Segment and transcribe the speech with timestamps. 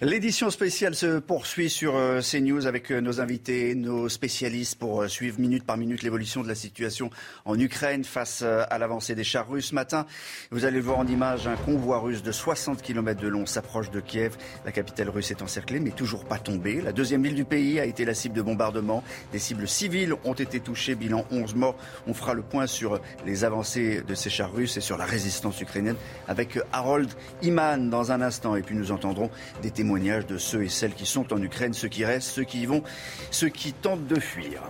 [0.00, 5.08] L'édition spéciale se poursuit sur euh, CNews avec euh, nos invités, nos spécialistes pour euh,
[5.08, 7.10] suivre minute par minute l'évolution de la situation
[7.44, 9.66] en Ukraine face à l'avancée des chars russes.
[9.66, 10.04] Ce matin,
[10.50, 13.92] vous allez le voir en image, un convoi russe de 60 km de long s'approche
[13.92, 14.36] de Kiev.
[14.64, 16.80] La capitale russe est encerclée mais toujours pas tombée.
[16.80, 19.04] La deuxième ville du pays a été la cible de bombardements.
[19.30, 21.76] Des cibles civiles ont été touchées, bilan 11 morts.
[22.08, 25.60] On fera le point sur les avancées de ces chars russes et sur la résistance
[25.60, 27.10] ukrainienne avec Harold
[27.42, 28.56] Iman dans un instant.
[28.56, 29.30] Et puis nous entendrons
[29.62, 32.62] des témoignages de ceux et celles qui sont en Ukraine, ceux qui restent, ceux qui
[32.62, 32.82] y vont,
[33.30, 34.62] ceux qui tentent de fuir.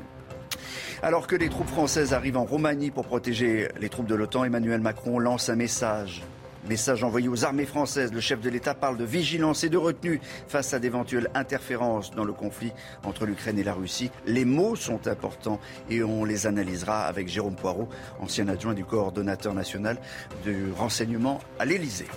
[1.03, 4.81] Alors que les troupes françaises arrivent en Roumanie pour protéger les troupes de l'OTAN, Emmanuel
[4.81, 6.23] Macron lance un message.
[6.69, 8.11] Message envoyé aux armées françaises.
[8.11, 12.25] Le chef de l'État parle de vigilance et de retenue face à d'éventuelles interférences dans
[12.25, 14.11] le conflit entre l'Ukraine et la Russie.
[14.27, 19.53] Les mots sont importants et on les analysera avec Jérôme Poirot, ancien adjoint du coordonnateur
[19.53, 19.99] national
[20.43, 22.09] du renseignement à l'Élysée.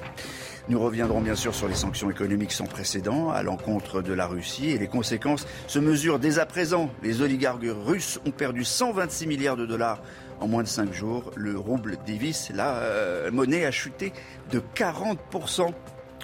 [0.70, 4.72] Nous reviendrons bien sûr sur les sanctions économiques sans précédent à l'encontre de la Russie
[4.72, 6.90] et les conséquences se mesurent dès à présent.
[7.04, 10.02] Les oligarques russes ont perdu 126 milliards de dollars
[10.40, 11.32] en moins de 5 jours.
[11.36, 14.14] Le rouble dévisse, la euh, monnaie a chuté
[14.52, 15.72] de 40%.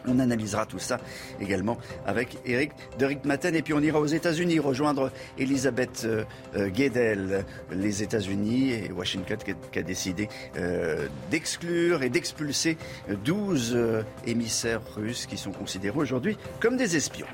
[0.05, 0.99] On analysera tout ça
[1.39, 3.55] également avec Eric de Maten.
[3.55, 6.25] Et puis on ira aux États-Unis rejoindre Elisabeth euh,
[6.57, 7.45] euh, Guedel.
[7.71, 9.37] Les États-Unis et Washington
[9.71, 10.27] qui a, décidé
[11.31, 12.77] d'exclure et d'expulser
[13.23, 13.77] 12
[14.25, 17.27] émissaires russes qui sont considérés aujourd'hui comme des espions.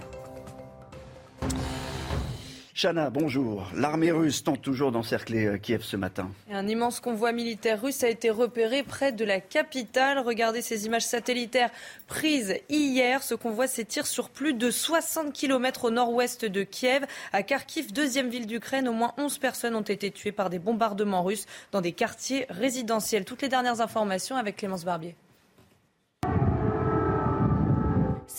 [2.82, 3.68] Chana, bonjour.
[3.76, 6.32] L'armée russe tente toujours d'encercler euh, Kiev ce matin.
[6.50, 10.20] Un immense convoi militaire russe a été repéré près de la capitale.
[10.20, 11.72] Regardez ces images satellitaires
[12.08, 13.22] prises hier.
[13.22, 17.06] Ce convoi s'étire sur plus de 60 km au nord-ouest de Kiev.
[17.34, 21.24] À Kharkiv, deuxième ville d'Ukraine, au moins 11 personnes ont été tuées par des bombardements
[21.24, 23.26] russes dans des quartiers résidentiels.
[23.26, 25.16] Toutes les dernières informations avec Clémence Barbier.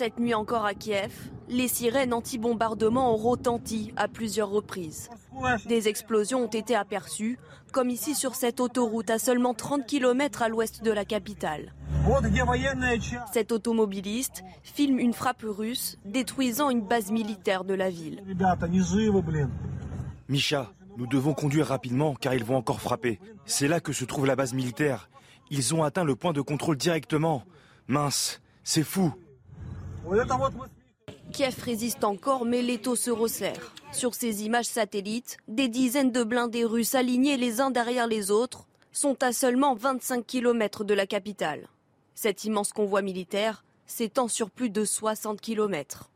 [0.00, 1.12] Cette nuit encore à Kiev,
[1.50, 5.10] les sirènes anti-bombardement ont retenti à plusieurs reprises.
[5.66, 7.38] Des explosions ont été aperçues,
[7.70, 11.74] comme ici sur cette autoroute à seulement 30 km à l'ouest de la capitale.
[13.30, 18.22] Cet automobiliste filme une frappe russe détruisant une base militaire de la ville.
[20.30, 23.20] Misha, nous devons conduire rapidement car ils vont encore frapper.
[23.44, 25.10] C'est là que se trouve la base militaire.
[25.50, 27.42] Ils ont atteint le point de contrôle directement.
[27.86, 29.12] Mince, c'est fou.
[31.32, 33.74] Kiev résiste encore, mais l'étau se resserre.
[33.92, 38.66] Sur ces images satellites, des dizaines de blindés russes alignés les uns derrière les autres
[38.92, 41.68] sont à seulement 25 km de la capitale.
[42.14, 46.10] Cet immense convoi militaire s'étend sur plus de 60 km.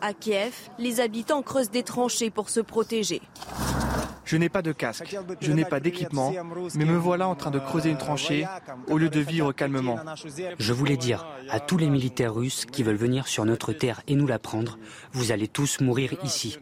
[0.00, 3.20] À Kiev, les habitants creusent des tranchées pour se protéger.
[4.30, 6.32] Je n'ai pas de casque, je n'ai pas d'équipement,
[6.76, 8.46] mais me voilà en train de creuser une tranchée
[8.86, 9.98] au lieu de vivre calmement.
[10.56, 14.14] Je voulais dire à tous les militaires russes qui veulent venir sur notre terre et
[14.14, 14.78] nous la prendre,
[15.10, 16.60] vous allez tous mourir ici.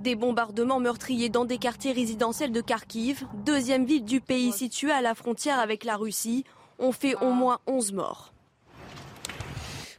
[0.00, 5.00] Des bombardements meurtriers dans des quartiers résidentiels de Kharkiv, deuxième ville du pays située à
[5.00, 6.44] la frontière avec la Russie,
[6.78, 8.34] ont fait au moins 11 morts.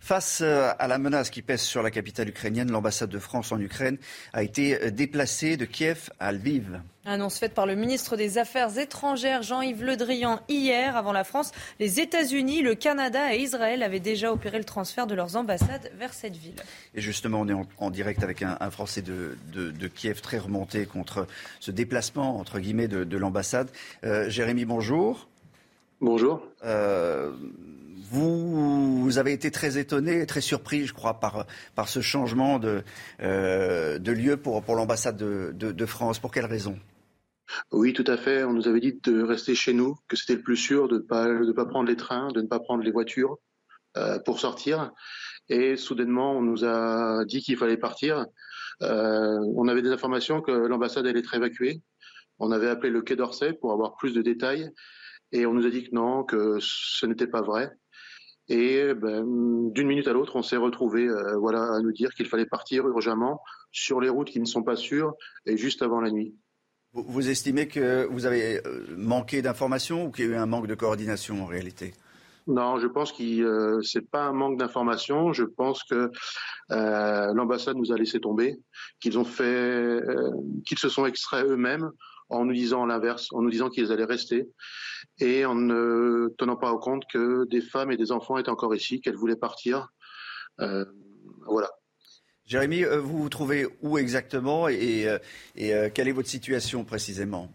[0.01, 3.59] Face euh, à la menace qui pèse sur la capitale ukrainienne, l'ambassade de France en
[3.59, 3.99] Ukraine
[4.33, 6.81] a été euh, déplacée de Kiev à Lviv.
[7.05, 10.97] Annonce faite par le ministre des Affaires étrangères Jean-Yves Le Drian hier.
[10.97, 15.13] Avant la France, les États-Unis, le Canada et Israël avaient déjà opéré le transfert de
[15.13, 16.55] leurs ambassades vers cette ville.
[16.95, 21.27] Et justement, on est en, direct avec un, Français de, Kiev très remonté contre
[21.59, 23.69] ce déplacement, entre guillemets, de, l'ambassade.
[24.03, 25.27] Euh, Jérémy, bonjour.
[26.01, 26.41] Bonjour.
[28.11, 32.83] Vous, avez été très étonné, très surpris, je crois, par, par ce changement de,
[33.21, 36.19] euh, de lieu pour, pour l'ambassade de, de, France.
[36.19, 36.77] Pour quelle raison?
[37.71, 38.43] Oui, tout à fait.
[38.43, 40.99] On nous avait dit de rester chez nous, que c'était le plus sûr, de ne
[40.99, 43.37] pas, de pas prendre les trains, de ne pas prendre les voitures
[43.95, 44.91] euh, pour sortir.
[45.47, 48.25] Et soudainement, on nous a dit qu'il fallait partir.
[48.81, 51.81] Euh, on avait des informations que l'ambassade allait être évacuée.
[52.39, 54.69] On avait appelé le Quai d'Orsay pour avoir plus de détails.
[55.31, 57.71] Et on nous a dit que non, que ce n'était pas vrai.
[58.51, 59.23] Et ben,
[59.71, 62.85] d'une minute à l'autre, on s'est retrouvé euh, voilà, à nous dire qu'il fallait partir
[62.85, 65.13] urgemment sur les routes qui ne sont pas sûres
[65.45, 66.35] et juste avant la nuit.
[66.91, 70.67] Vous, estimez que vous avez euh, manqué d'informations ou qu'il y a eu un manque
[70.67, 71.93] de coordination en réalité?
[72.47, 75.31] Non, je pense que euh, c'est pas un manque d'information.
[75.31, 76.11] Je pense que
[76.71, 78.57] euh, l'ambassade nous a laissé tomber,
[78.99, 80.31] qu'ils ont fait, euh,
[80.65, 81.89] qu'ils se sont extraits eux-mêmes
[82.31, 84.49] en nous disant l'inverse, en nous disant qu'ils allaient rester
[85.19, 89.01] et en ne tenant pas compte que des femmes et des enfants étaient encore ici,
[89.01, 89.89] qu'elles voulaient partir.
[90.57, 91.69] voilà.
[92.51, 95.17] Jérémy, euh, vous vous trouvez où exactement et, euh,
[95.57, 97.49] euh, quelle est votre situation précisément?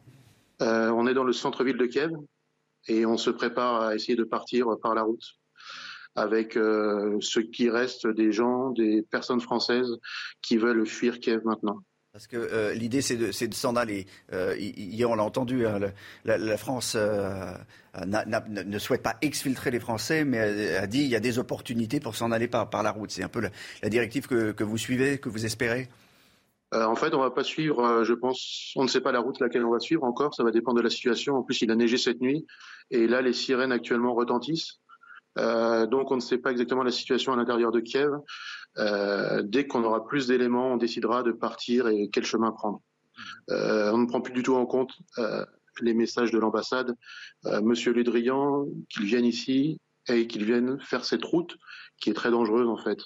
[0.58, 2.12] On est dans le centre-ville de Kiev
[2.88, 5.34] et on se prépare à essayer de partir par la route
[6.14, 9.98] avec ce qui reste des gens, des personnes françaises
[10.40, 11.82] qui veulent fuir Kiev maintenant.
[12.16, 14.06] Parce que euh, l'idée, c'est de, s'en aller.
[14.32, 15.78] Euh, hier, on l'a entendu, hein,
[16.24, 17.52] la, France euh,
[18.06, 22.16] ne souhaite pas exfiltrer les Français, mais a, dit qu'il y a des opportunités pour
[22.16, 23.10] s'en aller par, la route.
[23.10, 23.42] C'est un peu
[23.82, 25.90] la, directive que, vous suivez, que vous espérez?
[26.72, 29.66] En fait, on va pas suivre, je pense, on ne sait pas la route laquelle
[29.66, 31.36] on va suivre encore, ça va dépendre de la situation.
[31.36, 32.46] En plus, il a neigé cette nuit,
[32.90, 34.80] et là, les sirènes actuellement retentissent.
[35.36, 38.10] donc, on ne sait pas exactement la situation à l'intérieur de Kiev.
[38.78, 42.82] Euh, dès qu'on aura plus d'éléments, on décidera de partir et quel chemin prendre.
[43.50, 45.44] Euh, on ne prend plus du tout en compte euh,
[45.80, 46.94] les messages de l'ambassade.
[47.62, 49.78] Monsieur Le Drian, qu'il vienne ici
[50.08, 51.56] et qu'il vienne faire cette route
[52.00, 52.98] qui est très dangereuse en fait.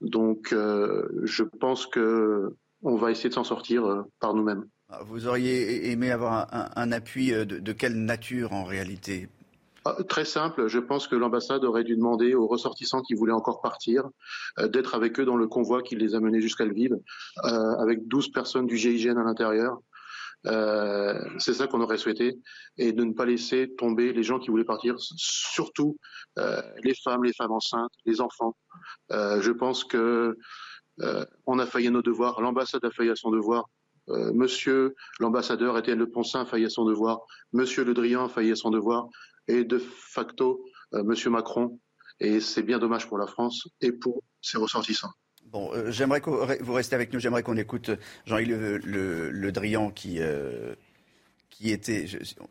[0.00, 4.64] Donc, je pense que on va essayer de s'en sortir par nous-mêmes.
[5.06, 6.46] Vous auriez aimé avoir
[6.76, 9.28] un, appui de, quelle nature en réalité?
[9.84, 13.60] Ah, Très simple, je pense que l'ambassade aurait dû demander aux ressortissants qui voulaient encore
[13.60, 14.08] partir
[14.58, 17.48] euh, d'être avec eux dans le convoi qui les a menés jusqu'à Lviv, euh,
[17.78, 19.78] avec 12 personnes du GIGN à l'intérieur.
[20.46, 22.36] Euh, c'est ça qu'on aurait souhaité,
[22.76, 25.96] et de ne pas laisser tomber les gens qui voulaient partir, surtout
[26.82, 28.56] les femmes, les femmes enceintes, les enfants.
[29.10, 30.36] je pense que
[31.46, 33.68] on a failli à nos devoirs, l'ambassade a failli à son devoir,
[34.08, 37.20] Monsieur l'ambassadeur Étienne Le Poncin a failli à son devoir,
[37.52, 39.08] Monsieur Le Drian a failli à son devoir,
[39.48, 41.78] et de facto euh, Monsieur Macron.
[42.20, 45.12] Et c'est bien dommage pour la France et pour ses ressortissants.
[45.46, 47.18] Bon, euh, j'aimerais que vous restiez avec nous.
[47.18, 47.90] J'aimerais qu'on écoute
[48.26, 50.74] Jean-Yves le, Drian qui, euh,
[51.50, 52.06] qui était.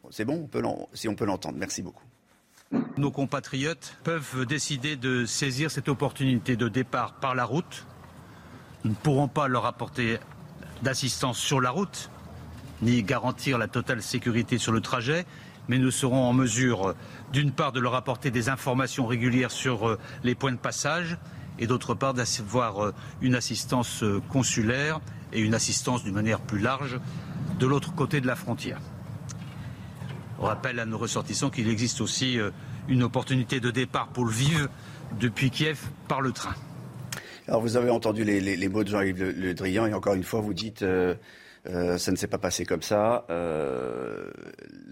[0.10, 0.62] C'est bon, on peut
[0.94, 1.58] si on peut l'entendre.
[1.58, 2.04] Merci beaucoup.
[2.98, 7.86] Nos compatriotes peuvent décider de saisir cette opportunité de départ par la route.
[8.84, 10.18] Nous ne pourrons pas leur apporter
[10.82, 12.10] d'assistance sur la route,
[12.82, 15.26] ni garantir la totale sécurité sur le trajet,
[15.68, 16.96] mais nous serons en mesure,
[17.32, 21.18] d'une part, de leur apporter des informations régulières sur euh, les points de passage
[21.60, 25.00] et d'autre part d'avoir euh, une assistance euh, consulaire
[25.34, 27.00] et une assistance d'une manière plus large
[27.60, 28.80] de l'autre côté de la frontière.
[30.40, 32.40] On rappelle à nos ressortissants qu'il existe aussi
[32.88, 34.68] une opportunité de départ pour le vivre
[35.20, 36.56] depuis Kiev par le train.
[37.48, 40.56] Alors vous avez entendu les, mots de Jean-Yves Le, Drian et encore une fois vous
[40.56, 40.84] dites
[41.68, 43.26] euh, ça ne s'est pas passé comme ça.
[43.30, 44.32] Euh,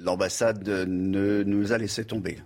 [0.03, 2.39] l'ambassade ne nous a laissé tomber.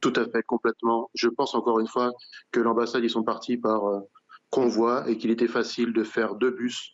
[0.00, 1.10] Tout à fait, complètement.
[1.14, 2.12] Je pense encore une fois
[2.52, 4.00] que l'ambassade, ils sont partis par euh,
[4.48, 6.92] convoi et qu'il était facile de faire deux bus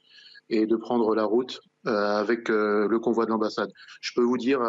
[0.48, 3.70] et de prendre la route avec le convoi de l'ambassade.
[4.00, 4.60] Je peux vous dire,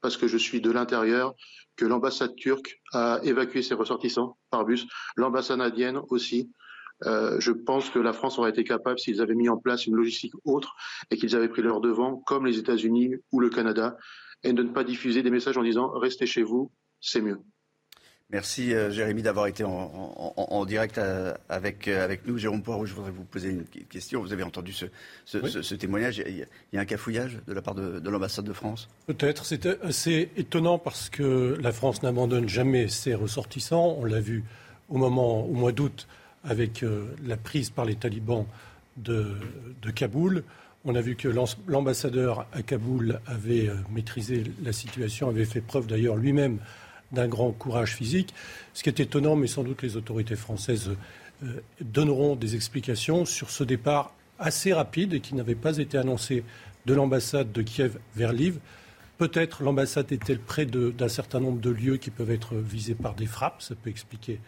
[0.00, 1.34] parce que je suis de l'intérieur,
[1.78, 4.86] que l'ambassade turque a évacué ses ressortissants par bus,
[5.16, 6.50] l'ambassade indienne aussi.
[7.06, 9.94] Euh, je pense que la France aurait été capable, s'ils avaient mis en place une
[9.94, 10.74] logistique autre
[11.10, 13.96] et qu'ils avaient pris leur devant, comme les États-Unis ou le Canada,
[14.44, 16.70] et de ne pas diffuser des messages en disant restez chez vous,
[17.00, 17.40] c'est mieux.
[18.30, 22.36] Merci euh, Jérémy d'avoir été en, direct euh, avec, avec nous.
[22.36, 24.20] Jérôme Poirot, je voudrais vous poser une question.
[24.20, 26.22] Vous avez entendu ce, témoignage?
[26.26, 28.90] Il y, a, un cafouillage de la part de, de l'ambassade de France?
[29.06, 29.46] Peut-être.
[29.46, 33.96] C'est assez étonnant parce que la France n'abandonne jamais ses ressortissants.
[33.98, 34.44] On l'a vu
[34.90, 36.06] au, moment, au mois d'août
[36.44, 38.46] avec euh, la prise par les talibans
[38.96, 39.36] de,
[39.94, 40.44] Kaboul.
[40.84, 41.28] On a vu que
[41.66, 46.58] l'ambassadeur à Kaboul avait euh, maîtrisé la situation, avait fait preuve d'ailleurs lui-même
[47.12, 48.32] d'un grand courage physique.
[48.74, 50.90] Ce qui est étonnant, mais sans doute les autorités françaises
[51.42, 56.44] euh, donneront des explications sur ce départ assez rapide et qui n'avait pas été annoncé
[56.86, 58.58] de l'ambassade de Kiev vers Lviv.
[59.18, 63.26] Peut-être l'ambassade est-elle près d'un certain nombre de lieux qui peuvent être visés par des
[63.26, 64.40] frappes, ça peut expliquer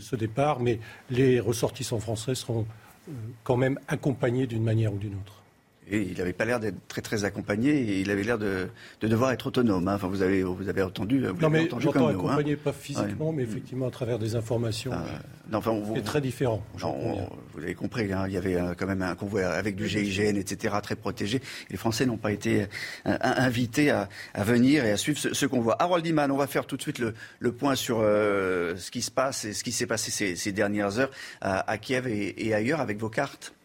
[0.00, 2.66] ce départ, mais les ressortissants français seront
[3.08, 3.12] euh,
[3.44, 5.45] quand même accompagnés d'une manière ou d'une autre.
[5.88, 8.68] Et il n'avait pas l'air d'être très très accompagné et il avait l'air de,
[9.00, 9.86] devoir être autonome.
[9.86, 9.94] Hein.
[9.94, 11.24] Enfin, vous avez, vous avez entendu.
[11.24, 12.10] Vous non, mais j'entends hein.
[12.10, 14.90] accompagné, pas physiquement, mais effectivement à travers des informations.
[14.92, 15.04] Ah,
[15.50, 16.62] non, enfin, c'est très différent.
[16.74, 20.74] vous avez compris, hein, il y avait quand même un convoi avec du GIGN, etc.,
[20.82, 21.40] très protégé.
[21.70, 22.62] Les Français n'ont pas été
[23.06, 25.76] euh, invités à, venir et à suivre ce, convoi.
[25.78, 29.10] Harold Iman, on va faire tout de suite le, point sur euh, ce qui se
[29.10, 33.08] passe et ce qui s'est passé ces, dernières heures à, Kiev et ailleurs avec vos
[33.08, 33.55] cartes.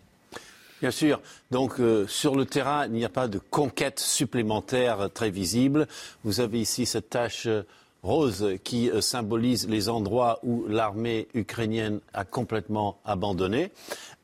[0.82, 1.22] Bien sûr.
[1.52, 5.88] Donc euh, sur le terrain, il n'y a pas de conquête supplémentaire très visible.
[6.24, 7.62] Vous avez ici cette tâche euh,
[8.02, 13.72] rose qui euh, symbolise les endroits où l'armée ukrainienne a complètement abandonné.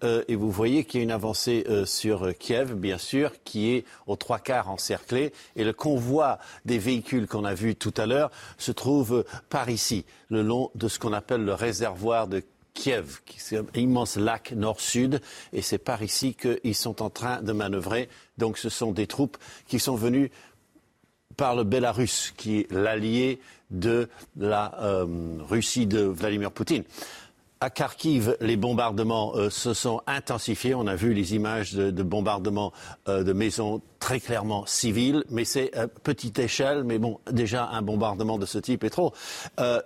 [0.02, 4.16] et vous voyez qu'il y a une avancée sur Kiev, bien sûr, qui est aux
[4.16, 5.34] trois quarts encerclée.
[5.56, 10.06] Et le convoi des véhicules qu'on a vu tout à l'heure se trouve par ici,
[10.30, 12.44] le long de ce qu'on appelle le réservoir de
[12.78, 15.20] Kiev, qui est un immense lac nord-sud,
[15.52, 18.08] et c'est par ici qu'ils sont en train de manœuvrer.
[18.38, 20.30] Donc ce sont des troupes qui sont venues
[21.38, 23.40] par le Bélarus, qui est l'allié
[23.72, 24.08] de
[24.38, 25.06] la euh,
[25.50, 26.84] Russie de Vladimir Poutine.
[27.62, 30.76] À Kharkiv, les bombardements euh, se sont intensifiés.
[30.76, 32.72] On a vu les images de, bombardements
[33.08, 36.84] euh, de maisons très clairement civiles, mais c'est à petite échelle.
[36.84, 39.14] Mais bon, déjà un bombardement de ce type est trop.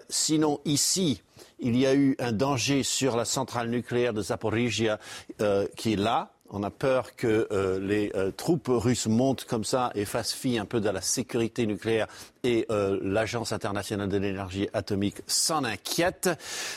[0.10, 1.22] sinon, ici,
[1.62, 5.00] il y a eu un danger sur la centrale nucléaire de Zaporizhia
[5.42, 6.32] euh, qui est là.
[6.50, 10.58] On a peur que euh, les euh, troupes russes montent comme ça et fassent fi
[10.60, 12.08] un peu de la sécurité nucléaire
[12.44, 12.68] et
[13.02, 16.30] l'Agence internationale de l'énergie atomique s'en inquiète.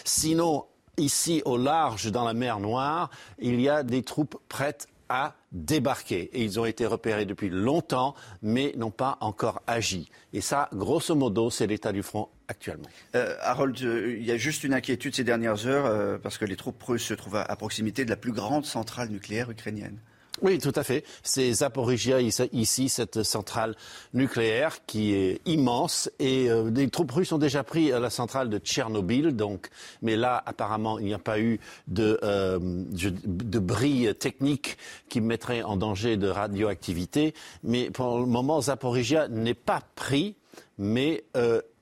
[0.04, 0.66] Sinon,
[0.98, 6.30] ici au large, dans la mer Noire, il y a des troupes prêtes à débarquer.
[6.32, 10.10] Et ils ont été repérés depuis longtemps, mais n'ont pas encore agi.
[10.32, 12.88] Et ça, grosso modo, c'est l'état du front actuellement.
[13.14, 16.44] Euh, Harold, euh, il y a juste une inquiétude ces dernières heures, euh, parce que
[16.44, 19.98] les troupes russes se trouvent à proximité de la plus grande centrale nucléaire ukrainienne.
[20.42, 21.04] Oui, tout à fait.
[21.22, 23.76] C'est Zaporizhia ici, cette centrale
[24.14, 29.36] nucléaire qui est immense et les troupes russes ont déjà pris la centrale de Tchernobyl.
[29.36, 29.68] Donc,
[30.02, 34.76] mais là, apparemment, il n'y a pas eu de, de bris techniques
[35.08, 37.32] qui mettraient en danger de radioactivité.
[37.62, 40.34] Mais pour le moment, Zaporizhia n'est pas pris,
[40.78, 41.22] mais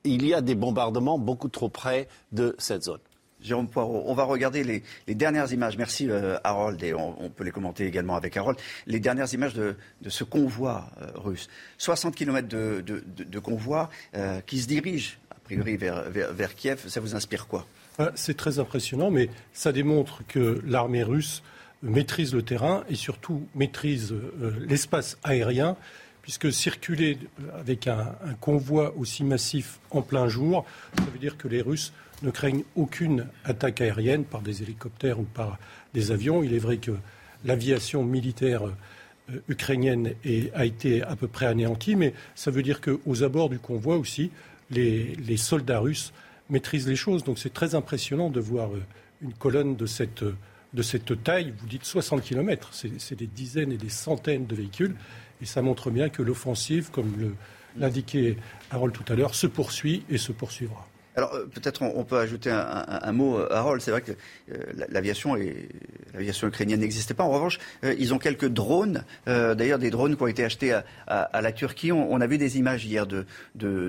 [0.05, 3.01] il y a des bombardements beaucoup trop près de cette zone.
[3.43, 5.77] Jérôme Poirot, on va regarder les, dernières images.
[5.77, 8.59] Merci euh, Harold, et on, peut les commenter également avec Harold.
[8.87, 9.75] Les dernières images de,
[10.07, 11.49] ce convoi euh, russe.
[11.79, 16.85] 60 km de, convoi euh, qui se dirige, a priori, vers, Kiev.
[16.89, 17.67] Ça vous inspire quoi?
[18.15, 21.43] C'est très impressionnant, mais ça démontre que l'armée russe
[21.83, 24.15] maîtrise le terrain et surtout maîtrise
[24.61, 25.77] l'espace aérien
[26.23, 27.19] puisque circuler
[27.55, 30.65] avec un, convoi aussi massif en plein jour,
[30.97, 35.25] ça veut dire que les Russes ne craignent aucune attaque aérienne par des hélicoptères ou
[35.25, 35.59] par
[35.93, 36.45] des avions.
[36.45, 36.93] Il est vrai que
[37.45, 40.15] l'aviation militaire euh, ukrainienne
[40.55, 44.31] a été à peu près anéantie, mais ça veut dire qu'aux abords du convoi aussi,
[44.71, 46.13] les, soldats russes
[46.49, 47.25] maîtrisent les choses.
[47.25, 48.83] Donc c'est très impressionnant de voir euh,
[49.23, 50.25] une colonne de cette,
[50.75, 51.53] de cette taille.
[51.59, 54.95] Vous dites 60 km, c'est des dizaines et des centaines de véhicules.
[55.43, 57.35] Et ça montre bien que l'offensive, comme
[57.77, 58.37] l'indiquait
[58.71, 60.87] Harold tout à l'heure, se poursuit et se poursuivra.
[61.15, 63.83] Alors euh, peut-être on, peut ajouter un, mot, euh, Harold.
[63.83, 67.25] C'est vrai que euh, l'aviation ukrainienne n'existait pas.
[67.25, 69.05] En revanche, ils ont quelques drones.
[69.27, 70.73] D'ailleurs, des drones qui ont été achetés
[71.07, 71.93] à, la Turquie.
[71.93, 73.27] On, a vu des images hier de,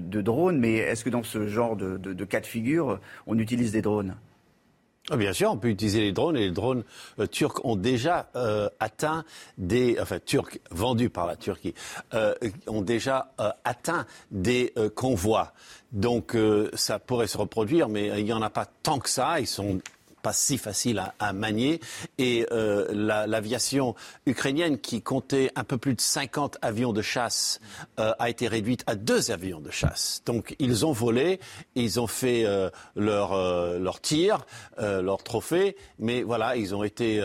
[0.01, 0.59] drones.
[0.59, 4.15] Mais est-ce que dans ce genre de cas de figure, on utilise des drones?
[5.11, 6.83] Bien sûr, on peut utiliser les drones et les drones
[7.19, 9.25] euh, turcs ont déjà euh, atteint
[9.57, 11.73] des, enfin turcs vendus par la Turquie,
[12.13, 12.33] euh,
[12.67, 13.33] ont déjà
[13.63, 15.53] atteint des convois.
[15.91, 16.35] Donc
[16.73, 19.39] ça pourrait se reproduire, mais il n'y en a pas tant que ça.
[19.39, 19.79] Ils sont
[20.23, 21.79] pas si facile à, manier.
[22.17, 22.87] Et euh,
[23.27, 23.93] l'aviation
[24.25, 27.59] ukrainienne, qui comptait un peu plus de 50 avions de chasse,
[27.99, 30.23] euh, a été réduite à deux avions de chasse.
[30.25, 31.39] Donc ils ont volé,
[31.75, 33.35] ils ont fait euh, leur,
[33.79, 34.45] leur tir,
[34.79, 37.21] leur trophée, mais voilà, ils ont été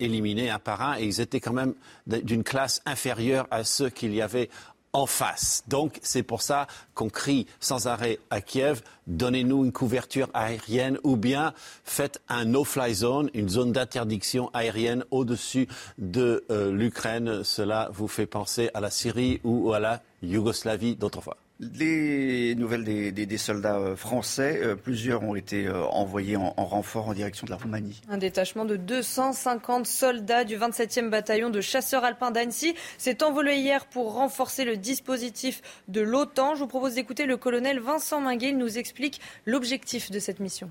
[0.00, 1.74] éliminés un par un et ils étaient quand même
[2.06, 4.50] d'une classe inférieure à ceux qu'il y avait
[4.92, 5.64] en face.
[5.68, 11.16] Donc c'est pour ça qu'on crie sans arrêt à Kiev, donnez-nous une couverture aérienne ou
[11.16, 11.54] bien
[11.84, 15.68] faites un no-fly zone, une zone d'interdiction aérienne au-dessus
[15.98, 17.44] de euh, l'Ukraine.
[17.44, 21.36] Cela vous fait penser à la Syrie ou à la Yougoslavie d'autrefois.
[21.60, 27.12] Les nouvelles des, soldats euh, français, euh, plusieurs ont été euh, envoyés en, renfort en
[27.12, 28.00] direction de la Roumanie.
[28.08, 33.84] Un détachement de 250 soldats du 27e bataillon de chasseurs alpins d'Annecy s'est envolé hier
[33.84, 36.54] pour renforcer le dispositif de l'OTAN.
[36.54, 38.50] Je vous propose d'écouter le colonel Vincent Minguet.
[38.50, 40.70] Il nous explique l'objectif de cette mission.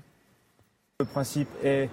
[0.98, 1.88] Le principe est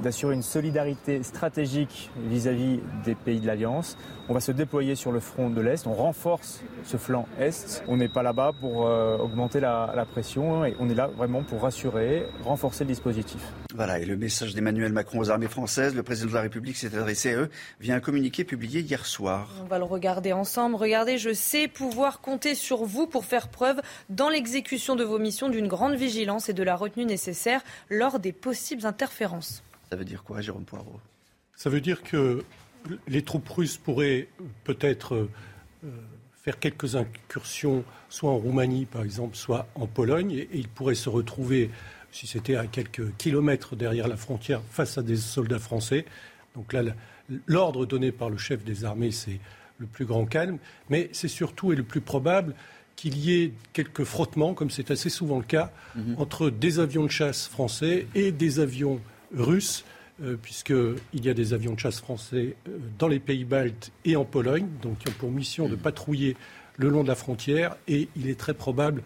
[0.00, 3.96] d'assurer une solidarité stratégique vis-à-vis des pays de l'Alliance.
[4.28, 7.84] On va se déployer sur le front de l'Est, on renforce ce flanc Est.
[7.88, 11.62] On n'est pas là-bas pour euh, augmenter la, pression et on est là vraiment pour
[11.62, 13.40] rassurer, renforcer le dispositif.
[13.74, 16.94] Voilà, et le message d'Emmanuel Macron aux armées françaises, le président de la République s'est
[16.94, 19.48] adressé à eux via un communiqué publié hier soir.
[19.62, 20.76] On va le regarder ensemble.
[20.76, 25.48] Regardez, je sais pouvoir compter sur vous pour faire preuve dans l'exécution de vos missions
[25.48, 29.62] d'une grande vigilance et de la retenue nécessaire lors des possibles interférences.
[29.94, 31.00] Ça veut dire quoi, Jérôme Poirot?
[31.54, 32.42] Ça veut dire que
[33.06, 34.26] les troupes russes pourraient
[34.64, 35.28] peut-être
[36.42, 41.08] faire quelques incursions, soit en Roumanie par exemple, soit en Pologne, et, ils pourraient se
[41.08, 41.70] retrouver,
[42.10, 46.04] si c'était à quelques kilomètres derrière la frontière, face à des soldats français.
[46.56, 46.82] Donc là,
[47.46, 49.38] l'ordre donné par le chef des armées, c'est
[49.78, 50.58] le plus grand calme,
[50.90, 52.56] mais c'est surtout et le plus probable
[52.96, 56.16] qu'il y ait quelques frottements, comme c'est assez souvent le cas, mhm.
[56.18, 59.00] entre des avions de chasse français et des avions
[59.34, 59.84] russes,
[60.22, 64.14] euh, puisqu'il y a des avions de chasse français euh, dans les pays baltes et
[64.14, 66.36] en Pologne, donc qui ont pour mission de patrouiller
[66.76, 69.02] le long de la frontière, et il est très probable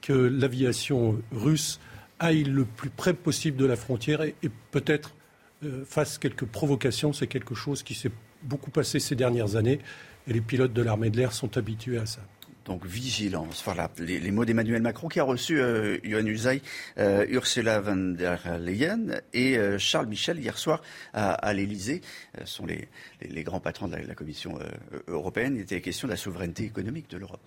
[0.00, 1.78] que l'aviation russe
[2.18, 4.34] aille le plus près possible de la frontière et,
[4.70, 5.14] peut-être
[5.64, 7.12] euh, fasse quelques provocations.
[7.12, 9.78] C'est quelque chose qui s'est beaucoup passé ces dernières années,
[10.26, 12.20] et les pilotes de l'armée de l'air sont habitués à ça.
[12.68, 13.62] Donc vigilance.
[13.64, 16.28] Voilà les, mots d'Emmanuel Macron qui a reçu euh, Yohann
[16.98, 20.82] euh, Ursula von der Leyen et euh, Charles Michel hier soir
[21.14, 22.02] à, à l'Élysée.
[22.38, 22.88] Ce sont les,
[23.22, 24.58] les, grands patrons de la, la Commission
[25.06, 25.56] européenne.
[25.56, 27.40] Il était question de la souveraineté économique de l'Europe.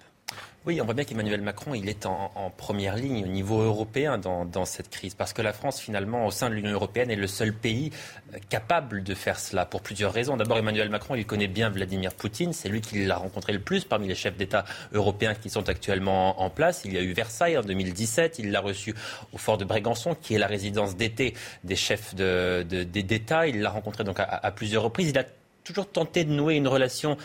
[0.68, 4.66] Oui, on voit bien qu'Emmanuel Macron, il est en, première ligne au niveau européen dans,
[4.66, 7.52] cette crise, parce que la France, finalement, au sein de l'Union européenne, est le seul
[7.52, 7.90] pays
[8.36, 10.38] euh, capable de faire cela pour plusieurs raisons.
[10.38, 13.86] D'abord, Emmanuel Macron, il connaît bien Vladimir Poutine, c'est lui qui l'a rencontré le plus
[13.86, 16.84] parmi les chefs d'État européens qui sont actuellement en place.
[16.86, 18.94] Il y a eu Versailles en 2017, il l'a reçu
[19.34, 21.34] au fort de Brégançon, qui est la résidence d'été
[21.64, 23.48] des chefs d'État.
[23.48, 25.10] il l'a rencontré donc à plusieurs reprises.
[25.10, 25.26] Il a
[25.64, 27.18] toujours tenté de nouer une relation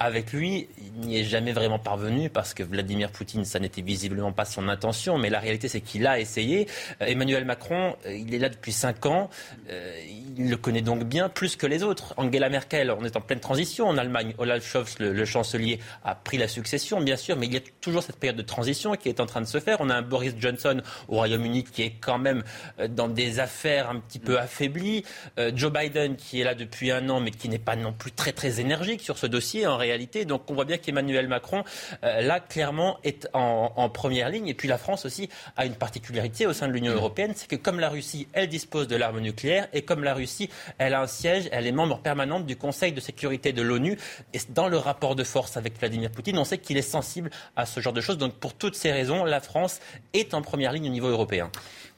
[0.00, 4.30] avec lui, il n'y est jamais vraiment parvenu parce que Vladimir Poutine, ça n'était visiblement
[4.30, 6.68] pas son intention, mais la réalité c'est qu'il a essayé.
[7.02, 9.28] Euh, Emmanuel Macron, euh, il est là depuis cinq ans,
[9.70, 10.00] euh,
[10.36, 12.14] il le connaît donc bien plus que les autres.
[12.16, 14.34] Angela Merkel, on est en pleine transition en Allemagne.
[14.38, 18.04] Olaf Scholz, le, chancelier, a pris la succession, bien sûr, mais il y a toujours
[18.04, 19.78] cette période de transition qui est en train de se faire.
[19.80, 22.44] On a un Boris Johnson au Royaume-Uni qui est quand même
[22.88, 25.04] dans des affaires un petit peu affaiblies.
[25.54, 28.32] Joe Biden qui est là depuis un an, mais qui n'est pas non plus très
[28.32, 29.87] très énergique sur ce dossier en réalité.
[30.24, 31.64] Donc on voit bien qu'Emmanuel Macron,
[32.04, 34.48] euh, là, clairement, est en, première ligne.
[34.48, 37.56] Et puis la France aussi a une particularité au sein de l'Union européenne, c'est que
[37.56, 41.06] comme la Russie, elle dispose de l'arme nucléaire, et comme la Russie, elle a un
[41.06, 43.98] siège, elle est membre permanente du Conseil de sécurité de l'ONU.
[44.34, 47.66] Et dans le rapport de force avec Vladimir Poutine, on sait qu'il est sensible à
[47.66, 48.18] ce genre de choses.
[48.18, 49.80] Donc pour toutes ces raisons, la France
[50.12, 51.50] est en première ligne au niveau européen.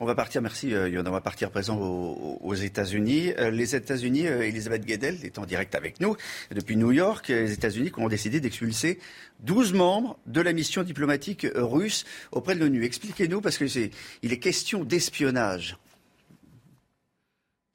[0.02, 3.32] On va partir, merci euh, on va partir présent aux, États-Unis.
[3.38, 6.16] Euh, les États-Unis, Elisabeth Guedel est en direct avec nous
[6.50, 7.28] depuis New York.
[7.28, 8.98] Les États-Unis ont décidé d'expulser
[9.40, 12.84] 12 membres de la mission diplomatique russe auprès de l'ONU.
[12.84, 13.90] Expliquez-nous, parce qu'il
[14.32, 15.76] est question d'espionnage.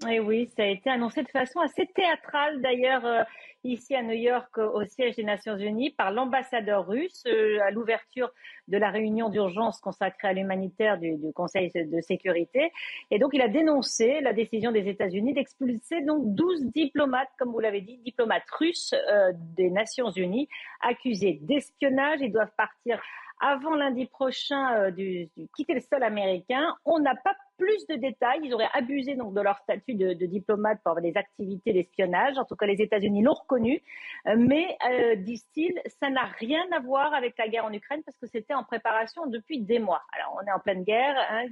[0.03, 3.23] Oui, oui, ça a été annoncé de façon assez théâtrale d'ailleurs euh,
[3.65, 8.31] ici à New York au siège des Nations Unies par l'ambassadeur russe euh, à l'ouverture
[8.67, 12.71] de la réunion d'urgence consacrée à l'humanitaire du, Conseil de sécurité.
[13.11, 17.59] Et donc il a dénoncé la décision des États-Unis d'expulser donc 12 diplomates, comme vous
[17.59, 20.47] l'avez dit, diplomates russes euh, des Nations Unies
[20.81, 22.19] accusés d'espionnage.
[22.21, 23.01] Ils doivent partir
[23.41, 26.75] avant lundi prochain du, quitter le sol américain.
[26.85, 28.41] On n'a pas plus de détails.
[28.43, 32.37] Ils auraient abusé donc de leur statut de, diplomate pour des activités d'espionnage.
[32.37, 33.81] En tout cas, les États-Unis l'ont reconnu.
[34.27, 38.17] Euh, mais, euh, disent-ils, ça n'a rien à voir avec la guerre en Ukraine parce
[38.17, 40.01] que c'était en préparation depuis des mois.
[40.13, 41.15] Alors, on est en pleine guerre.
[41.29, 41.45] Hein,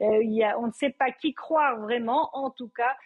[0.00, 2.30] euh, on ne sait pas qui croire vraiment.
[2.32, 2.96] En tout cas,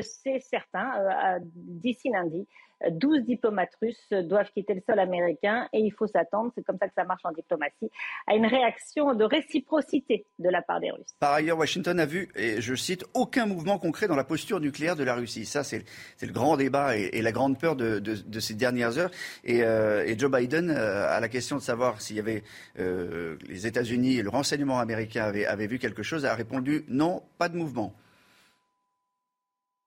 [0.00, 1.38] c'est certain.
[1.40, 2.48] D'ici lundi,
[2.90, 6.88] 12 diplomates russes doivent quitter le sol américain et il faut s'attendre, c'est comme ça
[6.88, 7.90] que ça marche en diplomatie,
[8.26, 11.14] à une réaction de réciprocité de la part des Russes.
[11.18, 14.96] Par ailleurs, Washington a vu, et je cite, aucun mouvement concret dans la posture nucléaire
[14.96, 15.44] de la Russie.
[15.44, 15.84] Ça, c'est
[16.22, 19.10] le grand débat et, la grande peur de, ces dernières heures.
[19.44, 22.42] Et, euh, Joe Biden, euh, à la question de savoir s'il y avait
[22.78, 27.22] euh, les États-Unis et le renseignement américain avaient, avaient vu quelque chose, a répondu non,
[27.38, 27.94] pas de mouvement.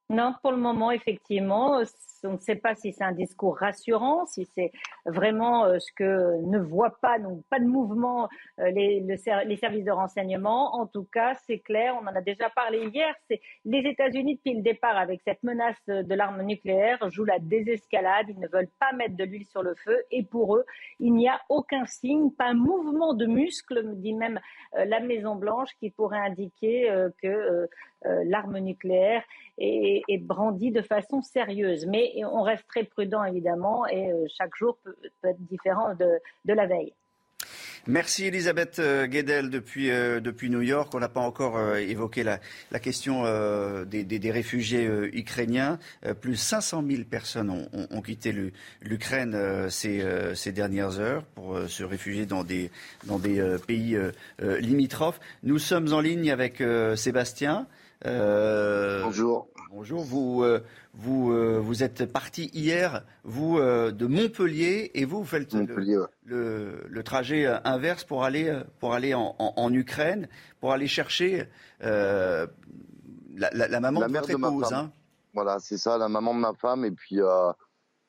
[0.09, 1.81] Non, pour le moment, effectivement,
[2.23, 4.71] on ne sait pas si c'est un discours rassurant, si c'est
[5.05, 8.29] vraiment euh, ce que ne voient pas, donc pas de mouvement,
[8.59, 10.75] euh, les, les, services de renseignement.
[10.75, 14.53] En tout cas, c'est clair, on en a déjà parlé hier, c'est les États-Unis depuis
[14.53, 18.91] le départ avec cette menace de l'arme nucléaire jouent la désescalade, ils ne veulent pas
[18.93, 20.65] mettre de l'huile sur le feu et pour eux,
[20.99, 24.39] il n'y a aucun signe, pas un mouvement de muscle, dit même
[24.77, 27.67] euh, la Maison Blanche, qui pourrait indiquer que
[28.03, 29.23] l'arme nucléaire
[29.57, 31.85] est, est brandie de façon sérieuse.
[31.85, 36.67] Mais on reste très prudent évidemment et euh, chaque jour peut, être différent de, la
[36.67, 36.93] veille.
[37.87, 40.93] Merci Elisabeth euh, Guedel depuis, euh, depuis New York.
[40.93, 42.39] On n'a pas encore évoqué la,
[42.79, 43.23] question
[43.85, 45.79] des, réfugiés ukrainiens.
[46.21, 48.35] plus de 500 000 personnes ont, quitté
[48.81, 52.69] l'Ukraine ces, dernières heures pour se réfugier dans des
[53.67, 53.97] pays
[54.39, 55.19] limitrophes.
[55.43, 56.63] Nous sommes en ligne avec
[56.95, 57.67] Sébastien.
[58.03, 59.47] Bonjour.
[59.69, 60.03] Bonjour.
[60.03, 60.43] Vous,
[60.93, 68.03] vous, vous êtes parti hier, vous, de Montpellier, et vous, vous faites le, trajet inverse
[68.03, 70.27] pour aller, pour aller en, Ukraine,
[70.59, 71.47] pour aller chercher
[71.79, 72.47] la,
[73.79, 74.73] maman de votre épouse.
[74.73, 74.91] Hein.
[75.33, 76.83] Voilà, c'est ça, la maman de ma femme.
[76.85, 77.51] Et puis, euh,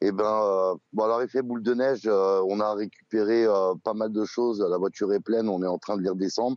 [0.00, 3.94] eh ben, euh, bon, alors effet boule de neige, euh, on a récupéré euh, pas
[3.94, 4.60] mal de choses.
[4.60, 6.56] La voiture est pleine, on est en train de les redescendre.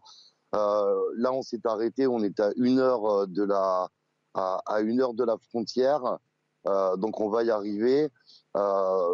[0.54, 3.90] Là, on s'est arrêté, on est à une heure de la,
[4.34, 6.18] à, une heure de la frontière.
[6.66, 8.10] donc, on va y arriver.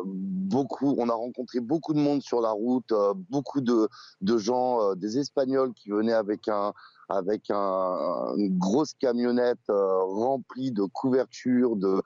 [0.05, 2.93] beaucoup, on a rencontré beaucoup de monde sur la route,
[3.29, 3.89] beaucoup de,
[4.21, 6.73] de gens, des Espagnols qui venaient avec un,
[7.11, 12.01] avec un, une grosse camionnette euh, remplie de couvertures, de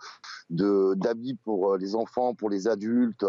[0.50, 3.26] d'habits pour euh, les enfants, pour les adultes,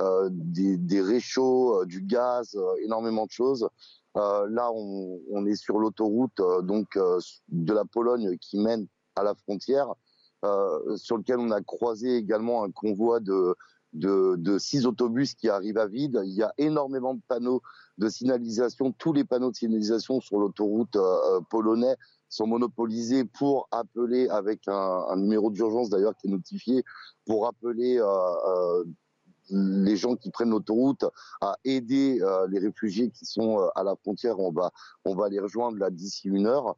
[0.00, 3.68] euh, des, des réchauds, du gaz, énormément de choses.
[4.16, 6.98] Là, on, est sur l'autoroute donc
[7.48, 9.94] de la Pologne qui mène à la frontière,
[10.96, 16.20] sur lequel on a croisé également un convoi de six autobus qui arrivent à vide.
[16.24, 17.62] Il y a énormément de panneaux
[17.98, 18.92] de signalisation.
[18.92, 21.96] Tous les panneaux de signalisation sur l'autoroute euh, euh, polonais
[22.28, 26.84] sont monopolisés pour appeler avec un, numéro d'urgence d'ailleurs qui est notifié
[27.24, 28.84] pour appeler euh,
[29.50, 31.04] les gens qui prennent l'autoroute
[31.40, 34.38] à aider les réfugiés qui sont à la frontière.
[34.40, 34.72] On va
[35.04, 36.76] on va les rejoindre là d'ici une heure.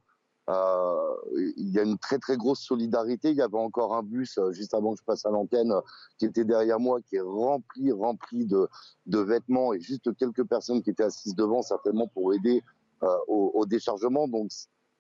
[0.49, 1.15] Euh,
[1.57, 3.31] il y a une très très grosse solidarité.
[3.31, 5.75] Il y avait encore un bus euh, juste avant que je passe à l'antenne
[6.19, 8.67] qui était derrière moi, qui est rempli rempli de,
[9.07, 12.63] de vêtements et juste quelques personnes qui étaient assises devant, certainement pour aider
[13.03, 14.27] euh, au, au, déchargement.
[14.27, 14.51] Donc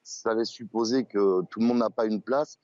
[0.03, 2.59] ça laisse supposer que tout le monde n'a pas une place.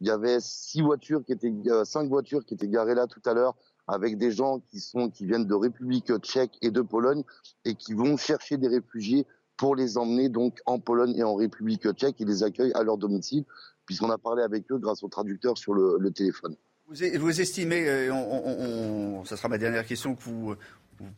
[0.00, 1.52] Il y avait six voitures qui étaient,
[1.84, 3.54] cinq voitures qui étaient garées là tout à l'heure
[3.86, 7.22] avec des gens qui sont qui viennent de République tchèque et de Pologne
[7.64, 11.90] et qui vont chercher des réfugiés pour les emmener donc en Pologne et en République
[11.92, 12.16] tchèque.
[12.18, 13.44] Ils les accueillent à leur domicile,
[13.84, 16.56] puisqu'on a parlé avec eux grâce au traducteur sur le, téléphone.
[16.86, 20.56] Vous, estimez, euh, ça sera ma dernière question, que vous,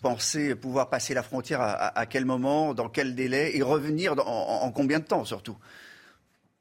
[0.01, 4.99] pensez pouvoir passer la frontière à, quel moment, dans quel délai, et revenir en, combien
[4.99, 5.57] de temps surtout?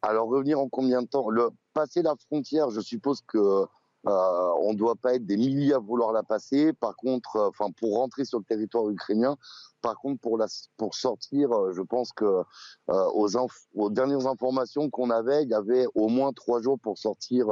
[0.03, 1.29] Alors revenir en combien de temps?
[1.29, 3.65] Le, Passer la frontière, je suppose que
[4.07, 6.73] euh, on ne doit pas être des milliers à vouloir la passer.
[6.73, 9.37] Par contre, euh, enfin pour rentrer sur le territoire ukrainien,
[9.81, 12.43] par contre pour la pour sortir, euh, je pense que
[12.87, 13.29] aux,
[13.75, 17.47] aux, dernières informations qu'on avait, il y avait au moins trois jours pour sortir.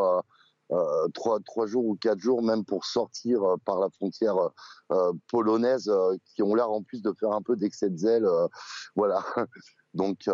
[1.15, 4.35] trois, trois jours ou quatre jours même pour sortir par la frontière
[5.27, 5.91] polonaise
[6.25, 8.27] qui ont l'air en plus de faire un peu d'excès de zèle
[8.95, 9.25] voilà
[9.95, 10.29] donc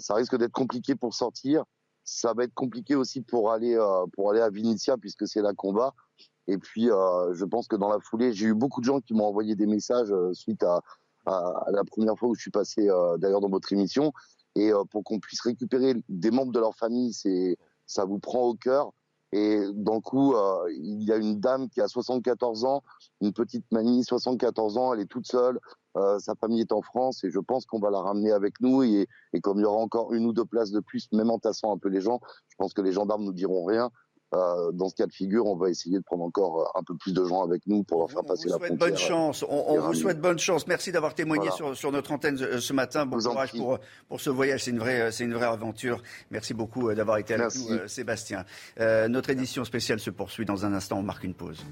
[0.00, 1.64] ça risque d'être compliqué pour sortir
[2.06, 5.72] ça va être compliqué aussi pour aller euh, pour aller à Vinitia puisque c'est qu'on
[5.72, 5.92] va.
[6.46, 9.12] Et puis euh, je pense que dans la foulée, j'ai eu beaucoup de gens qui
[9.12, 10.80] m'ont envoyé des messages euh, suite à,
[11.26, 12.88] à, la première fois où je suis passé
[13.18, 14.12] d'ailleurs dans votre émission
[14.54, 18.54] et pour qu'on puisse récupérer des membres de leur famille, c'est ça vous prend au
[18.54, 18.92] cœur.
[19.32, 20.34] Et d'un coup,
[20.70, 22.82] il y a une dame qui a 74 ans,
[23.20, 25.58] une petite mamie, 74 ans, elle est toute seule.
[25.96, 28.82] Euh, sa famille est en France et je pense qu'on va la ramener avec nous.
[28.82, 29.08] Et,
[29.42, 31.78] comme il y aura encore une ou deux places de plus, même en tassant un
[31.78, 33.90] peu les gens, je pense que les gendarmes nous diront rien.
[34.34, 36.96] Euh, dans ce cas de figure, on va essayer de prendre encore euh, un peu
[36.96, 38.76] plus de gens avec nous pour leur faire passer la frontière.
[38.76, 39.44] Bonne chance.
[39.48, 40.66] On, vous souhaite bonne chance.
[40.66, 43.06] Merci d'avoir témoigné sur, notre antenne ce matin.
[43.06, 43.78] Bon courage pour,
[44.08, 44.64] pour ce voyage.
[44.64, 46.02] C'est une vraie, c'est une vraie aventure.
[46.32, 48.44] Merci beaucoup d'avoir été avec nous, Sébastien.
[48.78, 50.98] notre édition spéciale se poursuit dans un instant.
[50.98, 51.64] On marque une pause.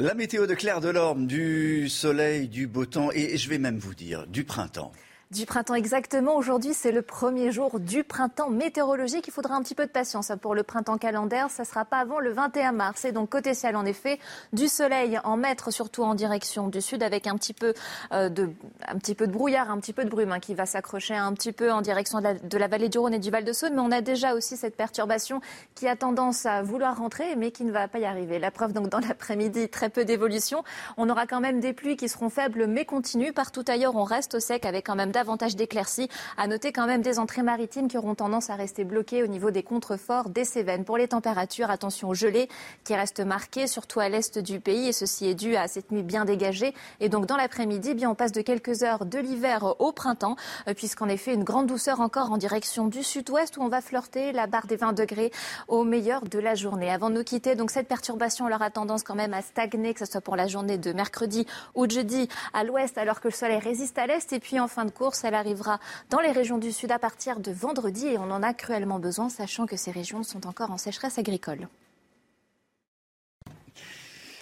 [0.00, 3.96] La météo de Claire Delorme, du soleil, du beau temps et je vais même vous
[3.96, 4.92] dire du printemps.
[5.30, 6.36] Du printemps exactement.
[6.36, 9.28] Aujourd'hui, c'est le premier jour du printemps météorologique.
[9.28, 11.50] Il faudra un petit peu de patience pour le printemps calendaire.
[11.50, 13.04] Ça sera pas avant le 21 mars.
[13.04, 14.20] Et donc côté ciel, en effet,
[14.54, 17.74] du soleil en maître, surtout en direction du sud, avec un petit peu
[18.12, 18.48] euh, de,
[18.86, 21.34] un petit peu de brouillard, un petit peu de brume hein, qui va s'accrocher un
[21.34, 23.74] petit peu en direction de la, vallée du Rhône et du Val de Saône.
[23.74, 25.42] Mais on a déjà aussi cette perturbation
[25.74, 28.38] qui a tendance à vouloir rentrer, mais qui ne va pas y arriver.
[28.38, 30.64] La preuve donc dans l'après-midi, très peu d'évolution.
[30.96, 33.34] On aura quand même des pluies qui seront faibles mais continues.
[33.34, 36.08] Partout ailleurs, on reste au sec avec quand même davantage d'éclaircies.
[36.36, 39.50] À noter quand même des entrées maritimes qui auront tendance à rester bloquées au niveau
[39.50, 40.84] des contreforts des Cévennes.
[40.84, 42.48] Pour les températures, attention aux gelées
[42.84, 44.86] qui restent marquées, surtout à l'est du pays.
[44.86, 46.72] Et ceci est dû à cette nuit bien dégagée.
[47.00, 50.36] Et donc dans l'après-midi, bien on passe de quelques heures de l'hiver au printemps,
[50.68, 54.30] euh, puisqu'en effet une grande douceur encore en direction du sud-ouest où on va flirter
[54.30, 55.32] la barre des 20 degrés
[55.66, 56.90] au meilleur de la journée.
[56.90, 60.00] Avant de nous quitter, donc cette perturbation elle aura tendance quand même à stagner, que
[60.00, 63.34] ce soit pour la journée de mercredi ou de jeudi à l'ouest, alors que le
[63.34, 64.32] soleil résiste à l'est.
[64.32, 67.40] Et puis en fin de course, elle arrivera dans les régions du sud à partir
[67.40, 70.78] de vendredi et on en a cruellement besoin, sachant que ces régions sont encore en
[70.78, 71.68] sécheresse agricole.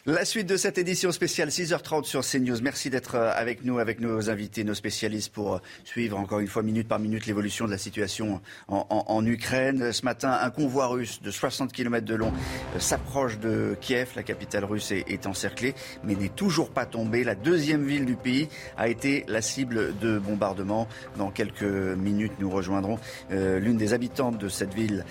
[0.08, 2.62] La suite de cette édition spéciale 6h30 sur CNews.
[2.62, 6.46] Merci d'être euh, avec nous, avec nos invités, nos spécialistes pour euh, suivre encore une
[6.46, 9.92] fois minute par minute l'évolution de la situation en, Ukraine.
[9.92, 12.32] Ce matin, un convoi russe de 60 km de long
[12.76, 14.10] euh, s'approche de Kiev.
[14.14, 17.24] La capitale russe est, encerclée, mais n'est toujours pas tombée.
[17.24, 20.86] La deuxième ville du pays a été la cible de bombardements.
[21.16, 25.04] Dans quelques minutes, nous rejoindrons l'une des habitantes de cette ville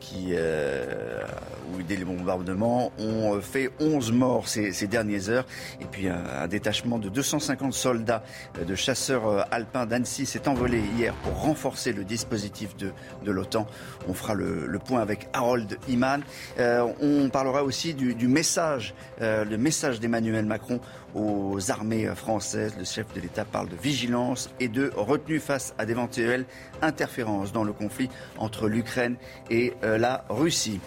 [0.00, 0.34] qui,
[1.72, 5.46] où des bombardements ont fait 11 morts ces, dernières heures.
[5.80, 8.22] Et puis un, détachement de 250 soldats
[8.58, 12.92] euh, de chasseurs euh, alpins d'Annecy s'est envolé hier pour renforcer le dispositif de,
[13.24, 13.66] de l'OTAN.
[14.08, 16.22] On fera le, point avec Harold Iman.
[16.58, 20.80] Euh, on parlera aussi du, message, le message d'Emmanuel Macron
[21.14, 22.74] aux armées françaises.
[22.78, 26.44] Le chef de l'État parle de vigilance et de retenue face à d'éventuelles
[26.80, 29.16] interférences dans le conflit entre l'Ukraine
[29.50, 30.80] et la Russie.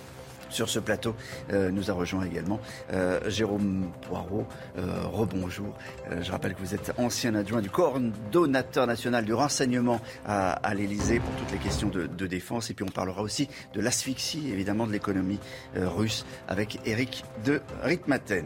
[0.52, 1.16] Sur ce plateau,
[1.52, 2.60] euh, nous a rejoint également
[2.92, 4.46] euh, Jérôme Poirot.
[4.78, 5.74] Euh, rebonjour.
[6.22, 11.20] je rappelle que vous êtes ancien adjoint du coordonnateur national du renseignement à, à l'Élysée
[11.20, 12.70] pour toutes les questions de, défense.
[12.70, 15.40] Et puis on parlera aussi de l'asphyxie, évidemment, de l'économie
[15.76, 18.46] russe avec Eric de Ritmaten.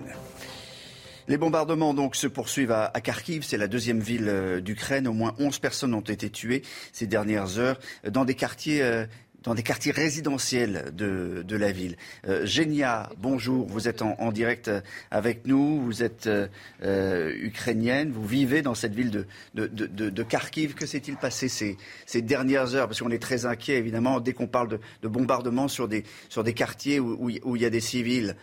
[1.27, 5.07] Les bombardements donc se poursuivent à Kharkiv, c'est la deuxième ville d'Ukraine.
[5.07, 9.05] Au moins 11 personnes ont été tuées ces dernières heures dans des quartiers
[9.45, 11.95] dans des quartiers résidentiels de, de la ville.
[12.27, 14.71] Euh, Genia, bonjour, vous êtes en, direct
[15.11, 16.47] avec nous, vous êtes euh,
[16.83, 20.73] euh, ukrainienne, vous vivez dans cette ville de, de, de Kharkiv.
[20.73, 21.77] Que s'est-il passé ces,
[22.07, 22.87] ces, dernières heures?
[22.87, 26.53] Parce qu'on est très inquiet, évidemment, dès qu'on parle de, bombardements sur des, sur des
[26.53, 28.35] quartiers où, où il y a des civils.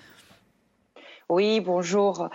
[1.33, 2.29] Oui, bonjour.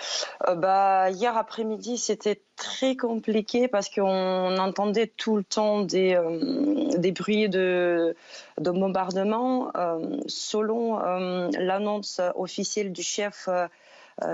[0.48, 7.12] Euh, bah, hier après-midi, c'était très compliqué parce qu'on entendait tout le temps des, euh,
[7.12, 8.16] bruits de,
[8.60, 9.70] de bombardement.
[9.78, 13.48] Euh, selon l'annonce officielle du chef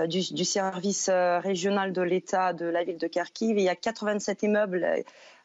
[0.06, 4.42] du, du, service régional de l'État de la ville de Kharkiv, il y a 87
[4.42, 4.86] immeubles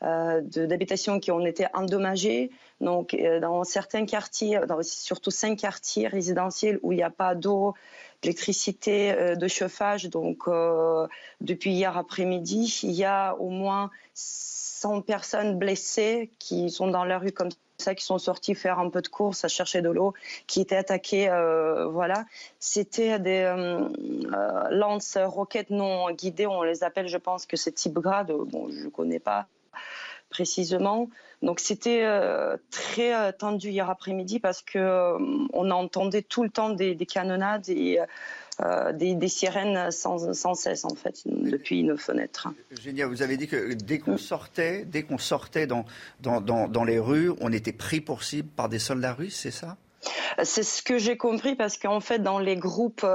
[0.02, 2.50] d'habitation qui ont été endommagés.
[2.80, 7.74] Donc, dans certains quartiers, dans surtout cinq quartiers résidentiels où il n'y a pas d'eau,
[8.22, 10.10] d'électricité, euh, de chauffage.
[10.10, 11.08] Donc, euh,
[11.42, 17.18] depuis hier après-midi, il y a au moins 100 personnes blessées qui sont dans la
[17.18, 17.50] rue comme
[17.82, 20.14] ça, qui sont sortis faire un peu de course à chercher de l'eau,
[20.48, 21.30] qui étaient attaqués.
[21.30, 22.26] Euh, voilà,
[22.60, 23.90] c'était des euh,
[24.72, 26.48] lance-roquettes non guidées.
[26.48, 28.32] On les appelle, je pense que c'est type grade.
[28.32, 29.48] Bon, je ne connais pas
[30.30, 31.10] précisément.
[31.42, 35.18] Donc c'était euh, très euh, tendu hier après-midi parce que euh,
[35.54, 38.00] on entendait tout le temps des, canonnades et
[38.94, 42.48] des, sirènes sans, cesse en fait depuis nos fenêtres.
[42.72, 45.86] Génial, vous avez dit que dès qu'on sortait, dès qu'on sortait dans,
[46.20, 49.78] dans, dans, les rues, on était pris pour cible par des soldats russes, c'est ça?
[50.44, 53.06] C'est ce que j'ai compris parce qu'en fait dans les groupes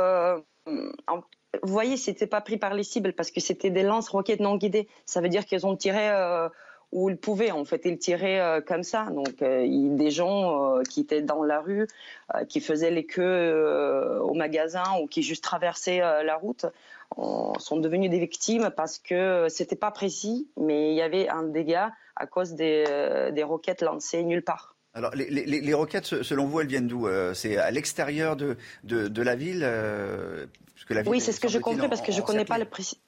[1.63, 4.89] vous voyez, c'était pas pris par les cibles parce que c'était des lances-roquettes non guidées.
[5.07, 6.09] Ça veut dire qu'ils ont tiré
[6.95, 7.83] où ils pouvaient en fait.
[7.85, 9.07] Ils tiraient euh, comme ça.
[9.11, 11.87] Donc euh, des gens euh, qui étaient dans la rue
[12.49, 16.65] qui faisaient les queues au magasin ou qui juste traversaient la route
[17.15, 21.93] sont devenus des victimes parce que c'était pas précis mais il y avait un dégât
[22.17, 22.85] à cause des,
[23.33, 24.75] des roquettes lancées nulle part.
[24.95, 29.07] Alors, les, les, les, roquettes, selon vous, elles viennent d'où C'est à l'extérieur de, de,
[29.09, 32.25] de, la ville, la ville Oui, c'est ce que j'ai compris parce que je ne
[32.25, 32.99] connais pas le précis.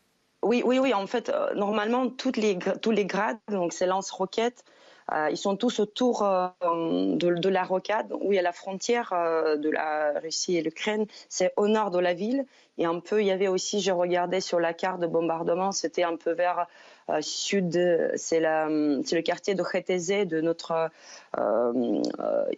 [0.46, 0.94] Oui, oui, oui.
[0.94, 4.64] En fait, euh, normalement, toutes les, tous les grades, donc c'est lance-roquettes,
[5.12, 9.11] euh, ils sont tous autour euh, de, la rocade, où il y a la frontière
[9.11, 11.06] de la Russie et l'Ukraine.
[11.28, 12.46] C'est au nord de la ville.
[12.78, 16.04] Et un peu, il y avait aussi, je regardais sur la carte de bombardement, c'était
[16.04, 16.66] un peu vers
[17.20, 17.72] sud,
[18.16, 20.90] c'est le quartier de Kheteze, de notre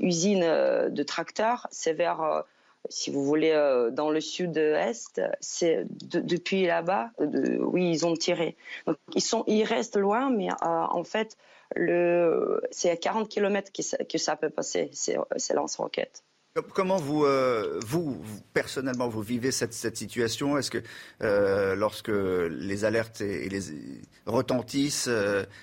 [0.01, 1.67] usine de tracteurs.
[1.71, 2.45] C'est vers
[2.91, 8.57] si vous voulez, euh, dans le sud-est, c'est depuis là-bas, oui, ils ont tiré.
[9.15, 11.37] Ils, sont, ils restent loin, mais euh, en fait,
[12.71, 15.17] c'est à 40 km que ça, peut passer, ces,
[15.55, 16.25] lance-roquettes.
[16.75, 18.21] Comment vous, euh, vous,
[18.53, 20.59] personnellement, vous vivez cette, situation?
[20.59, 20.83] Est-ce que
[21.75, 23.23] lorsque les alertes
[24.27, 25.11] retentissent,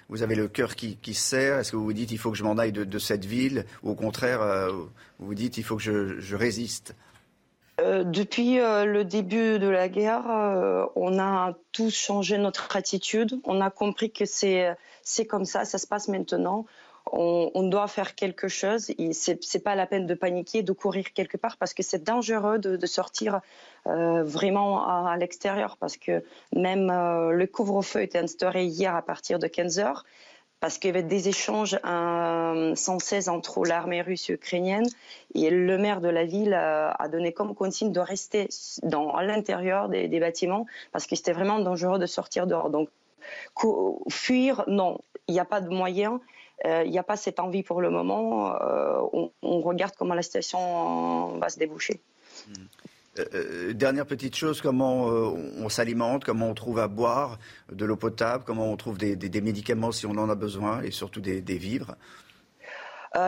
[0.09, 1.59] vous avez le cœur qui, qui se serre?
[1.59, 3.65] Est-ce que vous vous dites il faut que je m'en aille de, cette ville?
[3.83, 4.69] Ou au contraire,
[5.19, 6.93] vous vous dites il faut que je résiste?
[7.85, 13.39] Euh, depuis euh, le début de la guerre, euh, on a tous changé notre attitude.
[13.43, 14.75] On a compris que c'est
[15.29, 16.65] comme ça, ça se passe maintenant.
[17.11, 18.91] On, doit faire quelque chose.
[19.11, 22.57] C'est c'est pas la peine de paniquer, de courir quelque part parce que c'est dangereux
[22.57, 23.41] de, de sortir
[23.85, 26.23] vraiment à, à l'extérieur parce que
[26.55, 30.03] même le couvre-feu était instauré hier à partir de 15 heures
[30.65, 34.87] parce qu'il y avait des échanges sans cesse entre l'armée russe et ukrainienne.
[35.35, 38.49] Et le maire de la ville a, donné comme consigne de rester
[38.81, 42.71] dans, à l'intérieur des, bâtiments parce que c'était vraiment dangereux de sortir dehors.
[42.71, 42.89] Donc,
[44.09, 44.97] fuir, non,
[45.27, 46.19] il n'y a pas de moyen.
[46.65, 48.55] Euh, il n'y a pas cette envie pour le moment.
[48.59, 52.01] Euh, on, regarde comment la situation va se déboucher.
[52.47, 52.65] Hmm.
[53.17, 57.37] Euh, dernière petite chose, comment on s'alimente, comment on trouve à boire
[57.71, 61.21] de l'eau potable, comment on trouve des, médicaments si on en a besoin et surtout
[61.21, 61.95] des, vivres?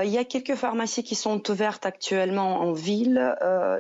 [0.04, 3.34] Il y a quelques pharmacies qui sont ouvertes actuellement en ville.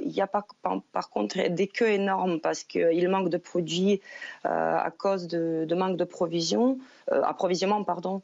[0.05, 0.45] il y a pas,
[0.93, 3.99] par, contre des queues énormes parce qu'il manque de produits
[4.45, 6.77] à cause de, manque de provisions,
[7.11, 8.21] approvisionnement pardon.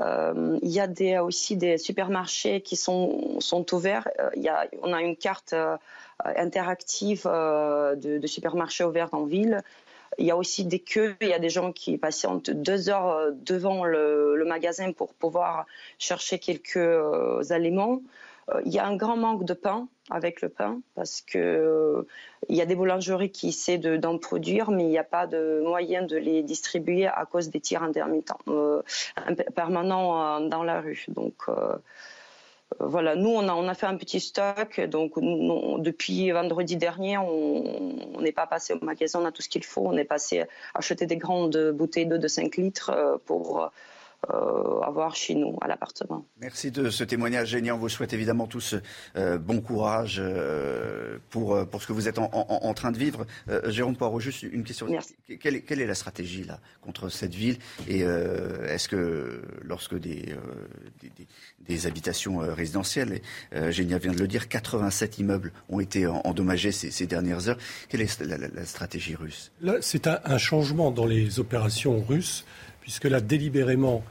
[0.00, 3.38] Euh, il y a aussi des supermarchés qui sont,
[3.72, 4.08] ouverts.
[4.18, 4.30] Euh,
[4.82, 5.76] on a une carte euh,
[6.24, 9.62] interactive de, de, supermarchés ouverts en ville.
[10.18, 13.32] Il y a aussi des queues, il y a des gens qui patientent deux heures
[13.32, 15.66] devant le, magasin pour pouvoir
[15.98, 18.00] chercher quelques aliments.
[18.64, 22.06] Il y a un grand manque de pain avec le pain parce que euh,
[22.48, 25.62] il y a des boulangeries qui essaient d'en produire, mais il n'y a pas de
[25.64, 28.82] moyen de les distribuer à cause des tirs intermittents euh,
[29.54, 31.06] permanents euh, dans la rue.
[32.80, 34.80] Voilà, nous on a, on a fait un petit stock.
[34.80, 35.14] Donc
[35.82, 39.82] depuis vendredi dernier, on n'est pas passé au magasin, on a tout ce qu'il faut.
[39.86, 43.66] On est passé acheter des grandes bouteilles d'eau de 5 litres pour euh,
[44.86, 46.26] avoir chez nous, à l'appartement.
[46.40, 47.74] Merci de ce témoignage génial.
[47.74, 48.74] On vous souhaite évidemment tous
[49.16, 53.26] euh, bon courage euh, pour, pour ce que vous êtes en, train de vivre.
[53.66, 54.86] Jérôme Poirot, juste une question.
[55.40, 57.58] Quelle est, quelle est, la stratégie là contre cette ville?
[57.88, 60.34] Et est-ce que lorsque des,
[61.66, 63.20] des, habitations résidentielles,
[63.52, 68.02] et Génia vient de le dire, 87 immeubles ont été endommagés ces, dernières heures, quelle
[68.02, 69.52] est la, stratégie russe?
[69.60, 72.44] Là, c'est un, un changement dans les opérations russes
[72.86, 74.04] puisque là, délibérément,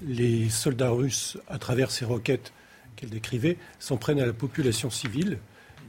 [0.00, 2.54] les soldats russes, à travers ces roquettes
[2.96, 5.36] qu'elle décrivait, s'en prennent à la population civile,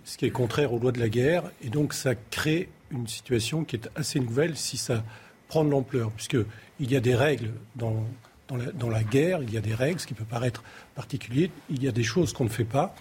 [0.04, 1.44] ce qui est contraire aux lois de la guerre.
[1.64, 5.06] Et donc ça crée une situation qui est assez nouvelle si ça
[5.48, 8.04] prend de l'ampleur, puisqu'il y a des règles dans,
[8.50, 11.88] dans, la, guerre, il y a des règles, ce qui peut paraître particulier, il y
[11.88, 12.94] a des choses qu'on ne fait pas,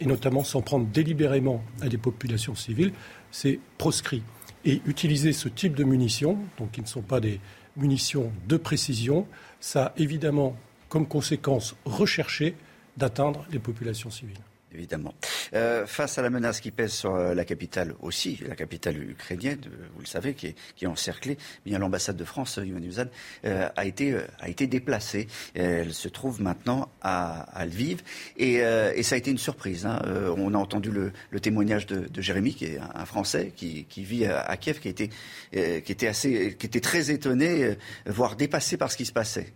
[0.00, 2.92] et notamment s'en prendre délibérément à des populations civiles,
[3.30, 4.24] c'est proscrit.
[4.64, 7.38] Et utiliser ce type de munitions, donc qui ne sont pas des,
[7.78, 9.26] munitions de précision,
[9.60, 10.56] ça a évidemment
[10.88, 12.54] comme conséquence recherchée
[12.96, 14.36] d'atteindre les populations civiles
[15.54, 19.60] Euh, face à la menace qui pèse sur euh, la capitale aussi, la capitale ukrainienne,
[19.66, 21.36] euh, vous le savez, qui est, encerclée,
[21.66, 22.82] eh bien l'ambassade de France, Yuan
[23.44, 25.26] a, été, a été déplacée.
[25.54, 28.02] Elle se trouve maintenant à, Lviv
[28.36, 28.62] et,
[29.02, 29.86] ça a été une surprise.
[29.86, 30.00] Hein.
[30.36, 34.80] on a entendu le, témoignage de, Jérémy, qui est un, Français qui, vit à, Kiev,
[34.80, 35.10] qui, était,
[35.50, 39.52] qui était très étonné, voire dépassé par ce qui se passait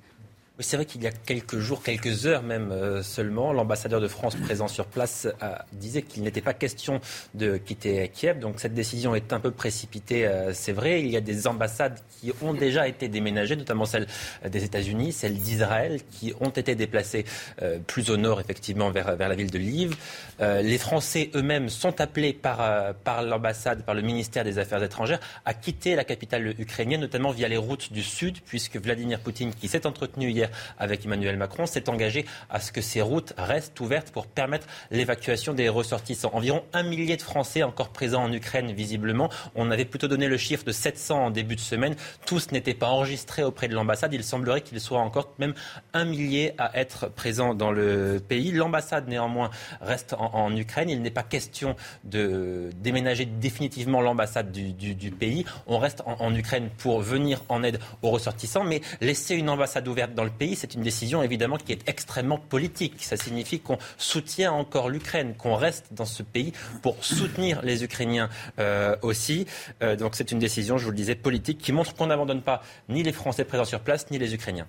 [0.62, 4.36] c'est vrai qu'il y a quelques jours, quelques heures même euh, seulement, l'ambassadeur de France
[4.36, 5.28] présent sur place
[5.72, 7.00] disait qu'il n'était pas question
[7.34, 8.38] de quitter Kiev.
[8.38, 11.00] Donc cette décision est un peu précipitée, euh, c'est vrai.
[11.02, 14.06] Il y a des ambassades qui ont déjà été déménagées, notamment celle
[14.48, 17.24] des États-Unis, celle d'Israël, qui ont été déplacées
[17.62, 19.96] euh, plus au nord, effectivement, vers, la ville de Lviv.
[20.40, 25.94] les Français eux-mêmes sont appelés par l'ambassade, par le ministère des Affaires étrangères, à quitter
[25.94, 30.30] la capitale ukrainienne, notamment via les routes du sud, puisque Vladimir Poutine, qui s'est entretenu
[30.30, 34.66] hier avec Emmanuel Macron, s'est engagé à ce que ces routes restent ouvertes pour permettre
[34.90, 36.30] l'évacuation des ressortissants.
[36.32, 39.30] Environ un millier de Français encore présents en Ukraine, visiblement.
[39.54, 41.94] On avait plutôt donné le chiffre de 700 en début de semaine.
[42.26, 44.12] Tous n'étaient pas enregistrés auprès de l'ambassade.
[44.14, 45.54] Il semblerait qu'il soit encore même
[45.92, 48.52] un millier à être présents dans le pays.
[48.52, 50.90] L'ambassade, néanmoins, reste en, Ukraine.
[50.90, 55.44] Il n'est pas question de déménager définitivement l'ambassade du, pays.
[55.66, 59.86] On reste en, en Ukraine pour venir en aide aux ressortissants, mais laisser une ambassade
[59.88, 63.02] ouverte dans le pays c'est une décision évidemment qui est extrêmement politique.
[63.02, 68.28] Ça signifie qu'on soutient encore l'Ukraine, qu'on reste dans ce pays pour soutenir les Ukrainiens
[68.58, 69.46] euh, aussi.
[69.82, 72.62] Euh, donc c'est une décision, je vous le disais, politique qui montre qu'on n'abandonne pas
[72.88, 74.66] ni les Français présents sur place, ni les Ukrainiens.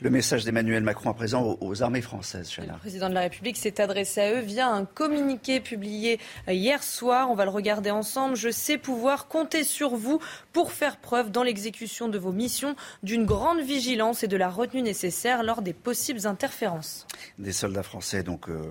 [0.00, 2.56] Le message d'Emmanuel Macron à présent aux, armées françaises.
[2.58, 7.30] Le président de la République s'est adressé à eux via un communiqué publié hier soir.
[7.30, 8.36] On va le regarder ensemble.
[8.36, 10.20] Je sais pouvoir compter sur vous
[10.52, 14.82] pour faire preuve dans l'exécution de vos missions d'une grande vigilance et de la retenue
[14.82, 17.06] nécessaire lors des possibles interférences.
[17.38, 18.62] Des soldats français donc euh,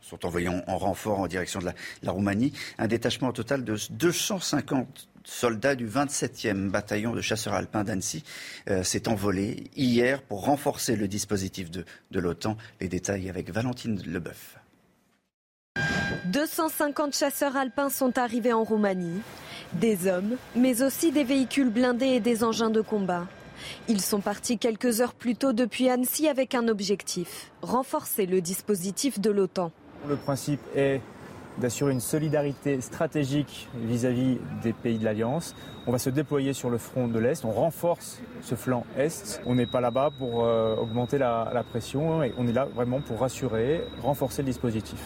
[0.00, 2.52] sont envoyés en, renfort en direction de la, la Roumanie.
[2.78, 8.24] Un détachement total de 250 soldats du 27e bataillon de chasseurs alpins d'Annecy
[8.70, 12.56] euh, s'est envolé hier pour renforcer le dispositif de, de l'OTAN.
[12.80, 14.56] Les détails avec Valentine Leboeuf.
[16.26, 19.20] 250 chasseurs alpins sont arrivés en Roumanie.
[19.74, 23.26] Des hommes, mais aussi des véhicules blindés et des engins de combat.
[23.88, 29.18] Ils sont partis quelques heures plus tôt depuis Annecy avec un objectif, renforcer le dispositif
[29.18, 29.72] de l'OTAN.
[30.08, 31.00] Le principe est
[31.58, 35.54] d'assurer une solidarité stratégique vis-à-vis des pays de l'Alliance.
[35.86, 39.40] On va se déployer sur le front de l'Est, on renforce ce flanc Est.
[39.46, 43.20] On n'est pas là-bas pour euh, augmenter la, pression, et on est là vraiment pour
[43.20, 44.98] rassurer, renforcer le dispositif.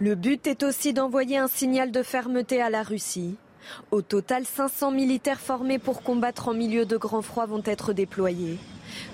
[0.00, 3.36] Le but est aussi d'envoyer un signal de fermeté à la Russie.
[3.90, 8.58] Au total, 500 militaires formés pour combattre en milieu de grand froid vont être déployés.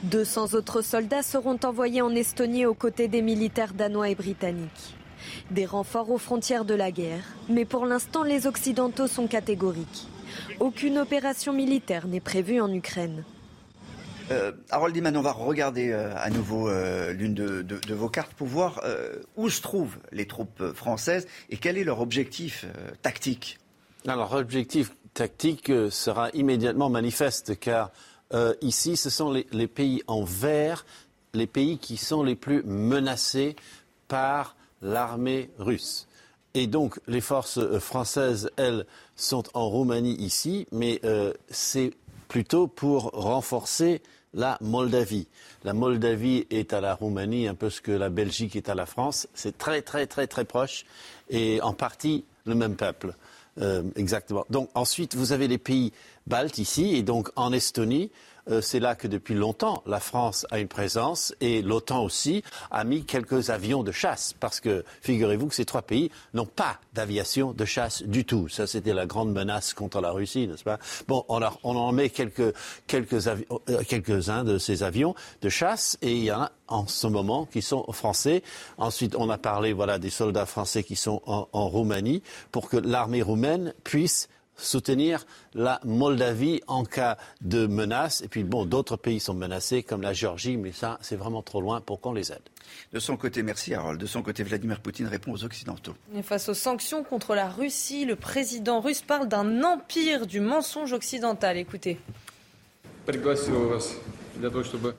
[0.05, 4.97] 200 autres soldats seront envoyés en Estonie aux côtés des militaires danois et britanniques.
[5.51, 10.09] Des renforts aux frontières de la guerre, mais pour l'instant les Occidentaux sont catégoriques.
[10.61, 13.25] Aucune opération militaire n'est prévue en Ukraine.
[14.31, 18.09] Euh, Harold Iman, on va regarder euh, à nouveau euh, l'une de, de, de, vos
[18.09, 22.65] cartes pour voir euh, où se trouvent les troupes françaises et quel est leur objectif
[22.65, 23.59] euh, tactique.
[24.07, 27.91] Alors, l'objectif tactique euh, sera immédiatement manifeste car
[28.63, 30.87] ici, ce sont les, les pays en vert,
[31.35, 33.57] les pays qui sont les plus menacés
[34.09, 36.09] par l'armée russe.
[36.55, 38.85] Et donc, les forces françaises, elles,
[39.17, 41.93] sont en Roumanie ici, mais euh, c'est
[42.29, 44.03] plutôt pour renforcer
[44.35, 45.29] la Moldavie.
[45.65, 48.87] La Moldavie est à la Roumanie, un peu ce que la Belgique est à la
[48.87, 49.29] France.
[49.35, 50.85] C'est très, très, très, très proche
[51.31, 53.15] et en partie le même peuple.
[53.61, 54.47] Euh, exactement.
[54.51, 55.93] Donc, ensuite, vous avez les pays
[56.27, 58.11] baltes ici et donc en Estonie.
[58.51, 62.83] Euh, c'est là que depuis longtemps la France a une présence et l'OTAN aussi a
[62.83, 67.53] mis quelques avions de chasse parce que figurez-vous que ces trois pays n'ont pas d'aviation
[67.53, 68.49] de chasse du tout.
[68.49, 70.79] Ça c'était la grande menace contre la Russie, n'est-ce pas?
[71.07, 72.53] Bon, on, a, on, en met quelques
[72.89, 73.37] quelques euh,
[73.87, 77.63] quelques-uns de ces avions de chasse et il y en a en ce moment qui
[77.63, 78.43] sont français.
[78.77, 82.77] Ensuite, on a parlé voilà des soldats français qui sont en, en Roumanie pour que
[82.77, 88.23] l'armée roumaine puisse soutenir la Moldavie en cas de menace.
[88.23, 91.61] Et puis, bon, d'autres pays sont menacés, comme la Géorgie, mais ça, c'est vraiment trop
[91.61, 92.43] loin pour qu'on les aide.
[92.93, 94.01] De son côté, merci Harold.
[94.01, 95.95] De son côté, Vladimir Poutine répond aux Occidentaux.
[96.15, 100.93] Et face aux sanctions contre la Russie, le président russe parle d'un empire du mensonge
[100.93, 101.57] occidental.
[101.57, 101.99] Écoutez.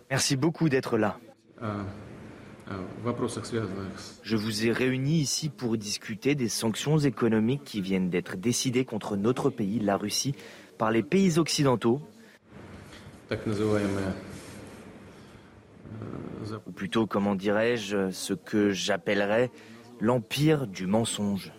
[0.09, 1.17] Merci beaucoup d'être là.
[4.23, 9.17] Je vous ai réunis ici pour discuter des sanctions économiques qui viennent d'être décidées contre
[9.17, 10.35] notre pays, la Russie,
[10.77, 12.01] par les pays occidentaux.
[16.67, 19.51] Ou plutôt, comment dirais-je, ce que j'appellerais
[19.99, 21.51] l'empire du mensonge.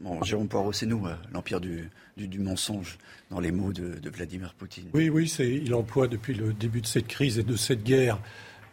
[0.00, 2.98] Bon, Jérôme Poirot, c'est nous, euh, l'empire du, du, du, mensonge,
[3.30, 4.88] dans les mots de, de Vladimir Poutine.
[4.94, 8.18] Oui, oui, il emploie depuis le début de cette crise et de cette guerre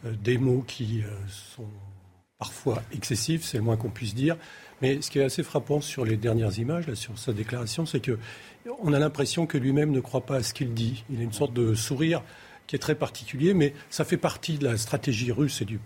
[0.05, 1.67] euh, des mots qui euh, sont
[2.39, 4.35] parfois excessifs, c'est le moins qu'on puisse dire.
[4.81, 7.99] Mais ce qui est assez frappant sur les dernières images, là, sur sa déclaration, c'est
[7.99, 8.17] que
[8.81, 11.03] on a l'impression que lui-même ne croit pas à ce qu'il dit.
[11.11, 12.23] Il a une sorte de sourire
[12.65, 15.79] qui est très particulier, mais ça fait partie de la stratégie russe et du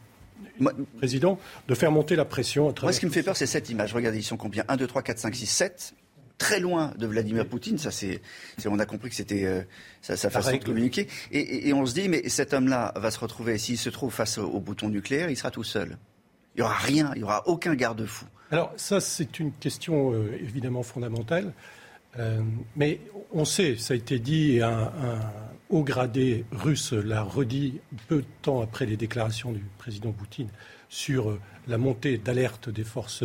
[0.60, 2.70] moi, président de faire monter la pression.
[2.70, 3.93] À moi, ce qui me fait peur, c'est cette image.
[3.93, 4.64] Regardez, ils sont combien?
[4.68, 5.95] 1, 2, 3, 4, 5, 6, 7.
[6.38, 8.21] Très loin de Vladimir Poutine, ça c'est,
[8.65, 9.61] on a compris que c'était euh,
[10.01, 11.07] sa, sa façon de communiquer.
[11.31, 14.13] Et, et, et, on se dit, mais cet homme-là va se retrouver, s'il se trouve
[14.13, 15.97] face au, au, bouton nucléaire, il sera tout seul.
[16.55, 18.25] Il n'y aura rien, il n'y aura aucun garde-fou.
[18.51, 21.53] Alors ça, c'est une question euh, évidemment fondamentale.
[22.19, 22.41] Euh,
[22.75, 22.99] mais
[23.31, 25.19] on sait, ça a été dit, un, un
[25.69, 30.49] haut gradé russe l'a redit peu de temps après les déclarations du président Poutine
[30.89, 33.23] sur la montée d'alerte des forces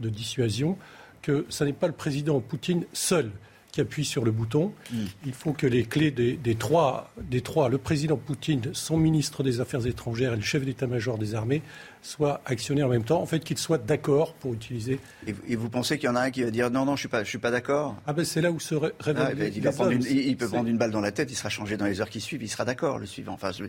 [0.00, 0.78] de dissuasion,
[1.22, 3.30] que ce n'est pas le président Poutine seul
[3.72, 4.72] qui appuie sur le bouton.
[4.90, 4.96] Mm.
[5.26, 9.44] Il faut que les clés des, des, trois, des trois, le président Poutine, son ministre
[9.44, 11.62] des Affaires étrangères et le chef d'état-major des armées,
[12.02, 13.22] soient actionnés en même temps.
[13.22, 14.98] En fait, qu'ils soient d'accord pour utiliser.
[15.28, 17.02] Et, et vous pensez qu'il y en a un qui va dire non, non, je
[17.02, 17.94] suis pas, je suis pas d'accord?
[18.08, 19.26] Ah ben c'est là où se ré révèle.
[19.30, 19.52] Ah, ben,
[19.92, 22.00] il, il, il peut prendre une balle dans la tête, il sera changé dans les
[22.00, 23.34] heures qui suivent, il sera d'accord le suivant.
[23.34, 23.66] Enfin, je...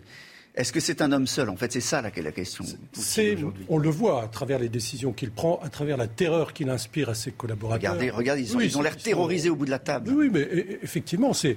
[0.54, 1.48] Est-ce que c'est un homme seul?
[1.48, 2.64] En fait, c'est ça la, la question.
[3.68, 7.08] On le voit à travers les décisions qu'il prend, à travers la terreur qu'il inspire
[7.08, 7.92] à ses collaborateurs.
[7.92, 9.54] Regardez, regardez ils, oui, ils ont l'air terrorisés sont...
[9.54, 10.12] au bout de la table.
[10.12, 10.46] Oui, mais
[10.82, 11.56] effectivement, c'est,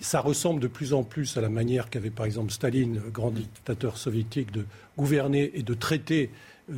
[0.00, 3.98] ça ressemble de plus en plus à la manière qu'avait par exemple Staline, grand dictateur
[3.98, 4.64] soviétique, de
[4.96, 6.30] gouverner et de traiter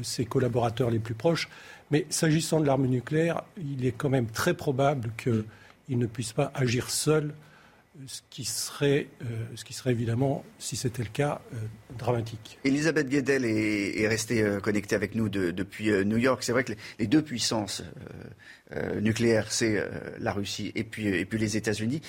[0.03, 1.51] ses collaborateurs les plus proches.
[1.91, 6.51] Mais s'agissant de l'arme nucléaire, il est quand même très probable qu'il ne puisse pas
[6.55, 7.35] agir seul
[8.07, 11.57] ce qui serait, euh, ce qui serait évidemment, si c'était le cas, euh,
[11.99, 12.59] dramatique.
[12.65, 16.43] Elisabeth Guedel est, est restée euh, connectée avec nous de, depuis New York.
[16.43, 17.83] C'est vrai que les, deux puissances
[19.01, 19.83] nucléaires, c'est
[20.19, 22.03] la Russie et puis, les États-Unis.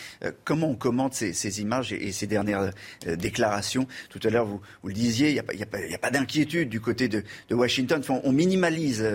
[0.44, 2.72] comment on commente ces, images et, ces dernières
[3.06, 3.88] déclarations?
[4.10, 7.08] Tout à l'heure, vous, le disiez, il n'y a pas, a pas d'inquiétude du côté
[7.08, 8.02] de, de Washington.
[8.02, 9.08] Enfin, on minimalise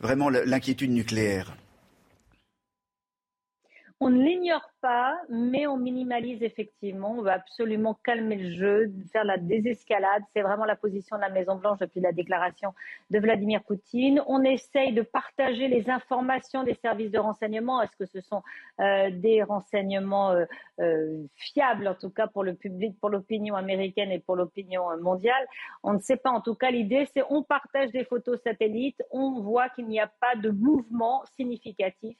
[0.00, 1.56] vraiment l'inquiétude nucléaire.
[4.02, 7.12] On ne l'ignore pas, mais on minimalise effectivement.
[7.18, 10.22] On va absolument calmer le jeu, faire la désescalade.
[10.32, 12.72] C'est vraiment la position de la Maison-Blanche depuis la déclaration
[13.10, 14.22] de Vladimir Poutine.
[14.26, 17.82] On essaye de partager les informations des services de renseignement.
[17.82, 18.42] Est-ce que ce sont
[18.80, 20.46] euh, des renseignements euh,
[20.80, 25.46] euh, fiables, en tout cas pour le public, pour l'opinion américaine et pour l'opinion mondiale?
[25.82, 26.30] On ne sait pas.
[26.30, 30.10] En tout cas, l'idée, c'est on partage des photos satellites, on voit qu'il n'y a
[30.20, 32.16] pas de mouvement significatif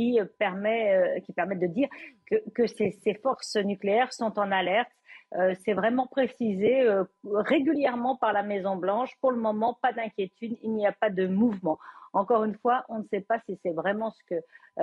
[0.00, 1.88] qui, euh, permet, euh, qui permettent de dire
[2.30, 4.90] que, que ces, ces, forces nucléaires sont en alerte.
[5.36, 6.88] Euh, c'est vraiment précisé
[7.24, 9.10] régulièrement par la Maison-Blanche.
[9.20, 11.78] Pour le moment, pas d'inquiétude, il n'y a pas de mouvement.
[12.12, 14.40] Encore une fois, on ne sait pas si c'est vraiment ce que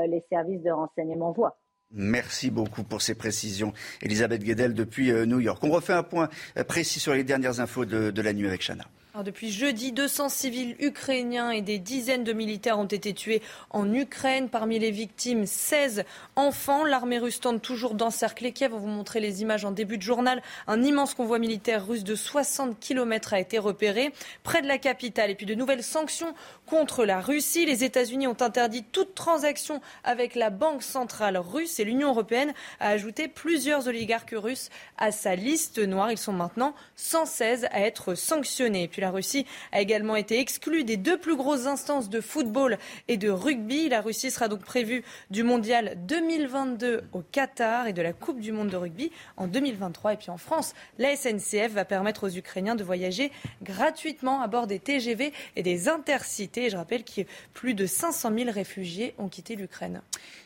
[0.07, 1.57] les services de renseignement voient.
[1.91, 3.73] Merci beaucoup pour ces précisions.
[4.01, 5.61] Elisabeth Guedel depuis New York.
[5.63, 6.29] On refait un point
[6.69, 8.85] précis sur les dernières infos de, de la nuit avec Chana
[9.23, 14.49] depuis jeudi, 200 civils ukrainiens et des dizaines de militaires ont été tués en Ukraine.
[14.49, 16.03] Parmi les victimes, 16
[16.35, 16.83] enfants.
[16.83, 18.73] L'armée russe tente toujours d'encercler Kiev.
[18.73, 20.41] On vous montrer les images en début de journal.
[20.67, 24.13] Un immense convoi militaire russe de 60 km a été repéré
[24.43, 25.31] près de la capitale.
[25.31, 26.33] Et puis de nouvelles sanctions
[26.65, 27.65] contre la Russie.
[27.65, 32.89] Les États-Unis ont interdit toute transaction avec la Banque centrale russe et l'Union européenne a
[32.89, 36.11] ajouté plusieurs oligarques russes à sa liste noire.
[36.11, 38.87] Ils sont maintenant 116 à être sanctionnés.
[39.07, 42.77] La Russie a également été exclue des deux plus grosses instances de football
[43.07, 43.87] et de rugby.
[43.87, 45.01] La Russie sera donc prévue
[45.31, 50.15] du mondial 2022 au Qatar et de la Coupe du monde de rugby en 2023.
[50.15, 53.31] Et puis en France, la SNCF va permettre aux Ukrainiens de voyager
[53.63, 56.69] gratuitement à bord des TGV et des intercités.
[56.69, 57.21] Je rappelle que
[57.53, 60.01] plus de 500 000 réfugiés ont quitté l'Ukraine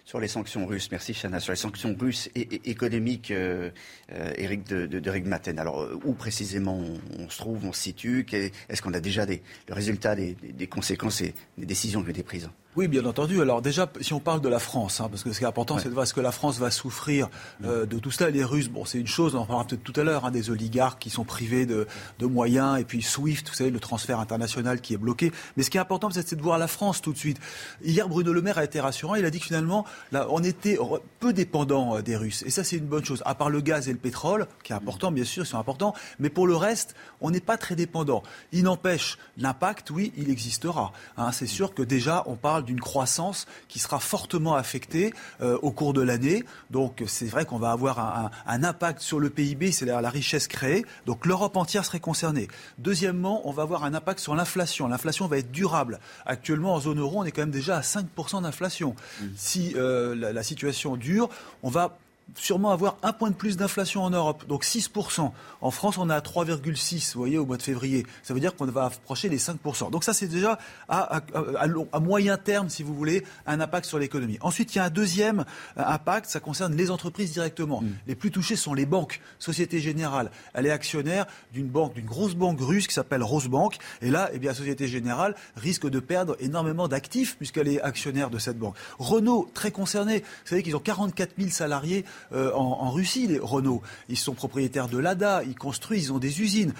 [0.05, 0.89] sur les sanctions russes.
[0.91, 1.39] Merci Chana.
[1.39, 3.69] Sur les sanctions russes et, économiques, euh,
[4.11, 5.11] euh, Eric de, de.
[5.59, 6.81] Alors, euh, où précisément
[7.19, 8.25] on, se trouve, on se situe?
[8.69, 12.11] Est-ce qu'on a déjà des, le résultat des, des conséquences et des décisions qui ont
[12.11, 12.49] été prises?
[12.77, 13.41] Oui, bien entendu.
[13.41, 15.77] Alors déjà, si on parle de la France, hein, parce que ce qui est important,
[15.77, 17.29] c'est de voir ce que la France va souffrir
[17.65, 18.29] euh, de tout cela.
[18.29, 20.49] Les Russes, bon, c'est une chose, on en parlera peut-être tout à l'heure, hein, des
[20.49, 21.85] oligarques qui sont privés de,
[22.19, 25.33] de, moyens, et puis SWIFT, vous savez, le transfert international qui est bloqué.
[25.57, 27.39] Mais ce qui est important, c'est de voir la France tout de suite.
[27.83, 29.15] Hier, Bruno Le Maire a été rassurant.
[29.15, 30.79] Il a dit que finalement, là, on était
[31.19, 32.41] peu dépendant euh, des Russes.
[32.45, 33.21] Et ça, c'est une bonne chose.
[33.25, 35.93] À part le gaz et le pétrole, qui est important, bien sûr, c'est important.
[36.19, 38.23] Mais pour le reste, on n'est pas très dépendant.
[38.53, 40.93] Il n'empêche, l'impact, oui, il existera.
[41.17, 41.33] Hein.
[41.33, 45.93] c'est sûr que déjà, on parle d'une croissance qui sera fortement affectée euh, au cours
[45.93, 46.43] de l'année.
[46.69, 50.85] Donc c'est vrai qu'on va avoir un, impact sur le PIB, c'est-à-dire la richesse créée.
[51.05, 52.47] Donc l'Europe entière serait concernée.
[52.77, 54.87] Deuxièmement, on va avoir un impact sur l'inflation.
[54.87, 55.99] L'inflation va être durable.
[56.25, 58.95] Actuellement, en zone euro, on est quand même déjà à 5% d'inflation.
[59.19, 59.25] Mmh.
[59.35, 61.29] Si euh, la, la situation dure,
[61.63, 61.97] on va
[62.35, 65.31] sûrement avoir un point de plus d'inflation en Europe, donc 6%.
[65.61, 68.05] En France, on est à 3,6, vous voyez, au mois de février.
[68.23, 69.91] Ça veut dire qu'on va approcher les 5%.
[69.91, 70.57] Donc ça, c'est déjà
[70.89, 71.21] à,
[71.57, 74.37] à, moyen terme, si vous voulez, un impact sur l'économie.
[74.41, 75.45] Ensuite, il y a un deuxième
[75.77, 77.81] euh, impact, ça concerne les entreprises directement.
[77.81, 77.89] Mm.
[78.07, 79.21] Les plus touchées sont les banques.
[79.39, 83.77] Société Générale, elle est actionnaire d'une banque, d'une grosse banque russe qui s'appelle Rosebank.
[84.01, 88.39] Et là, eh bien, Société Générale risque de perdre énormément d'actifs puisqu'elle est actionnaire de
[88.39, 88.75] cette banque.
[88.99, 90.19] Renault, très concerné.
[90.19, 93.81] Vous savez qu'ils ont 44 000 salariés euh, en, Russie, les Renault.
[94.09, 96.73] Ils sont propriétaires de l'ADA, ils construisent, ils ont des usines.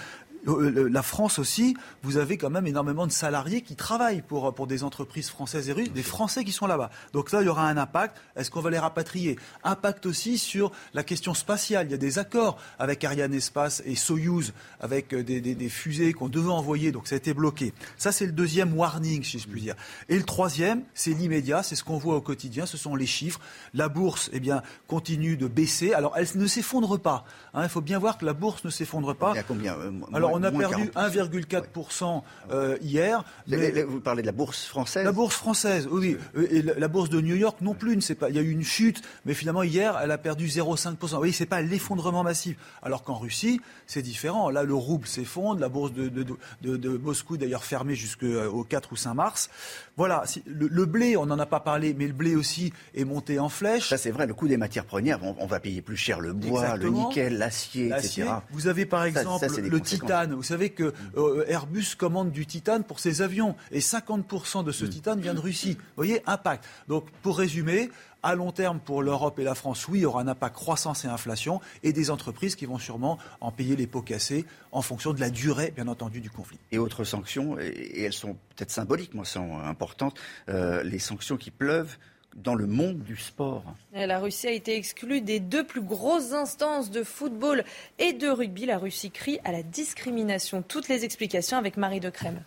[0.48, 4.66] Euh, la France aussi, vous avez quand même énormément de salariés qui travaillent pour, pour
[4.66, 6.90] des entreprises françaises et russes, des Français qui sont là-bas.
[7.12, 8.18] Donc là, il y aura un impact.
[8.36, 9.38] Est-ce qu'on va les rapatrier?
[9.62, 11.86] Impact aussi sur la question spatiale.
[11.86, 16.12] Il y a des accords avec Ariane Espace et Soyuz, avec euh, des, des, fusées
[16.12, 17.72] qu'on devait envoyer, donc ça a été bloqué.
[17.96, 19.76] Ça, c'est le deuxième warning, si je puis dire.
[20.08, 23.40] Et le troisième, c'est l'immédiat, c'est ce qu'on voit au quotidien, ce sont les chiffres.
[23.74, 25.92] La bourse, eh bien, continue de baisser.
[25.92, 27.24] Alors, elle ne s'effondre pas.
[27.54, 27.62] Hein.
[27.62, 29.32] il faut bien voir que la bourse ne s'effondre pas.
[29.32, 29.74] Il y a combien?
[29.74, 33.24] Euh, Alors, on a perdu 1,4% euh, hier.
[33.46, 36.16] vous parlez de la bourse française La bourse française, oui.
[36.50, 37.96] Et la bourse de New York non plus.
[37.96, 40.96] Ne pas, il y a eu une chute, mais finalement hier, elle a perdu 0,5%.
[40.98, 42.56] Vous voyez, ce n'est pas l'effondrement massif.
[42.82, 44.50] Alors qu'en Russie, c'est différent.
[44.50, 45.60] Là, le rouble s'effondre.
[45.60, 46.24] La bourse de, de,
[46.62, 49.50] de, de Moscou, d'ailleurs, fermée jusqu'au 4 ou 5 mars.
[49.96, 50.24] Voilà.
[50.46, 53.88] Le, blé, on n'en a pas parlé, mais le blé aussi est monté en flèche.
[53.88, 54.26] Ça, c'est vrai.
[54.26, 57.88] Le coût des matières premières, on, va payer plus cher le bois, le nickel, l'acier,
[57.88, 58.24] etc.
[58.50, 63.00] Vous avez par exemple le titane vous savez que euh, Airbus commande du titane pour
[63.00, 64.88] ses avions et 50% de ce mm.
[64.88, 65.74] titane vient de Russie.
[65.74, 66.64] Vous voyez, impact.
[66.88, 67.90] Donc, pour résumer,
[68.22, 71.04] à long terme, pour l'Europe et la France, oui, il y aura un impact croissance
[71.04, 75.12] et inflation, et des entreprises qui vont sûrement en payer les pots cassés en fonction
[75.12, 76.58] de la durée, bien entendu, du conflit.
[76.70, 80.18] Et autres sanctions, et elles sont peut-être symboliques, moi, sont importantes,
[80.48, 81.96] euh, les sanctions qui pleuvent
[82.36, 83.62] dans le monde du sport.
[83.92, 87.64] la Russie a été exclue des deux plus grosses instances de football
[87.98, 88.64] et de rugby.
[88.64, 90.62] La Russie crie à la discrimination.
[90.62, 92.42] Toutes les explications avec Marie de Crème.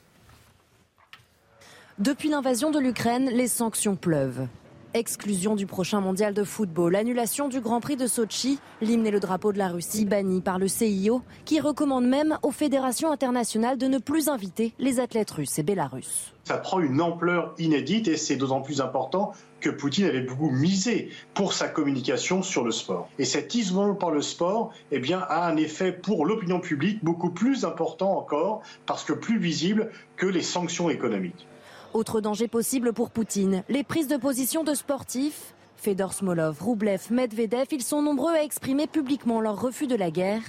[2.00, 4.48] Depuis l'invasion de l'Ukraine, les sanctions pleuvent.
[4.96, 9.20] Exclusion du prochain mondial de football, annulation du Grand Prix de Sochi, l'hymne et le
[9.20, 13.88] drapeau de la Russie bannis par le CIO, qui recommande même aux fédérations internationales de
[13.88, 16.34] ne plus inviter les athlètes russes et bélarusses.
[16.46, 21.10] Ça prend une ampleur inédite et c'est d'autant plus important que Poutine avait beaucoup misé
[21.34, 23.10] pour sa communication sur le sport.
[23.20, 27.32] Et cet isolement par le sport eh bien, a un effet pour l'opinion publique beaucoup
[27.32, 31.48] plus important encore, parce que plus visible que les sanctions économiques.
[31.96, 35.54] Autre danger possible pour Poutine, les prises de position de sportifs.
[35.78, 40.42] Fedor Smolov, Roublev, Medvedev, ils sont nombreux à exprimer publiquement leur refus de la guerre.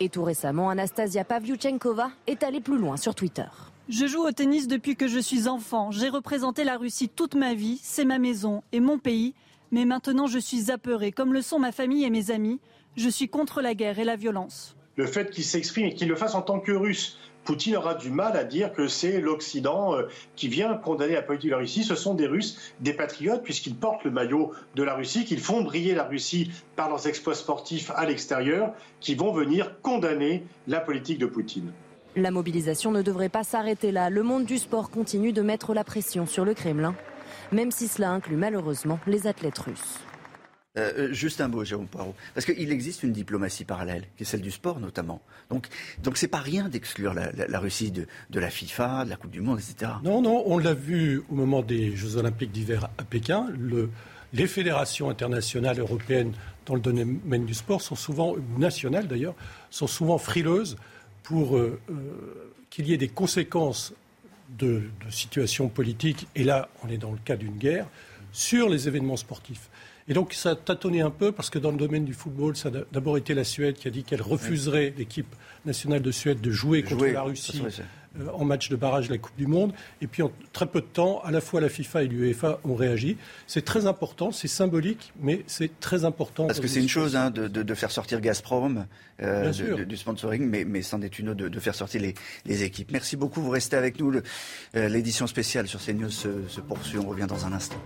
[0.00, 3.46] Et tout récemment, Anastasia Pavlyuchenkova est allée plus loin sur Twitter.
[3.88, 5.92] Je joue au tennis depuis que je suis enfant.
[5.92, 7.78] J'ai représenté la Russie toute ma vie.
[7.80, 9.34] C'est ma maison et mon pays.
[9.70, 12.58] Mais maintenant, je suis apeuré, comme le sont ma famille et mes amis.
[12.96, 14.74] Je suis contre la guerre et la violence.
[14.96, 17.18] Le fait qu'il s'exprime et qu'il le fasse en tant que russe,
[17.48, 20.02] Poutine aura du mal à dire que c'est l'Occident euh,
[20.36, 21.82] qui vient condamner la politique de la Russie.
[21.82, 25.62] Ce sont des Russes, des patriotes, puisqu'ils portent le maillot de la Russie, qu'ils font
[25.62, 31.18] briller la Russie par leurs exploits sportifs à l'extérieur, qui vont venir condamner la politique
[31.18, 31.72] de Poutine.
[32.16, 34.10] La mobilisation ne devrait pas s'arrêter là.
[34.10, 36.94] Le monde du sport continue de mettre la pression sur le Kremlin,
[37.50, 40.00] même si cela inclut malheureusement les athlètes russes.
[40.78, 42.14] Euh, euh, juste un mot, Jérôme Poirot.
[42.34, 45.20] Parce qu'il existe une diplomatie parallèle, qui est celle du sport notamment.
[45.50, 45.68] Donc,
[46.02, 49.58] donc c'est pas rien d'exclure la, Russie de, la FIFA, de la Coupe du Monde,
[49.58, 49.92] etc.
[50.04, 53.48] Non, non, on l'a vu au moment des Jeux Olympiques d'hiver à Pékin.
[54.32, 56.32] les fédérations internationales européennes
[56.66, 59.34] dans le domaine du sport sont souvent, nationales d'ailleurs,
[59.70, 60.76] sont souvent frileuses
[61.22, 61.80] pour euh,
[62.70, 63.94] qu'il y ait des conséquences
[64.58, 67.86] de, de situations politiques, et là on est dans le cas d'une guerre,
[68.32, 69.68] sur les événements sportifs.
[70.08, 72.72] Et donc ça tâtonnait un peu parce que dans le domaine du football, ça a
[72.92, 75.34] d'abord été la Suède qui a dit qu'elle refuserait l'équipe
[75.66, 77.62] nationale de Suède de jouer, contre la Russie
[78.18, 79.74] euh, en match de barrage de la Coupe du Monde.
[80.00, 82.74] Et puis en très peu de temps, à la fois la FIFA et l'UEFA ont
[82.74, 83.18] réagi.
[83.46, 86.46] C'est très important, c'est symbolique, mais c'est très important.
[86.46, 88.86] Parce que c'est une chose hein, de, faire sortir Gazprom
[89.20, 92.00] euh, du sponsoring, mais, mais c'en est une autre de, faire sortir
[92.46, 92.92] les, équipes.
[92.92, 94.10] Merci beaucoup, vous restez avec nous.
[94.74, 97.80] Euh, l'édition spéciale sur CNews se, se poursuit, on revient dans un instant.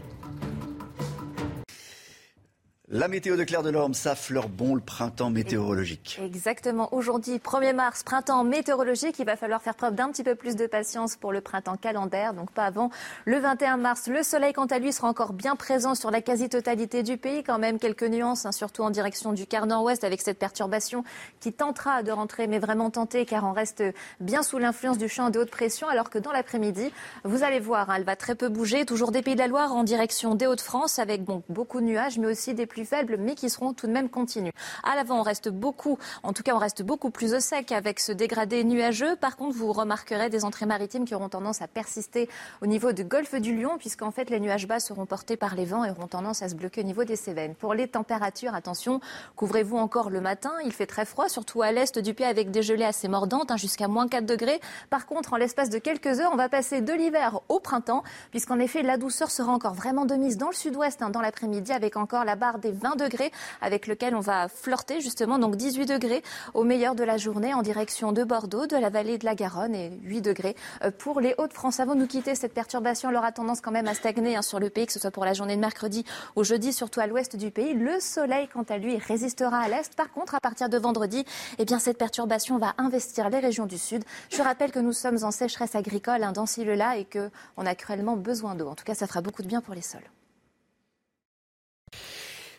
[2.94, 6.20] La météo de Claire Delorme, ça fleure bon le printemps météorologique.
[6.22, 6.92] Exactement.
[6.92, 9.18] Aujourd'hui, 1er mars, printemps météorologique.
[9.18, 12.34] Il va falloir faire preuve d'un petit peu plus de patience pour le printemps calendaire.
[12.34, 12.90] Donc pas avant
[13.24, 14.08] le 21 mars.
[14.08, 17.42] Le soleil, quant à lui, sera encore bien présent sur la quasi-totalité du pays.
[17.42, 21.02] Quand même quelques nuances, hein, surtout en direction du quart nord-ouest avec cette perturbation
[21.40, 23.82] qui tentera de rentrer, mais vraiment tentée, car on reste
[24.20, 25.88] bien sous l'influence du champ de haute pression.
[25.88, 26.92] Alors que dans l'après-midi,
[27.24, 28.84] vous allez voir, hein, elle va très peu bouger.
[28.84, 32.18] Toujours des pays de la Loire en direction des Hauts-de-France avec bon, beaucoup de nuages,
[32.18, 34.52] mais aussi des pluies faibles, mais qui seront tout de même continus.
[34.82, 38.00] À l'avant, on reste beaucoup, en tout cas, on reste beaucoup plus au sec avec
[38.00, 39.16] ce dégradé nuageux.
[39.16, 42.28] Par contre, vous remarquerez des entrées maritimes qui auront tendance à persister
[42.60, 45.64] au niveau du golfe du Lion, puisqu'en fait, les nuages bas seront portés par les
[45.64, 47.54] vents et auront tendance à se bloquer au niveau des Cévennes.
[47.54, 49.00] Pour les températures, attention,
[49.36, 50.52] couvrez-vous encore le matin.
[50.64, 53.56] Il fait très froid, surtout à l'est du pays avec des gelées assez mordantes, hein,
[53.56, 54.60] jusqu'à moins 4 degrés.
[54.90, 58.58] Par contre, en l'espace de quelques heures, on va passer de l'hiver au printemps, puisqu'en
[58.58, 61.96] effet, la douceur sera encore vraiment de mise dans le sud-ouest hein, dans l'après-midi, avec
[61.96, 65.38] encore la barre des 20 degrés avec lequel on va flirter justement.
[65.38, 66.22] Donc 18 degrés
[66.54, 69.74] au meilleur de la journée en direction de Bordeaux, de la vallée de la Garonne
[69.74, 71.80] et 8 degrés euh, pour les Hauts-de-France.
[71.80, 74.70] Avant de nous quitter, cette perturbation aura tendance quand même à stagner hein, sur le
[74.70, 76.04] pays, que ce soit pour la journée de mercredi
[76.36, 77.74] ou jeudi, surtout à l'ouest du pays.
[77.74, 79.94] Le soleil, quant à lui, résistera à l'est.
[79.94, 81.24] Par contre, à partir de vendredi,
[81.58, 84.04] eh bien, cette perturbation va investir les régions du sud.
[84.30, 86.46] Je rappelle que nous sommes en sécheresse agricole hein, dans
[86.76, 88.68] là et qu'on a cruellement besoin d'eau.
[88.68, 90.00] En tout cas, ça fera beaucoup de bien pour les sols.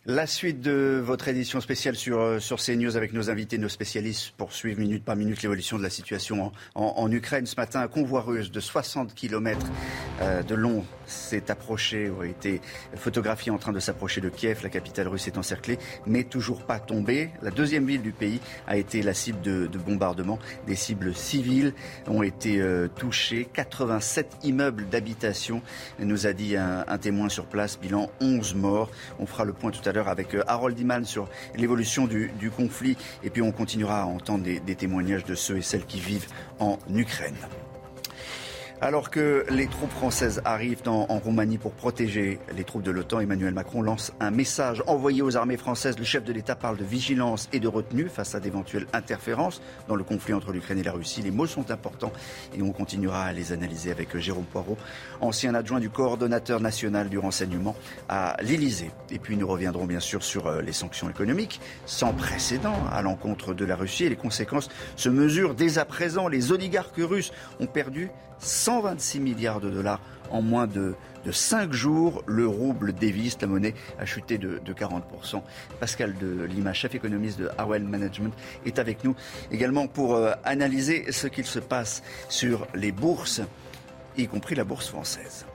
[0.06, 4.34] La suite de votre édition spéciale sur, euh, sur CNews avec nos invités, nos spécialistes
[4.36, 7.46] pour suivre minute par minute l'évolution de la situation en, Ukraine.
[7.46, 9.66] Ce matin, un convoi russe de 60 km
[10.20, 12.60] euh, de long s'est approché, ou a été
[12.98, 14.60] photographié en train de s'approcher de Kiev.
[14.62, 17.30] La capitale russe est encerclée, mais toujours pas tombée.
[17.42, 20.40] La deuxième ville du pays a été la cible de, de bombardements.
[20.68, 21.74] Des cibles civiles
[22.08, 23.48] ont été euh, touchées.
[23.54, 25.62] 87 immeubles d'habitation,
[25.98, 27.80] nous a dit un, un témoin sur place.
[27.80, 28.92] Bilan 11 morts.
[29.18, 32.98] On fera le point tout à l'heure avec euh, Harold Iman sur l'évolution du, conflit.
[33.24, 36.28] Et puis on continuera à entendre des témoignages de ceux et celles qui vivent
[36.60, 37.36] en Ukraine.
[38.84, 43.54] Alors que les troupes françaises arrivent en, Roumanie pour protéger les troupes de l'OTAN, Emmanuel
[43.54, 45.98] Macron lance un message envoyé aux armées françaises.
[45.98, 49.96] Le chef de l'État parle de vigilance et de retenue face à d'éventuelles interférences dans
[49.96, 51.22] le conflit entre l'Ukraine et la Russie.
[51.22, 52.12] Les mots sont importants
[52.54, 54.78] et on continuera à les analyser avec Jérôme Poirot,
[55.22, 57.78] ancien adjoint du coordonnateur national du renseignement
[58.10, 58.92] à l'Élysée.
[59.12, 63.54] Et puis nous reviendrons bien sûr sur euh, les sanctions économiques sans précédent à l'encontre
[63.54, 64.68] de la Russie et les conséquences
[64.98, 66.28] se mesurent dès à présent.
[66.28, 67.32] Les oligarques russes
[67.62, 70.00] ont perdu 126 milliards de dollars
[70.32, 75.42] en moins de, de 5 jours, le rouble dévisse, la monnaie a chuté de, 40%.
[75.80, 78.34] Pascal de Lima, chef économiste de Harwell Management,
[78.66, 79.16] est avec nous
[79.52, 83.42] également pour euh, analyser ce qu'il se passe sur les bourses,
[84.18, 85.46] y compris la bourse française.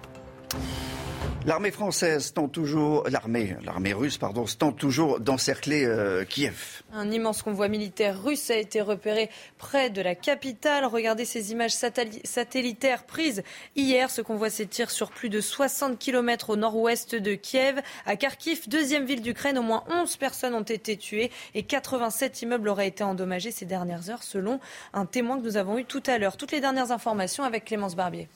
[1.49, 6.83] L'armée française tente toujours, l'armée, l'armée russe, pardon, tente toujours d'encercler euh, Kiev.
[6.93, 10.85] Un immense convoi militaire russe a été repéré près de la capitale.
[10.85, 13.43] Regardez ces images satellitaires prises
[13.77, 14.11] hier.
[14.11, 17.81] Ce convoi s'étire sur plus de 60 km au nord-ouest de Kiev.
[18.05, 22.69] À Kharkiv, deuxième ville d'Ukraine, au moins 11 personnes ont été tuées et 87 immeubles
[22.69, 24.61] auraient été endommagés ces dernières heures, selon
[24.93, 26.37] un témoin que nous avons eu tout à l'heure.
[26.37, 28.29] Toutes les dernières informations avec Clémence Barbier.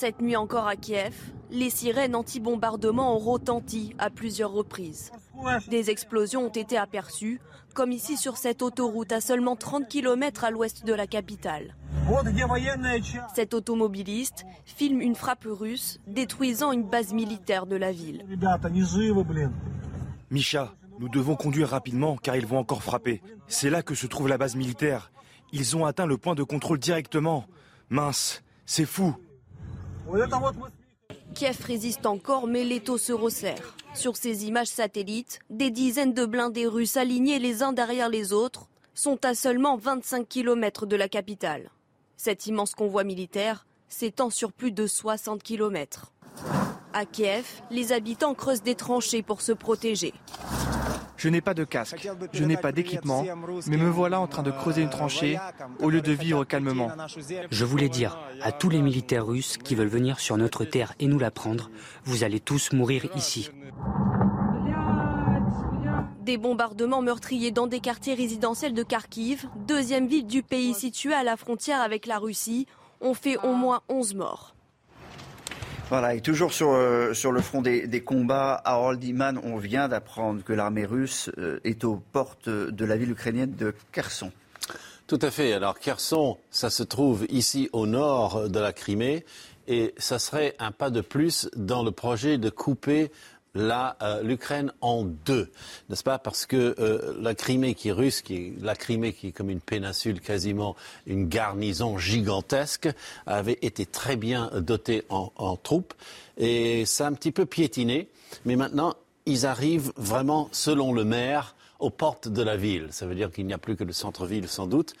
[0.00, 1.12] Cette nuit encore à Kiev,
[1.50, 5.12] les sirènes anti-bombardement ont retenti à plusieurs reprises.
[5.68, 7.38] Des explosions ont été aperçues,
[7.74, 11.76] comme ici sur cette autoroute à seulement 30 km à l'ouest de la capitale.
[13.34, 18.24] Cet automobiliste filme une frappe russe détruisant une base militaire de la ville.
[20.30, 23.20] Misha, nous devons conduire rapidement car ils vont encore frapper.
[23.48, 25.12] C'est là que se trouve la base militaire.
[25.52, 27.44] Ils ont atteint le point de contrôle directement.
[27.90, 29.14] Mince, c'est fou.
[31.34, 33.76] Kiev résiste encore, mais l'étau se resserre.
[33.94, 38.68] Sur ces images satellites, des dizaines de blindés russes alignés les uns derrière les autres
[38.94, 41.70] sont à seulement 25 km de la capitale.
[42.16, 46.12] Cet immense convoi militaire s'étend sur plus de 60 km.
[46.92, 50.12] À Kiev, les habitants creusent des tranchées pour se protéger.
[51.20, 53.26] Je n'ai pas de casque, je n'ai pas d'équipement,
[53.66, 55.38] mais me voilà en train de creuser une tranchée
[55.78, 56.90] au lieu de vivre calmement.
[57.50, 61.08] Je voulais dire à tous les militaires russes qui veulent venir sur notre terre et
[61.08, 61.70] nous la prendre,
[62.04, 63.50] vous allez tous mourir ici.
[66.22, 71.22] Des bombardements meurtriers dans des quartiers résidentiels de Kharkiv, deuxième ville du pays située à
[71.22, 72.66] la frontière avec la Russie,
[73.02, 74.54] ont fait au moins 11 morts.
[75.90, 79.88] Voilà, et toujours sur, euh, sur le front des, combats, à Harold Iman, on vient
[79.88, 84.30] d'apprendre que l'armée russe euh, est aux portes de la ville ukrainienne de Kherson.
[85.08, 85.52] Tout à fait.
[85.52, 89.24] Alors Kherson, ça se trouve ici au nord de la Crimée
[89.66, 93.10] et ça serait un pas de plus dans le projet de couper
[93.56, 95.50] euh, l'Ukraine en deux,
[95.88, 96.18] n'est-ce pas?
[96.18, 99.50] Parce que euh, la Crimée qui est russe, qui est, la Crimée qui est comme
[99.50, 100.76] une péninsule quasiment
[101.06, 102.88] une garnison gigantesque,
[103.26, 105.94] avait été très bien dotée en, en troupes
[106.36, 108.08] et ça a un petit peu piétiné.
[108.44, 108.94] Mais maintenant,
[109.26, 112.88] ils arrivent vraiment, selon le maire, aux portes de la ville.
[112.90, 114.94] Ça veut dire qu'il n'y a plus que le centre-ville sans doute.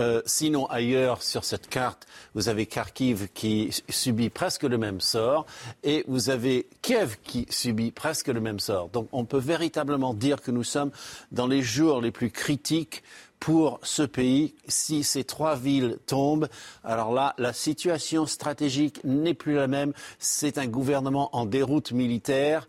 [0.00, 5.46] Euh, sinon, ailleurs sur cette carte, vous avez Kharkiv qui subit presque le même sort
[5.82, 8.88] et vous avez Kiev qui subit presque le même sort.
[8.88, 10.90] Donc on peut véritablement dire que nous sommes
[11.32, 13.02] dans les jours les plus critiques
[13.44, 14.54] pour ce pays.
[14.68, 16.48] Si ces trois villes tombent,
[16.82, 19.92] alors là, la situation stratégique n'est plus la même.
[20.18, 22.68] C'est un gouvernement en déroute militaire,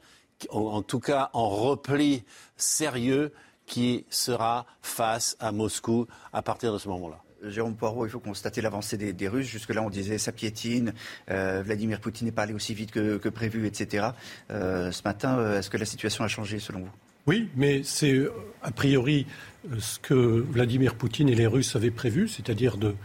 [0.50, 2.24] en tout cas en repli
[2.58, 3.32] sérieux
[3.66, 7.22] qui sera face à Moscou à partir de ce moment-là.
[7.44, 9.48] Jérôme Poirot, il faut constater l'avancée des, Russes.
[9.48, 10.94] Jusque-là, on disait ça piétine,
[11.30, 14.08] euh, Vladimir Poutine n'est pas allé aussi vite que, prévu, etc.
[14.52, 16.92] Euh, ce matin, euh, est-ce que la situation a changé selon vous?
[17.28, 18.28] Oui, mais c'est
[18.62, 19.26] a priori
[19.80, 22.96] ce que Vladimir Poutine et les Russes avaient prévu, c'est-à-dire de,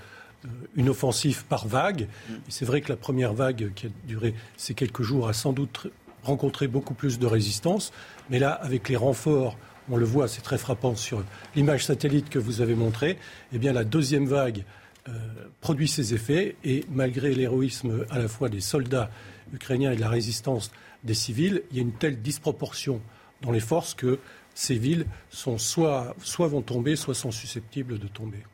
[0.77, 2.03] une offensive par vague.
[2.29, 2.35] Mm.
[2.49, 5.87] C'est vrai que la première vague qui a duré ces quelques jours a sans doute
[6.23, 7.93] rencontré beaucoup plus de résistance,
[8.29, 9.57] mais là, avec les renforts
[9.91, 11.22] on le voit, c'est très frappant sur
[11.55, 13.18] l'image satellite que vous avez montrée,
[13.53, 14.64] eh bien la deuxième vague
[15.09, 15.12] euh,
[15.61, 19.11] produit ses effets et malgré l'héroïsme à la fois des soldats
[19.53, 20.70] ukrainiens et de la résistance
[21.05, 23.01] des civils, il y a une telle disproportion
[23.43, 24.18] dans les forces que
[24.55, 28.45] ces villes sont soit, soit vont tomber, soit sont susceptibles de tomber.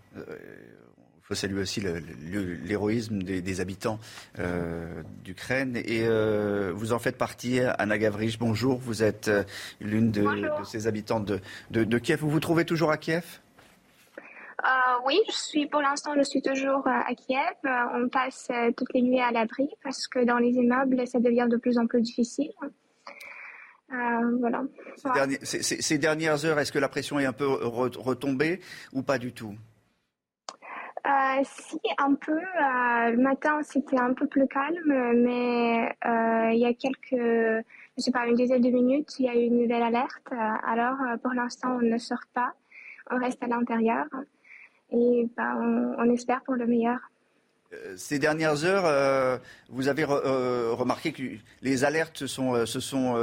[1.26, 3.98] Il faut saluer aussi l'héroïsme des, habitants
[4.38, 5.76] euh, d'Ukraine.
[5.76, 8.38] Et euh, vous en faites partie, Anna Gavrich.
[8.38, 9.42] Bonjour, vous êtes euh,
[9.80, 10.24] l'une de,
[10.62, 11.32] ces habitantes
[11.72, 12.20] de, Kiev.
[12.20, 13.24] Vous vous trouvez toujours à Kiev?
[15.04, 17.56] Oui, je suis pour l'instant, je suis toujours à Kiev.
[17.64, 21.56] on passe toutes les nuits à l'abri parce que dans les immeubles, ça devient de
[21.56, 22.52] plus en plus difficile.
[23.90, 24.62] voilà.
[25.42, 28.60] Ces, dernières heures, est-ce que la pression est un peu retombée
[28.92, 29.56] ou pas du tout?
[31.06, 32.32] Euh, si, un peu.
[32.32, 37.64] Euh, le matin, c'était un peu plus calme, mais euh, il y a quelques,
[37.96, 40.32] je sais pas, une dizaine de minutes, il y a eu une nouvelle alerte.
[40.66, 42.54] alors, pour l'instant, on ne sort pas,
[43.10, 44.06] on reste à l'intérieur
[44.90, 46.98] et bah, on, espère pour le meilleur.
[47.96, 51.22] Ces dernières heures, vous avez remarqué que
[51.62, 53.16] les alertes se sont,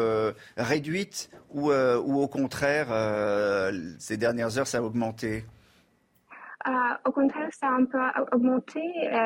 [0.56, 2.88] réduites ou, au contraire,
[4.00, 5.44] ces dernières heures, ça a augmenté?
[7.06, 8.00] Au contraire, ça a un peu
[8.32, 8.82] augmenté.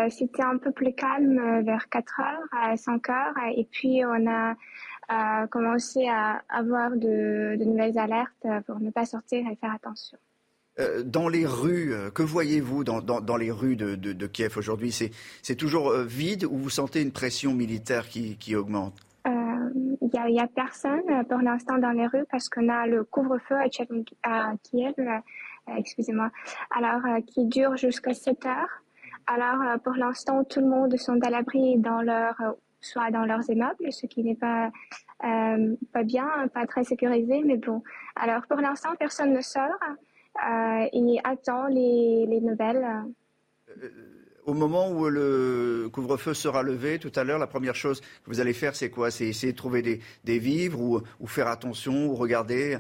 [0.09, 3.33] C'était un peu plus calme vers 4 heures, 5 heures.
[3.55, 4.55] Et puis, on a
[5.47, 10.17] commencé à avoir de, nouvelles alertes pour ne pas sortir et faire attention.
[11.05, 14.91] dans les rues, que voyez-vous dans, les rues de, Kiev aujourd'hui?
[14.91, 19.07] C'est toujours vide ou vous sentez une pression militaire qui augmente?
[20.25, 23.55] Il n'y a, personne euh, pour l'instant dans les rues parce qu'on a le couvre-feu
[23.55, 25.17] à, Kiev, euh,
[25.77, 26.29] excusez-moi,
[26.71, 28.83] alors euh, qui dure jusqu'à 7 heures.
[29.27, 32.35] Alors pour l'instant, tout le monde sont à l'abri dans leur,
[32.79, 34.71] soit dans leurs immeubles, ce qui n'est pas
[35.19, 37.81] pas bien, pas très sécurisé, mais bon.
[38.15, 39.79] Alors pour l'instant, personne ne sort
[40.93, 42.85] et attend les, les nouvelles
[44.47, 48.39] au moment où le couvre-feu sera levé tout à l'heure, la première chose que vous
[48.39, 49.11] allez faire, c'est quoi?
[49.11, 49.81] C'est essayer de trouver
[50.23, 52.77] des, vivres ou, faire attention ou regarder?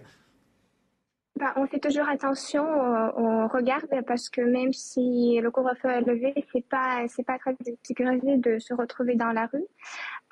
[1.39, 6.33] Bah, on fait toujours attention, on regarde parce que même si le couvre-feu est levé,
[6.51, 9.65] c'est pas c'est pas très sécurisé de se retrouver dans la rue.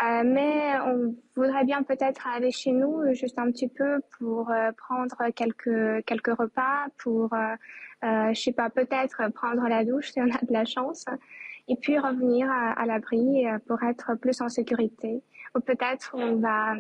[0.02, 4.72] Euh, mais on voudrait bien peut-être aller chez nous juste un petit peu pour euh,
[4.74, 7.56] prendre quelques quelques repas, pour euh,
[8.04, 11.06] euh, je sais pas, peut-être prendre la douche si on a de la chance,
[11.68, 15.24] et puis revenir à, l'abri euh, pour être plus en sécurité.
[15.56, 16.76] Ou peut-être on va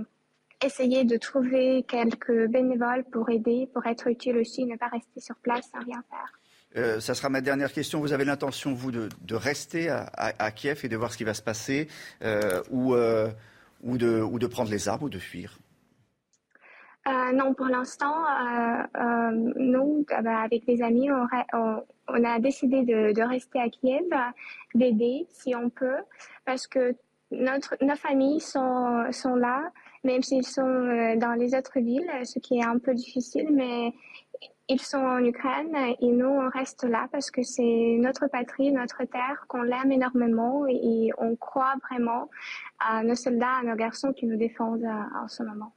[0.66, 5.36] essayer de trouver quelques bénévoles pour aider, pour être utile aussi, ne pas rester sur
[5.36, 6.40] place sans rien faire.
[6.78, 8.00] Euh, ça sera ma dernière question.
[8.02, 11.42] Vous avez l'intention, vous, de, rester à, Kiev et de voir ce qui va se
[11.42, 11.88] passer,
[12.70, 12.96] ou,
[13.84, 15.58] ou, de, ou de prendre les armes ou de fuir?
[17.08, 22.82] Euh, non, pour l'instant, euh, euh, nous, bah, avec des amis, on, on, a décidé
[22.82, 24.06] de, de, rester à Kiev,
[24.74, 26.00] d'aider si on peut,
[26.46, 26.96] parce que
[27.30, 29.72] notre, nos familles sont, sont là,
[30.06, 33.94] même s'ils sont euh, dans les autres villes, ce qui est un peu difficile, mais
[34.68, 39.04] ils sont en Ukraine et nous, on reste là parce que c'est notre patrie, notre
[39.04, 42.30] terre, qu'on l'aime énormément et, on croit vraiment
[42.80, 45.72] à nos soldats, à nos garçons qui nous défendent en ce moment.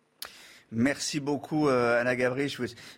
[0.70, 2.50] Merci beaucoup, euh, Anna Gabriel.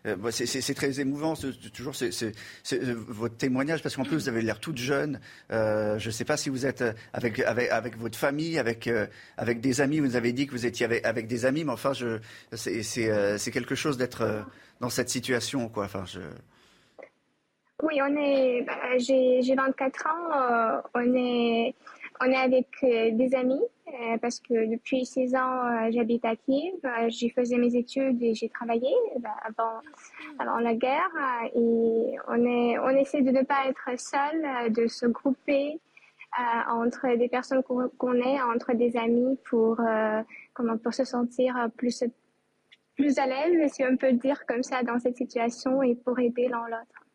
[0.06, 1.34] Euh, c'est très émouvant,
[1.72, 5.20] toujours euh, votre témoignage, parce qu'en plus, vous avez l'air toute jeune.
[5.50, 8.90] je ne sais pas si vous êtes avec, avec, votre famille, avec,
[9.36, 10.00] avec des amis.
[10.00, 11.92] Vous avez dit que vous étiez avec, des amis, mais enfin,
[12.52, 14.44] c'est quelque chose d'être
[14.80, 15.68] dans cette situation.
[15.68, 15.84] Quoi.
[15.84, 16.20] Enfin, je...
[17.82, 18.66] Oui, on est.
[18.98, 20.82] J'ai 24 ans.
[20.94, 21.74] on est
[22.20, 26.36] on est avec euh, des amis euh, parce que depuis six ans, euh, j'habite à
[26.36, 26.74] Kiev.
[27.08, 28.92] J'y faisais mes études et j'ai travaillé
[29.42, 29.80] avant,
[30.38, 31.10] avant la guerre.
[31.54, 35.80] Et on, est, on essaie de ne pas être seul, de se grouper
[36.68, 39.80] entre des personnes qu'on est, entre des amis pour,
[40.54, 42.04] comment, pour se sentir plus,
[42.94, 46.46] plus à l'aise, si on peut dire comme ça, dans cette situation et pour aider
[46.46, 47.09] l'un l'autre.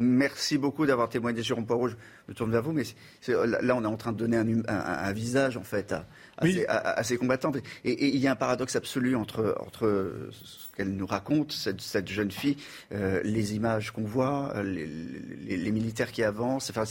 [0.00, 1.88] Merci beaucoup d'avoir témoigné, Jérôme Poirot.
[1.88, 1.94] Je
[2.28, 2.84] me tourne vers vous, mais
[3.26, 5.92] là, on est en train de donner un, visage, en fait,
[6.38, 7.50] à, ces, combattants.
[7.84, 12.30] Et, il y a un paradoxe absolu entre, entre ce qu'elle nous raconte, cette, jeune
[12.30, 12.56] fille,
[12.92, 16.70] euh, les images qu'on voit, euh, les, militaires qui avancent.
[16.70, 16.84] Enfin,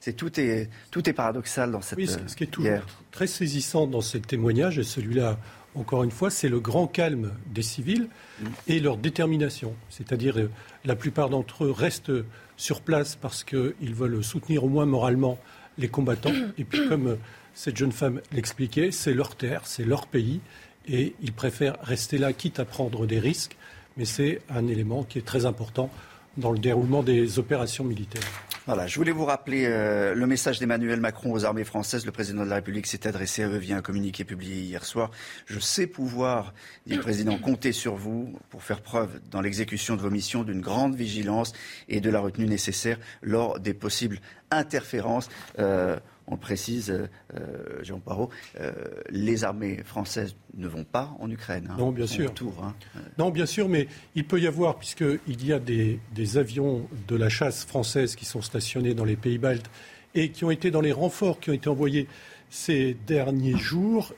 [0.00, 2.66] c'est, tout, est, tout est paradoxal dans cette Oui, ce, qui est tout,
[3.10, 5.38] très saisissant dans ce témoignage, et celui-là,
[5.74, 8.08] encore une fois, c'est le grand calme des civils
[8.40, 8.46] mm.
[8.68, 9.74] et leur détermination.
[9.88, 10.50] C'est-à-dire, euh,
[10.84, 12.12] la plupart d'entre eux restent
[12.60, 15.38] sur place parce qu'ils veulent soutenir au moins moralement
[15.78, 16.34] les combattants.
[16.58, 17.16] Et puis, comme
[17.54, 20.40] cette jeune femme l'expliquait, c'est leur terre, c'est leur pays,
[20.86, 23.56] et ils préfèrent rester là, quitte à prendre des risques.
[23.96, 25.90] Mais c'est un élément qui est très important
[26.36, 28.28] dans le déroulement des opérations militaires.
[28.66, 32.04] Voilà, je voulais vous rappeler euh, le message d'Emmanuel Macron aux armées françaises.
[32.04, 35.10] Le président de la République s'est adressé à eux via un communiqué publié hier soir.
[35.46, 36.52] Je sais pouvoir,
[36.86, 40.60] dit le président, compter sur vous pour faire preuve dans l'exécution de vos missions d'une
[40.60, 41.54] grande vigilance
[41.88, 45.30] et de la retenue nécessaire lors des possibles interférences.
[45.58, 45.98] Euh,
[46.30, 48.72] on le précise, euh, euh, Jean Parot, euh,
[49.10, 51.68] les armées françaises ne vont pas en Ukraine.
[51.70, 52.32] Hein, non, bien sûr.
[52.62, 52.74] Hein.
[53.18, 55.98] Non, bien sûr, mais il peut y avoir, puisqu'il y a des,
[56.36, 59.68] avions de la chasse française qui sont stationnés dans les pays baltes
[60.14, 62.06] et qui ont été dans les renforts qui ont été envoyés
[62.50, 64.12] ces derniers jours.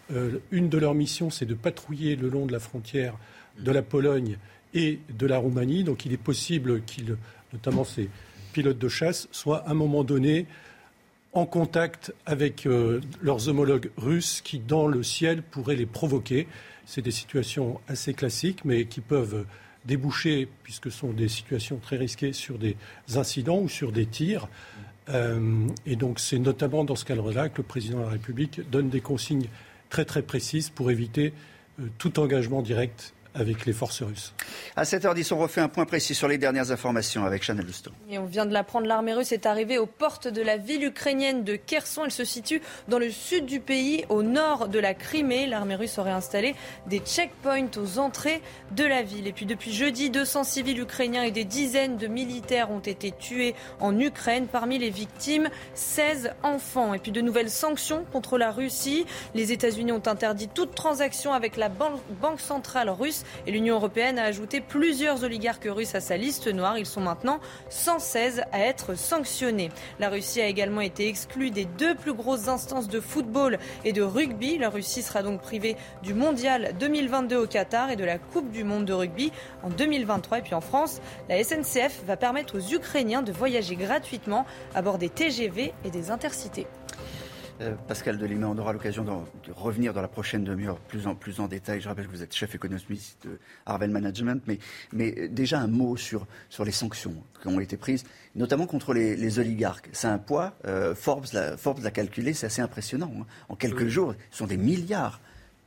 [0.50, 3.16] une de leurs missions, c'est de patrouiller le long de la frontière
[3.58, 4.36] de la Pologne
[4.74, 5.84] et de la Roumanie.
[5.84, 7.16] Donc il est possible qu'ils,
[7.52, 8.08] notamment ces
[8.52, 10.46] pilotes de chasse, soient à un moment donné
[11.32, 16.46] en contact avec euh, leurs homologues russes qui, dans le ciel, pourraient les provoquer.
[16.84, 19.46] C'est des situations assez classiques, mais qui peuvent
[19.84, 22.76] déboucher, puisque ce sont des situations très risquées, sur des
[23.14, 24.48] incidents ou sur des tirs.
[25.08, 28.88] Euh, et donc c'est notamment dans ce cadre-là que le président de la République donne
[28.88, 29.48] des consignes
[29.90, 31.32] très très précises pour éviter
[31.80, 34.34] euh, tout engagement direct avec les forces russes.
[34.76, 37.90] À 7h10, on refait un point précis sur les dernières informations avec Chanel Lousteau.
[38.10, 41.44] Et on vient de l'apprendre, l'armée russe est arrivée aux portes de la ville ukrainienne
[41.44, 42.02] de Kherson.
[42.04, 45.46] Elle se situe dans le sud du pays, au nord de la Crimée.
[45.46, 46.54] L'armée russe aurait installé
[46.86, 49.26] des checkpoints aux entrées de la ville.
[49.26, 53.54] Et puis depuis jeudi, 200 civils ukrainiens et des dizaines de militaires ont été tués
[53.80, 54.46] en Ukraine.
[54.46, 56.94] Parmi les victimes, 16 enfants.
[56.94, 59.06] Et puis de nouvelles sanctions contre la Russie.
[59.34, 64.24] Les États-Unis ont interdit toute transaction avec la Banque centrale russe et l'Union européenne a
[64.24, 66.78] ajouté plusieurs oligarques russes à sa liste noire.
[66.78, 69.70] Ils sont maintenant 116 à être sanctionnés.
[69.98, 74.02] La Russie a également été exclue des deux plus grosses instances de football et de
[74.02, 74.58] rugby.
[74.58, 78.64] La Russie sera donc privée du mondial 2022 au Qatar et de la Coupe du
[78.64, 80.38] monde de rugby en 2023.
[80.38, 84.98] Et puis en France, la SNCF va permettre aux Ukrainiens de voyager gratuitement à bord
[84.98, 86.66] des TGV et des intercités.
[87.60, 91.40] Euh, Pascal Delimay, on aura l'occasion de, revenir dans la prochaine demi-heure plus en, plus
[91.40, 91.80] en détail.
[91.80, 94.58] Je rappelle que vous êtes chef économiste de Harvel Management, mais,
[94.92, 99.38] mais déjà un mot sur, sur les sanctions qui ont été prises, notamment contre les,
[99.38, 99.88] oligarques.
[99.92, 103.12] C'est un poids, euh, Forbes l'a calculé, c'est assez impressionnant.
[103.20, 103.26] Hein.
[103.48, 105.20] En quelques jours, ce sont des milliards.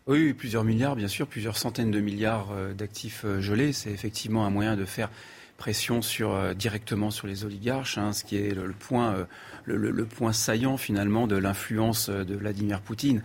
[0.08, 3.74] Oui, plusieurs milliards, bien sûr, plusieurs centaines de milliards euh, d'actifs gelés.
[3.74, 5.10] C'est effectivement un moyen de faire
[5.58, 9.28] pression sur, directement sur les oligarches, hein, ce qui est le point
[9.66, 13.24] le, point saillant finalement de l'influence de Vladimir Poutine.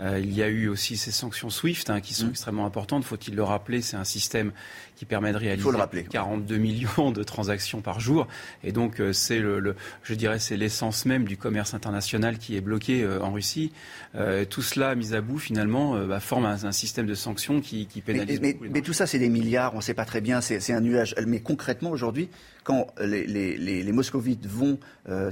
[0.00, 2.30] Euh, il y a eu aussi ces sanctions SWIFT hein, qui sont mmh.
[2.30, 3.04] extrêmement importantes.
[3.04, 4.52] Faut-il le rappeler C'est un système
[4.96, 5.68] qui permet de réaliser
[6.10, 8.26] 42 millions de transactions par jour.
[8.64, 12.60] Et donc, euh, c'est le, je dirais, c'est l'essence même du commerce international qui est
[12.60, 13.72] bloqué euh, en Russie.
[14.48, 18.40] tout cela mis à bout, finalement, bah, forme un, système de sanctions qui, pénalise.
[18.40, 19.74] Mais, mais, tout ça, c'est des milliards.
[19.74, 20.40] On ne sait pas très bien.
[20.40, 21.14] C'est un nuage.
[21.26, 22.28] Mais concrètement, aujourd'hui,
[22.64, 24.78] quand les, les, les, moscovites vont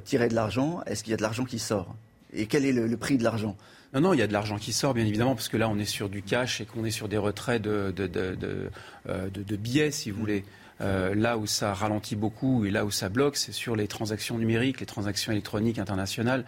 [0.05, 1.95] tirer de l'argent, est-ce qu'il y a de l'argent qui sort?
[2.33, 3.57] Et quel est le prix de l'argent?
[3.95, 5.79] Non, non, il y a de l'argent qui sort, bien évidemment, parce que là, on
[5.79, 8.71] est sur du cash et qu'on est sur des retraits de, de, de,
[9.09, 9.29] euh,
[9.59, 10.45] billets, si vous voulez.
[10.81, 14.39] Euh, là où ça ralentit beaucoup et là où ça bloque, c'est sur les transactions
[14.39, 16.45] numériques, les transactions électroniques internationales,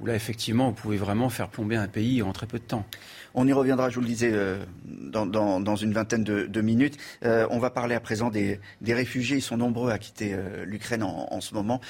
[0.00, 2.84] où là, effectivement, vous pouvez vraiment faire plomber un pays en très peu de temps.
[3.34, 6.96] On y reviendra, je vous le disais, euh, dans, une vingtaine de, minutes.
[7.24, 9.36] Euh, on va parler à présent des, réfugiés.
[9.36, 11.80] Ils sont nombreux à quitter euh, l'Ukraine en, ce moment.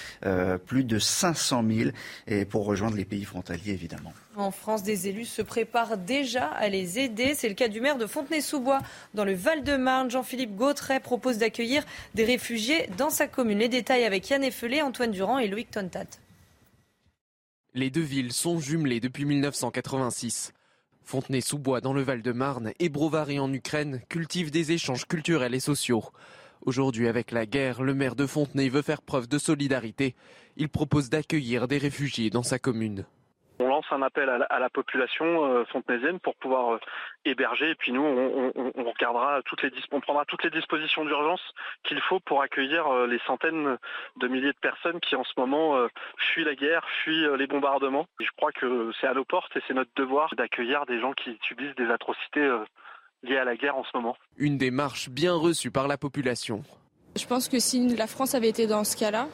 [0.66, 1.90] plus de 500 000
[2.26, 4.12] et pour rejoindre les pays frontaliers, évidemment.
[4.38, 7.34] En France, des élus se préparent déjà à les aider.
[7.34, 8.80] C'est le cas du maire de Fontenay-sous-Bois,
[9.12, 10.12] dans le Val-de-Marne.
[10.12, 11.84] Jean-Philippe Gautret propose d'accueillir
[12.14, 13.58] des réfugiés dans sa commune.
[13.58, 16.06] Les détails avec Yann Effelé, Antoine Durand et Loïc Tontat.
[17.74, 20.52] Les deux villes sont jumelées depuis 1986.
[21.02, 26.04] Fontenay-sous-Bois dans le Val-de-Marne et Brovary en Ukraine cultivent des échanges culturels et sociaux.
[26.64, 30.14] Aujourd'hui, avec la guerre, le maire de Fontenay veut faire preuve de solidarité.
[30.56, 33.04] Il propose d'accueillir des réfugiés dans sa commune.
[33.60, 36.80] On lance un appel à la, population euh, fontenaisienne pour pouvoir euh,
[37.24, 41.40] héberger et puis nous on, regardera toutes les on prendra toutes les dispositions d'urgence
[41.82, 43.78] qu'il faut pour accueillir euh, les centaines
[44.16, 48.06] de milliers de personnes qui en ce moment fuient la guerre, fuient les bombardements.
[48.20, 51.38] je crois que c'est à nos portes et c'est notre devoir d'accueillir des gens qui
[51.42, 52.48] subissent des atrocités
[53.22, 54.16] liées à la guerre en ce moment.
[54.36, 56.62] Une démarche bien reçue par la population.
[57.16, 59.28] Je pense que si la France avait été dans ce cas-là,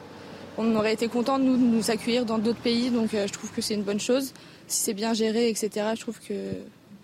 [0.57, 3.51] on aurait été content de nous, nous accueillir dans d'autres pays, donc euh, je trouve
[3.51, 4.33] que c'est une bonne chose.
[4.67, 6.33] Si c'est bien géré, etc., je trouve que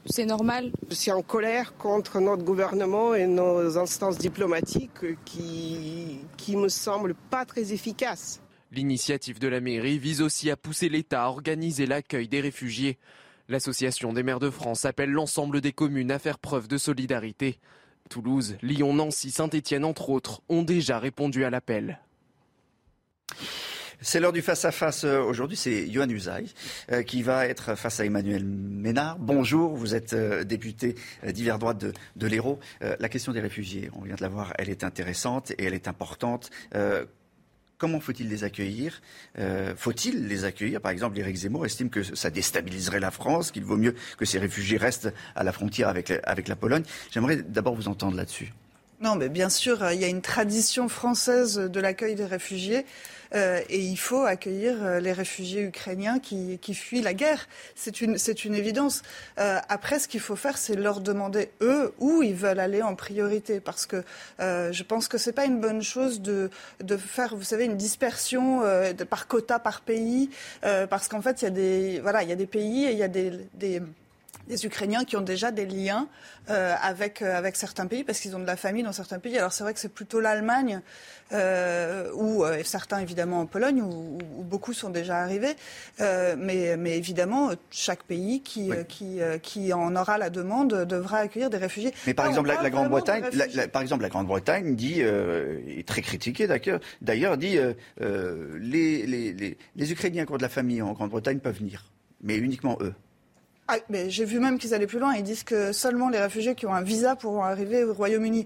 [0.06, 0.72] c'est normal.
[0.90, 7.16] Je suis en colère contre notre gouvernement et nos instances diplomatiques qui, qui me semblent
[7.30, 8.42] pas très efficaces.
[8.72, 12.98] L'initiative de la mairie vise aussi à pousser l'État à organiser l'accueil des réfugiés.
[13.50, 17.60] L'association des maires de France appelle l'ensemble des communes à faire preuve de solidarité.
[18.10, 22.00] Toulouse, Lyon, Nancy, Saint-Étienne, entre autres, ont déjà répondu à l'appel.
[24.04, 26.48] C'est l'heure du face-à-face euh, aujourd'hui, c'est Johan Usaï
[26.92, 29.20] euh, qui va être face à Emmanuel Ménard.
[29.20, 31.78] Bonjour, vous êtes euh, député d'hiver droite
[32.16, 32.60] de, l'Hérault.
[32.82, 35.88] la question des réfugiés, on vient de la voir, elle est intéressante et elle est
[35.88, 36.50] importante.
[37.78, 39.02] Comment faut-il les accueillir?
[39.76, 40.82] Faut-il les accueillir?
[40.82, 44.40] Par exemple, Éric Zemmour estime que ça déstabiliserait la France, qu'il vaut mieux que ces
[44.40, 46.84] réfugiés restent à la frontière avec, avec la Pologne.
[47.12, 48.54] J'aimerais d'abord vous entendre là-dessus.
[49.02, 52.86] Non, mais bien sûr, il y a une tradition française de l'accueil des réfugiés.
[53.34, 57.48] Euh, et il faut accueillir euh, les réfugiés ukrainiens qui, qui fuient la guerre.
[57.76, 59.02] C'est une, c'est une évidence.
[59.40, 62.96] Euh, après, ce qu'il faut faire, c'est leur demander, eux, où ils veulent aller en
[62.96, 63.60] priorité.
[63.60, 64.04] Parce que
[64.40, 66.50] je pense que c'est pas une bonne chose de,
[66.84, 68.62] de faire, vous savez, une dispersion
[69.10, 70.30] par quota, par pays.
[70.62, 72.98] parce qu'en fait, il y a des, voilà, il y a des pays et il
[72.98, 73.82] y a des
[74.52, 76.10] des Ukrainiens qui ont déjà des liens
[76.50, 79.38] euh, avec, euh, avec certains pays, parce qu'ils ont de la famille dans certains pays.
[79.38, 80.82] Alors c'est vrai que c'est plutôt l'Allemagne,
[81.32, 85.56] euh, ou certains évidemment en Pologne, où, beaucoup sont déjà arrivés.
[86.00, 91.58] mais, mais évidemment, chaque pays qui, qui, qui en aura la demande devra accueillir des
[91.58, 91.94] réfugiés.
[92.06, 93.24] Mais par exemple, la, Grande-Bretagne,
[93.72, 96.48] par exemple, la Grande-Bretagne dit, est très critiquée
[97.02, 97.58] d'ailleurs, dit
[98.00, 101.86] les, les, les, les Ukrainiens qui ont de la famille en Grande-Bretagne peuvent venir,
[102.22, 102.94] mais uniquement eux.
[103.74, 103.78] Ah,
[104.10, 105.16] j'ai vu même qu'ils allaient plus loin.
[105.16, 108.46] Ils disent que seulement les réfugiés qui ont un visa pourront arriver au Royaume-Uni.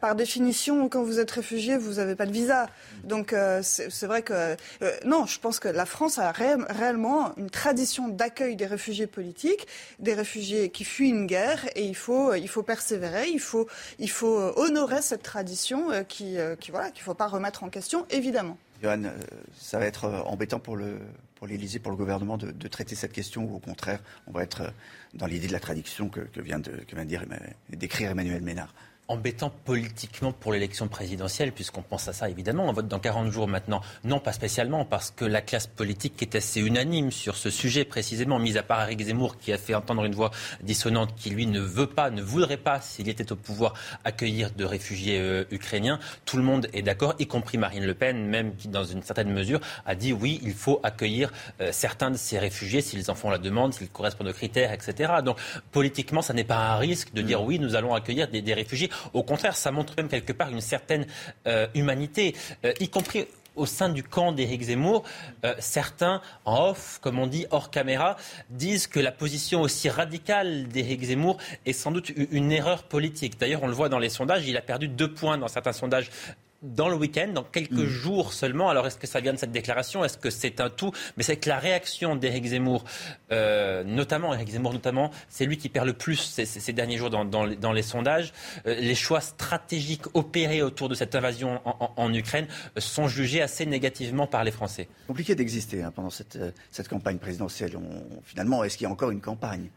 [0.00, 2.68] par définition, quand vous êtes réfugié, vous n'avez pas de visa.
[3.02, 4.56] Donc euh, c'est vrai que euh,
[5.04, 9.66] non, je pense que la France a réellement une tradition d'accueil des réfugiés politiques,
[9.98, 13.66] des réfugiés qui fuient une guerre, et il faut il faut persévérer, il faut
[13.98, 16.36] il faut honorer cette tradition euh, qui
[16.70, 18.56] voilà qu'il faut pas remettre en question, évidemment.
[18.80, 19.02] Johan,
[19.58, 20.98] ça va être embêtant pour le
[21.42, 24.60] pour l'Élysée, pour le gouvernement de, traiter cette question ou au contraire, on va être
[24.60, 24.70] euh,
[25.14, 27.04] dans l'idée de la traduction que, vient que vient
[27.68, 28.72] d'écrire Emmanuel Ménard
[29.12, 32.64] embêtant politiquement pour l'élection présidentielle, puisqu'on pense à ça évidemment.
[32.68, 33.82] On vote dans 40 jours maintenant.
[34.04, 38.38] Non, pas spécialement, parce que la classe politique est assez unanime sur ce sujet précisément,
[38.38, 40.30] mis à part Eric Zemmour qui a fait entendre une voix
[40.62, 44.64] dissonante qui lui ne veut pas, ne voudrait pas, s'il était au pouvoir, accueillir de
[44.64, 45.98] réfugiés euh, ukrainiens.
[46.24, 49.30] Tout le monde est d'accord, y compris Marine Le Pen, même qui dans une certaine
[49.30, 53.28] mesure a dit oui, il faut accueillir euh, certains de ces réfugiés s'ils en font
[53.28, 55.12] la demande, s'ils correspondent aux critères, etc.
[55.22, 55.38] Donc
[55.70, 57.46] politiquement, ça n'est pas un risque de dire mm.
[57.46, 58.90] oui, nous allons accueillir des, des réfugiés.
[59.12, 61.06] Au contraire, ça montre même quelque part une certaine
[61.46, 62.34] euh, humanité,
[62.64, 65.04] euh, y compris au sein du camp d'Éric Zemmour,
[65.44, 68.16] euh, certains, en off, comme on dit, hors caméra,
[68.50, 73.38] disent que la position aussi radicale d'Éric Zemmour est sans doute une erreur politique.
[73.38, 76.10] D'ailleurs, on le voit dans les sondages, il a perdu deux points dans certains sondages
[76.62, 77.86] dans le week-end, dans quelques mm.
[77.86, 78.68] jours seulement.
[78.68, 80.04] Alors, est-ce que ça vient de cette déclaration?
[80.04, 80.92] Est-ce que c'est un tout?
[81.16, 82.84] Mais c'est que la réaction d'Éric Zemmour,
[83.30, 87.72] euh, notamment Éric Zemmour, notamment, c'est lui qui perd le plus ces, derniers jours dans,
[87.72, 88.32] les, sondages.
[88.66, 92.46] Euh, les choix stratégiques opérés autour de cette invasion en, Ukraine
[92.76, 94.88] sont jugés assez négativement par les Français.
[95.06, 96.38] Compliqué d'exister hein, pendant cette,
[96.70, 97.78] cette, campagne présidentielle.
[98.24, 99.70] finalement, est-ce qu'il y a encore une campagne?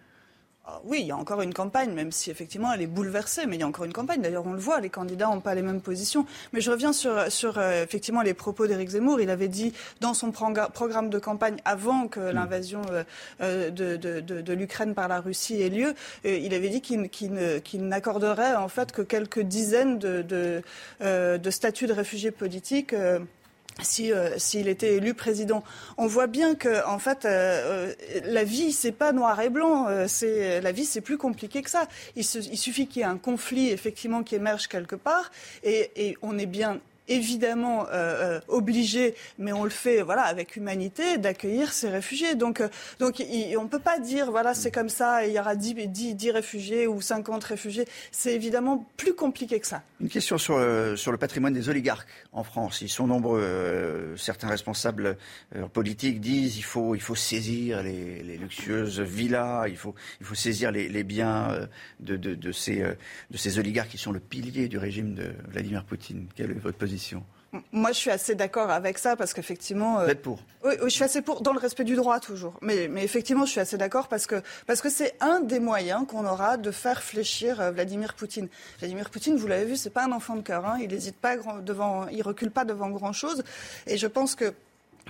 [0.84, 3.60] Oui, il y a encore une campagne, même si effectivement elle est bouleversée, mais il
[3.60, 4.22] y a encore une campagne.
[4.22, 6.26] D'ailleurs, on le voit, les candidats n'ont pas les mêmes positions.
[6.54, 9.22] Mais je reviens sur, sur euh, effectivement les propos d'Éric Zemmour.
[9.22, 12.32] Il avait dit dans son programme de campagne, avant que mm.
[12.32, 13.04] l'invasion euh,
[13.42, 15.94] euh, de, de, de, de l'Ukraine par la Russie ait lieu,
[16.24, 20.24] il avait dit qu'il n'accorderait en fait que quelques dizaines de,
[21.02, 22.96] de statuts de réfugiés politiques
[23.82, 25.64] si euh, s'il était élu président.
[25.98, 27.30] On voit bien que en fait euh,
[27.90, 31.70] euh, la vie c'est pas noir et blanc, c'est la vie c'est plus compliqué que
[31.70, 31.88] ça.
[32.16, 35.32] Il, il suffit qu'il y ait un conflit effectivement qui émerge quelque part
[35.64, 40.56] et, et on est bien évidemment euh, euh, obligé, mais on le fait voilà avec
[40.56, 42.36] humanité, d'accueillir ces réfugiés.
[42.36, 43.22] Donc, euh, donc
[43.58, 46.32] on ne peut pas dire voilà c'est comme ça, il y aura 10, 10, 10
[46.32, 47.86] réfugiés ou 50 réfugiés.
[48.12, 49.84] C'est évidemment plus compliqué que ça.
[50.02, 50.60] Une question sur,
[50.98, 52.82] sur le patrimoine des oligarques en France.
[52.82, 54.16] Ils sont nombreux.
[54.18, 55.18] certains responsables
[55.74, 60.72] politiques disent il faut, il faut saisir les, luxueuses villas, il faut, il faut saisir
[60.72, 61.68] les, les biens
[62.00, 62.84] de, de, de, ces,
[63.32, 66.28] de ces oligarques qui sont le pilier du régime de Vladimir Poutine.
[66.36, 66.95] Quelle est votre position
[67.72, 70.00] moi, je suis assez d'accord avec ça parce qu'effectivement.
[70.00, 72.54] Euh, Vous êtes pour oui, je suis assez pour, dans le respect du droit toujours.
[72.62, 76.06] Mais, mais effectivement, je suis assez d'accord parce que parce que c'est un des moyens
[76.08, 78.48] qu'on aura de faire fléchir euh, Vladimir Poutine.
[78.80, 80.66] Vladimir Poutine, vous l'avez vu, c'est pas un enfant de cœur.
[80.66, 80.78] Hein.
[80.82, 83.44] Il n'hésite pas devant, il recule pas devant grand chose.
[83.88, 84.54] Et je pense que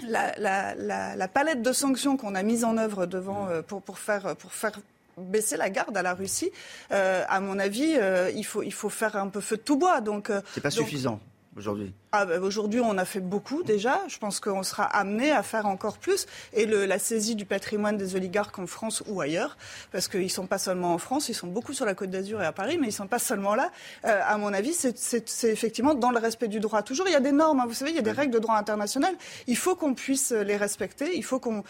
[0.07, 3.81] la, la, la, la palette de sanctions qu'on a mise en œuvre devant euh, pour,
[3.81, 4.73] pour faire pour faire
[5.17, 6.51] baisser la garde à la Russie,
[6.91, 7.97] euh, à mon avis,
[8.35, 10.01] il faut il faut faire un peu feu de tout bois.
[10.01, 11.21] Donc c'est pas suffisant
[11.55, 14.01] aujourd'hui ah, bah, Aujourd'hui, on a fait beaucoup déjà.
[14.07, 16.25] Je pense qu'on sera amené à faire encore plus.
[16.53, 19.57] Et le, la saisie du patrimoine des oligarques en France ou ailleurs,
[19.91, 22.41] parce qu'ils ne sont pas seulement en France, ils sont beaucoup sur la Côte d'Azur
[22.41, 23.71] et à Paris, mais ils ne sont pas seulement là.
[24.05, 26.81] Euh, à mon avis, c'est effectivement dans le respect du droit.
[26.83, 27.59] Toujours, il y a des normes.
[27.59, 27.65] Hein.
[27.67, 29.13] Vous savez, il y a des règles de droit international.
[29.47, 31.15] Il faut qu'on puisse les respecter.
[31.15, 31.63] Il faut qu'on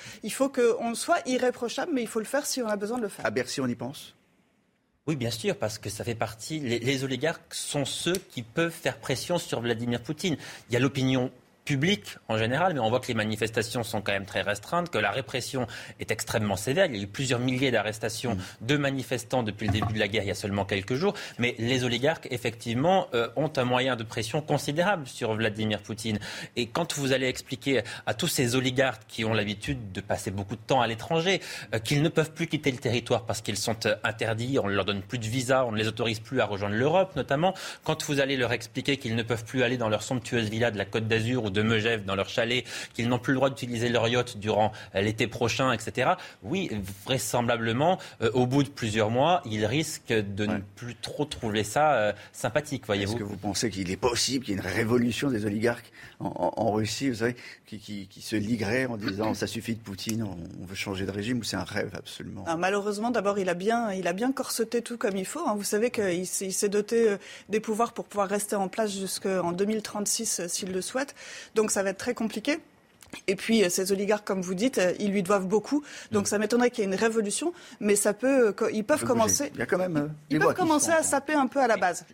[0.50, 3.26] qu'on soit irréprochable, mais il faut le faire si on a besoin de le faire.
[3.26, 4.15] À Bercy, on y pense?
[5.08, 6.60] Oui, bien sûr, parce que ça fait partie.
[6.60, 10.36] les, oligarques sont ceux qui peuvent faire pression sur Vladimir Poutine.
[10.70, 11.32] Il y a l'opinion
[11.66, 15.00] public en général, mais on voit que les manifestations sont quand même très restreintes, que
[15.00, 15.68] la répression
[16.00, 16.86] est extrêmement sévère.
[16.86, 18.66] Il y a eu plusieurs milliers d'arrestations mm.
[18.68, 21.16] de manifestants depuis le début de la guerre il y a seulement quelques jours.
[21.40, 26.20] Mais les oligarques, effectivement, euh, ont un moyen de pression considérable sur Vladimir Poutine.
[26.56, 30.56] Et quand vous allez expliquer à tous ces oligarques qui ont l'habitude de passer beaucoup
[30.56, 31.42] de temps à l'étranger,
[31.74, 34.74] euh, qu'ils ne peuvent plus quitter le territoire parce qu'ils sont euh, interdits, on ne
[34.74, 38.04] leur donne plus de visa, on ne les autorise plus à rejoindre l'Europe notamment, quand
[38.06, 40.86] vous allez leur expliquer qu'ils ne peuvent plus aller dans leur somptueuse villa de la
[40.86, 42.64] Côte d'Azur ou de Megève dans leur chalet,
[42.94, 46.12] qu'ils n'ont plus le droit d'utiliser leur yacht durant l'été prochain, etc.
[46.44, 46.70] Oui,
[47.06, 47.98] vraisemblablement,
[48.34, 53.14] au bout de plusieurs mois, ils risquent de ne plus trop trouver ça sympathique, voyez-vous.
[53.14, 56.72] Est-ce que vous pensez qu'il est possible qu'il y ait une révolution des oligarques en,
[56.72, 57.36] Russie, vous savez,
[57.66, 61.44] qui, se liguerait en disant ça suffit de Poutine, on, veut changer de régime, ou
[61.44, 64.98] c'est un rêve absolument ah, Malheureusement, d'abord, il a bien, il a bien corseté tout
[64.98, 65.42] comme il faut.
[65.48, 65.56] Hein.
[65.56, 67.18] Vous savez qu'il s'est doté euh,
[67.50, 71.16] des pouvoirs pour pouvoir rester en place jusqu'en 2036 euh, s'il le souhaite.
[71.54, 72.60] Donc ça va être très compliqué.
[73.28, 75.84] Et puis euh, ces oligarques, comme vous dites, ils lui doivent beaucoup.
[76.12, 76.28] Donc mm.
[76.28, 79.52] ça m'étonnerait qu'il y ait une révolution, mais ça peut, ils peuvent commencer.
[79.54, 80.14] Il y a quand même.
[80.30, 82.06] ils peuvent commencer à saper un peu à la base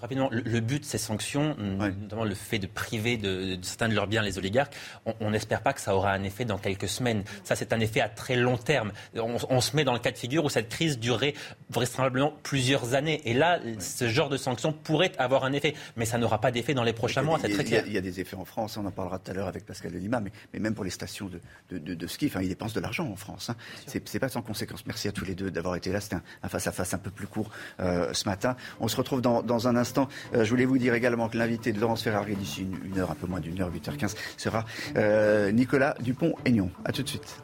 [0.00, 4.06] rapidement, le, but de ces sanctions, notamment le fait de priver de, certains de leurs
[4.06, 4.74] biens les oligarques,
[5.20, 7.24] on n'espère pas que ça aura un effet dans quelques semaines.
[7.44, 8.92] Ça, c'est un effet à très long terme.
[9.14, 11.34] On, se met dans le cas de figure où cette crise durerait
[11.70, 13.22] vraisemblablement plusieurs années.
[13.24, 15.74] Et là, ce genre de sanctions pourrait avoir un effet.
[15.96, 17.84] Mais ça n'aura pas d'effet dans les prochains mois, c'est très clair.
[17.86, 19.92] Il y, a, des effets en France, on en parlera tout à l'heure avec Pascal
[19.92, 21.30] Lima, mais, mais, même pour les stations
[21.70, 23.48] de, de, ski, enfin, ils dépensent de l'argent en France.
[23.48, 23.56] Hein.
[23.86, 24.84] C'est pas sans conséquence.
[24.86, 26.00] Merci à tous les deux d'avoir été là.
[26.00, 27.50] C'était un face-à-face un peu plus court
[27.80, 28.56] euh, ce matin.
[28.80, 29.85] On se retrouve dans, dans un instant.
[30.34, 33.14] Euh, je voulais vous dire également que l'invité de Laurence Ferrari d'ici une, heure, un
[33.14, 34.64] peu moins d'une heure, 8h15, sera
[34.96, 36.70] euh, Nicolas Dupont-Aignan.
[36.84, 37.36] A tout de suite.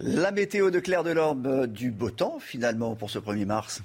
[0.00, 3.82] La météo de Claire Delorme, euh, du beau temps finalement pour ce 1er mars.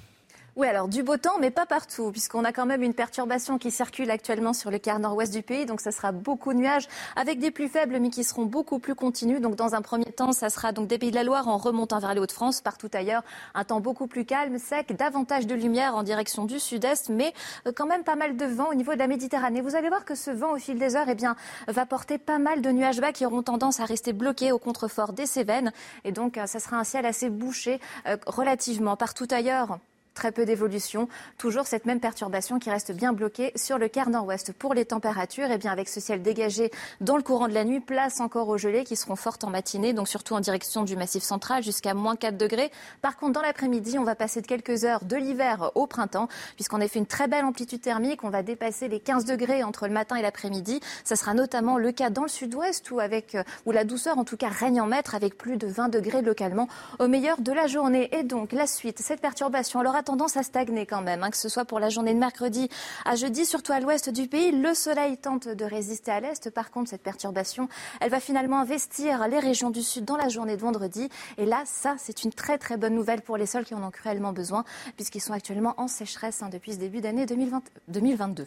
[0.54, 3.70] Oui, alors du beau temps, mais pas partout, puisqu'on a quand même une perturbation qui
[3.70, 5.64] circule actuellement sur le quart nord-ouest du pays.
[5.64, 8.94] Donc, ça sera beaucoup de nuages avec des plus faibles, mais qui seront beaucoup plus
[8.94, 9.40] continus.
[9.40, 12.00] Donc, dans un premier temps, ça sera donc des pays de la Loire en remontant
[12.00, 12.60] vers les Hauts-de-France.
[12.60, 13.22] Partout ailleurs,
[13.54, 17.32] un temps beaucoup plus calme, sec, davantage de lumière en direction du sud-est, mais
[17.66, 19.62] euh, quand même pas mal de vent au niveau de la Méditerranée.
[19.62, 21.34] Vous allez voir que ce vent, au fil des heures, eh bien,
[21.66, 25.14] va porter pas mal de nuages bas qui auront tendance à rester bloqués au contrefort
[25.14, 25.72] des Cévennes.
[26.04, 29.78] Et donc, euh, ça sera un ciel assez bouché euh, relativement partout ailleurs.
[30.14, 31.08] Très peu d'évolution.
[31.38, 34.52] Toujours cette même perturbation qui reste bien bloquée sur le quart nord-ouest.
[34.52, 36.70] Pour les températures, et eh bien avec ce ciel dégagé
[37.00, 39.94] dans le courant de la nuit, place encore aux gelées qui seront fortes en matinée,
[39.94, 42.70] donc surtout en direction du massif central jusqu'à moins 4 degrés.
[43.00, 46.80] Par contre, dans l'après-midi, on va passer de quelques heures de l'hiver au printemps, puisqu'on
[46.80, 48.22] a fait une très belle amplitude thermique.
[48.22, 50.80] On va dépasser les 15 degrés entre le matin et l'après-midi.
[51.04, 53.20] Ça sera notamment le cas dans le sud-ouest où, euh,
[53.64, 56.68] où la douceur en tout cas règne en maître avec plus de 20 degrés localement
[56.98, 58.14] au meilleur de la journée.
[58.14, 61.48] Et donc la suite, cette perturbation, alors tendance à stagner quand même, hein, que ce
[61.48, 62.68] soit pour la journée de mercredi
[63.04, 64.52] à jeudi, surtout à l'ouest du pays.
[64.52, 66.50] Le soleil tente de résister à l'est.
[66.50, 67.68] Par contre, cette perturbation,
[68.00, 71.08] elle va finalement investir les régions du sud dans la journée de vendredi.
[71.38, 73.90] Et là, ça, c'est une très très bonne nouvelle pour les sols qui en ont
[73.90, 74.64] cruellement besoin,
[74.96, 78.46] puisqu'ils sont actuellement en sécheresse hein, depuis ce début d'année 2022.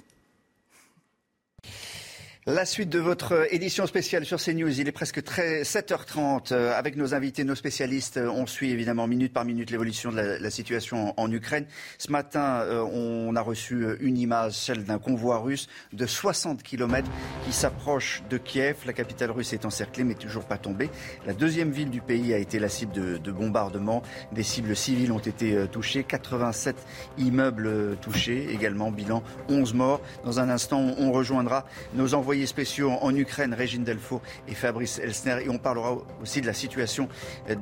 [2.48, 7.16] La suite de votre édition spéciale sur CNews, il est presque 7h30 euh, avec nos
[7.16, 8.20] invités, nos spécialistes.
[8.20, 11.66] On suit évidemment minute par minute l'évolution de la, situation en, Ukraine.
[11.98, 17.10] Ce matin, euh, on a reçu une image, celle d'un convoi russe de 60 km
[17.48, 18.76] qui s'approche de Kiev.
[18.86, 20.92] La capitale russe est encerclée mais toujours pas tombée.
[21.26, 24.04] La deuxième ville du pays a été la cible de, bombardements.
[24.34, 26.76] Des cibles civiles ont été euh, touchées, 87
[27.18, 30.02] immeubles touchés également, bilan 11 morts.
[30.24, 31.66] Dans un instant, on rejoindra
[31.96, 32.14] nos
[32.46, 35.46] spéciaux en Ukraine, Régine Delfaux et Fabrice Elsner.
[35.46, 37.08] Et on parlera aussi de la situation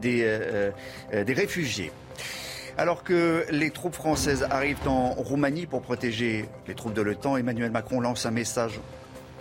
[0.01, 0.71] des, euh,
[1.13, 1.91] euh, des réfugiés.
[2.77, 7.69] Alors que les troupes françaises arrivent en Roumanie pour protéger les troupes de l'OTAN, Emmanuel
[7.69, 8.79] Macron lance un message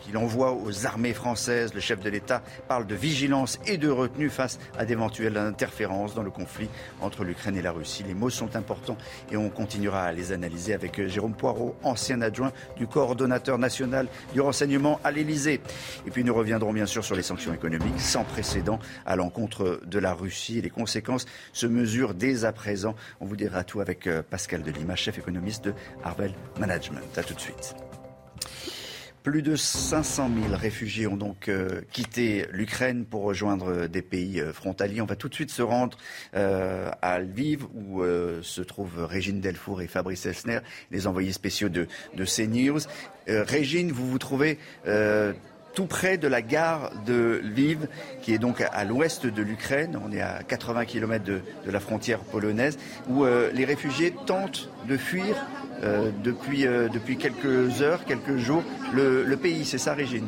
[0.02, 1.74] qu'il envoie aux armées françaises.
[1.74, 6.22] Le chef de l'État parle de vigilance et de retenue face à d'éventuelles interférences dans
[6.22, 6.68] le conflit
[7.00, 8.04] entre l'Ukraine et la Russie.
[8.06, 8.96] Les mots sont importants
[9.30, 14.40] et on continuera à les analyser avec Jérôme Poirot, ancien adjoint du coordonnateur national du
[14.40, 15.60] renseignement à l'Élysée.
[16.06, 19.98] Et puis nous reviendrons bien sûr sur les sanctions économiques sans précédent à l'encontre de
[19.98, 22.94] la Russie et les conséquences se mesurent dès à présent.
[23.20, 25.74] On vous dira tout avec euh, Pascal Delima, chef économiste de
[26.04, 27.16] Harvel Management.
[27.16, 27.74] À tout de suite.
[29.23, 34.53] Plus de 500 000 réfugiés ont donc euh, quitté l'Ukraine pour rejoindre des pays euh,
[34.53, 35.01] frontaliers.
[35.01, 35.97] On va tout de suite se rendre
[36.35, 38.03] euh, à Lviv où
[38.43, 40.59] se trouvent Régine Delfour et Fabrice Elsner,
[40.90, 41.86] les envoyés spéciaux de,
[42.16, 42.81] de CNews.
[43.28, 44.59] Régine, vous vous trouvez
[45.74, 47.89] tout près de la gare de Lviv,
[48.23, 49.99] qui est donc à, l'ouest de l'Ukraine.
[50.07, 52.78] On est à 80 km de, la frontière polonaise,
[53.09, 55.36] où les réfugiés tentent de fuir
[55.82, 58.62] euh, depuis, euh, depuis quelques heures, quelques jours,
[58.94, 59.65] le, pays.
[59.65, 60.27] C'est ça, Régine?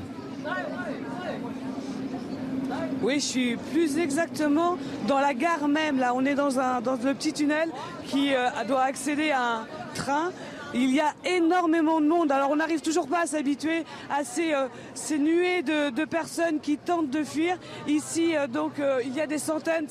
[3.02, 4.76] Oui, je suis plus exactement
[5.06, 5.98] dans la gare même.
[5.98, 7.68] Là, on est dans, un, dans le petit tunnel
[8.06, 10.32] qui euh, doit accéder à un train
[10.74, 12.32] il y a énormément de monde.
[12.32, 14.68] Alors on n'arrive toujours pas à s'habituer à ces, euh,
[15.18, 17.58] nuées de, personnes qui tentent de fuir.
[17.86, 19.86] Ici, euh, donc, euh, il y a des centaines.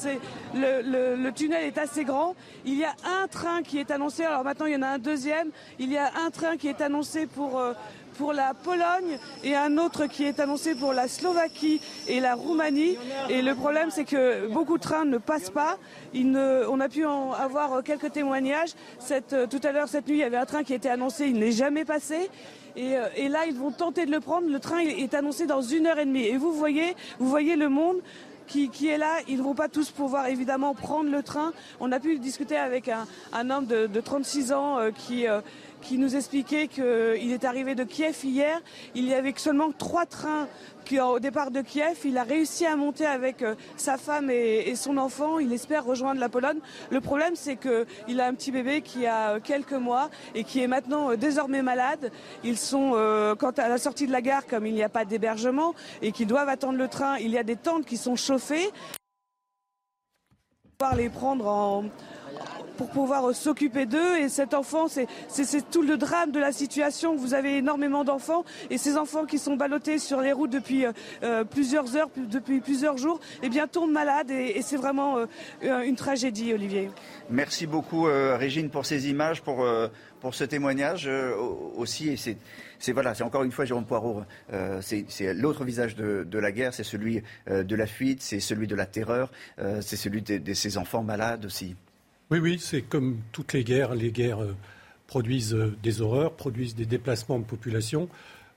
[0.53, 2.35] le, tunnel est assez grand.
[2.65, 4.23] Il y a un train qui est annoncé.
[4.23, 5.49] Alors maintenant, il y en a un deuxième.
[5.79, 7.61] Il y a un train qui est annoncé pour
[8.17, 12.97] pour la Pologne et un autre qui est annoncé pour la Slovaquie et la Roumanie.
[13.29, 15.77] Et le problème, c'est que beaucoup de trains ne passent pas.
[16.15, 18.73] on a pu en avoir quelques témoignages.
[19.49, 21.51] tout à l'heure, cette nuit, il y avait un train qui était annoncé, il n'est
[21.51, 22.29] jamais passé.
[22.77, 24.47] Euh, et, là, ils vont tenter de le prendre.
[24.49, 26.25] Le train est annoncé dans une heure et demie.
[26.25, 27.97] Et vous voyez, vous voyez le monde.
[28.45, 29.15] Qui, est là.
[29.27, 31.53] Ils ne vont pas tous pouvoir évidemment prendre le train.
[31.79, 35.39] On a pu discuter avec un, homme de, 36 ans euh, qui, euh,
[35.83, 38.61] qui nous expliquait qu'il est arrivé de Kiev hier.
[38.95, 40.47] Il y avait seulement trois trains
[41.01, 41.99] au départ de Kiev.
[42.05, 45.39] Il a réussi à monter avec euh, sa femme et, son enfant.
[45.39, 46.59] Il espère rejoindre la Pologne.
[46.89, 50.67] Le problème, c'est qu'il a un petit bébé qui a quelques mois et qui est
[50.67, 52.11] maintenant euh, désormais malade.
[52.43, 55.05] Ils sont, euh, quant à la sortie de la gare, comme il n'y a pas
[55.05, 58.69] d'hébergement et qu'ils doivent attendre le train, il y a des tentes qui sont chauffées.
[60.97, 61.85] les prendre en,
[62.77, 64.17] pour pouvoir euh, s'occuper d'eux.
[64.17, 67.15] Et cet enfant, c'est tout le drame de la situation.
[67.15, 70.91] Vous avez énormément d'enfants et ces enfants qui sont ballottés sur les routes depuis euh,
[71.23, 75.17] euh, plusieurs heures, depuis plusieurs jours, eh bien tombent malades et, c'est vraiment
[75.61, 76.89] une tragédie, Olivier.
[77.29, 79.65] Merci beaucoup, Régine, pour ces images, pour,
[80.21, 81.09] pour ce témoignage
[81.75, 82.09] aussi.
[82.09, 84.23] Et c'est voilà, c'est encore une fois Jérôme Poirot.
[84.81, 88.85] c'est l'autre visage de, la guerre, c'est celui de la fuite, c'est celui de la
[88.85, 89.31] terreur,
[89.81, 91.75] c'est celui de, ces enfants malades aussi.
[92.31, 93.95] Oui, oui, c'est comme toutes les guerres.
[93.95, 94.55] Les guerres euh,
[95.07, 98.09] produisent euh, des horreurs, produisent des déplacements de population.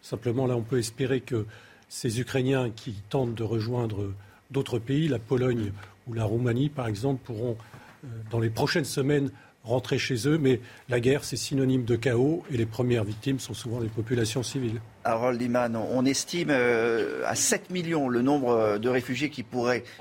[0.02, 1.46] Simplement, là, on peut espérer que
[1.88, 4.12] ces Ukrainiens qui tentent de rejoindre
[4.50, 5.72] d'autres pays, la Pologne
[6.06, 7.56] ou la Roumanie, par exemple, pourront,
[8.04, 9.30] euh, dans les prochaines semaines,
[9.64, 13.54] rentrer chez eux, mais la guerre, c'est synonyme de chaos et les premières victimes sont
[13.54, 14.80] souvent les populations civiles.
[15.06, 19.32] Harold Iman, on estime euh, à 7 millions le nombre de réfugiés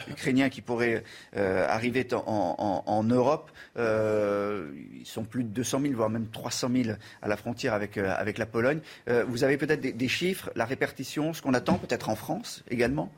[0.08, 1.04] ukrainiens qui pourraient
[1.38, 3.52] euh, arriver en, Europe.
[3.78, 7.98] Euh, ils sont plus de 200 000, voire même 300 000 à la frontière avec,
[7.98, 8.80] avec la Pologne.
[9.28, 13.12] vous avez peut-être des, des, chiffres, la répartition, ce qu'on attend peut-être en France également?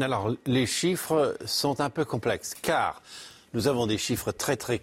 [0.00, 3.02] Alors, les chiffres sont un peu complexes, car
[3.52, 4.80] nous avons des chiffres très très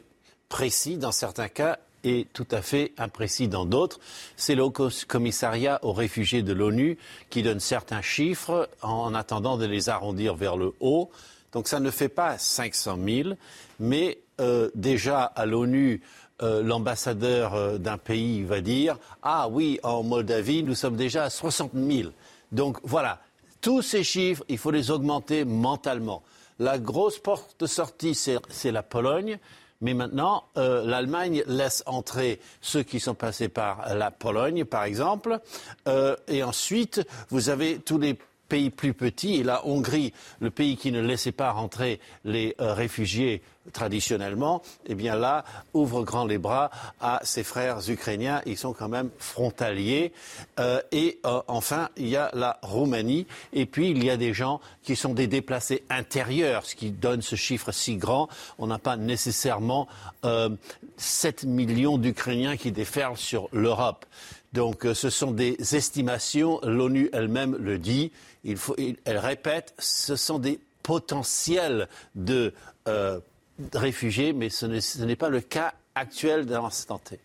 [0.48, 4.00] précis dans certains cas et tout à fait imprécis dans d'autres.
[4.38, 6.98] C'est le commissariat aux réfugiés de l'ONU
[7.30, 11.10] qui donne certains chiffres en attendant de les arrondir vers le haut.
[11.52, 13.30] Donc ça ne fait pas 500 000,
[13.80, 16.02] mais euh, déjà à l'ONU,
[16.42, 21.30] euh, l'ambassadeur euh, d'un pays va dire Ah oui, en Moldavie, nous sommes déjà à
[21.30, 22.10] 60 000.
[22.52, 23.20] Donc voilà,
[23.60, 26.24] tous ces chiffres, il faut les augmenter mentalement.
[26.58, 29.40] La grosse porte de sortie, c'est la Pologne.
[29.82, 35.40] Mais maintenant, euh, l'Allemagne laisse entrer ceux qui sont passés par la Pologne, par exemple.
[35.88, 38.18] Euh, et ensuite, vous avez tous les
[38.52, 40.12] pays plus petits, et la Hongrie,
[40.42, 43.42] le pays qui ne laissait pas rentrer les euh, réfugiés
[43.72, 46.70] traditionnellement, eh bien là, ouvre grand les bras
[47.00, 48.42] à ses frères ukrainiens.
[48.46, 50.12] Ils sont quand même frontaliers.
[50.60, 53.26] Euh, et euh, enfin, il y a la Roumanie.
[53.54, 57.22] Et puis, il y a des gens qui sont des déplacés intérieurs, ce qui donne
[57.22, 58.28] ce chiffre si grand.
[58.58, 59.88] On n'a pas nécessairement
[60.98, 64.06] 7 millions d'Ukrainiens qui déferlent sur l'Europe.
[64.54, 66.60] Donc, ce sont des estimations.
[66.64, 68.12] L'ONU elle-même le dit
[68.44, 72.54] elle répète, ce sont des potentiels de
[72.88, 73.20] euh,
[73.74, 74.66] réfugiés, mais ce
[75.04, 77.20] n'est pas le cas actuel d'un l'instant T.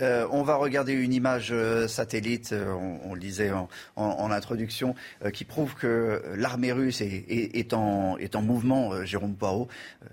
[0.00, 3.50] Euh, on va regarder une image euh, satellite, on, le disait
[3.96, 4.94] en, introduction,
[5.32, 9.68] qui prouve que l'armée russe est, en, mouvement, Jérôme Poirot,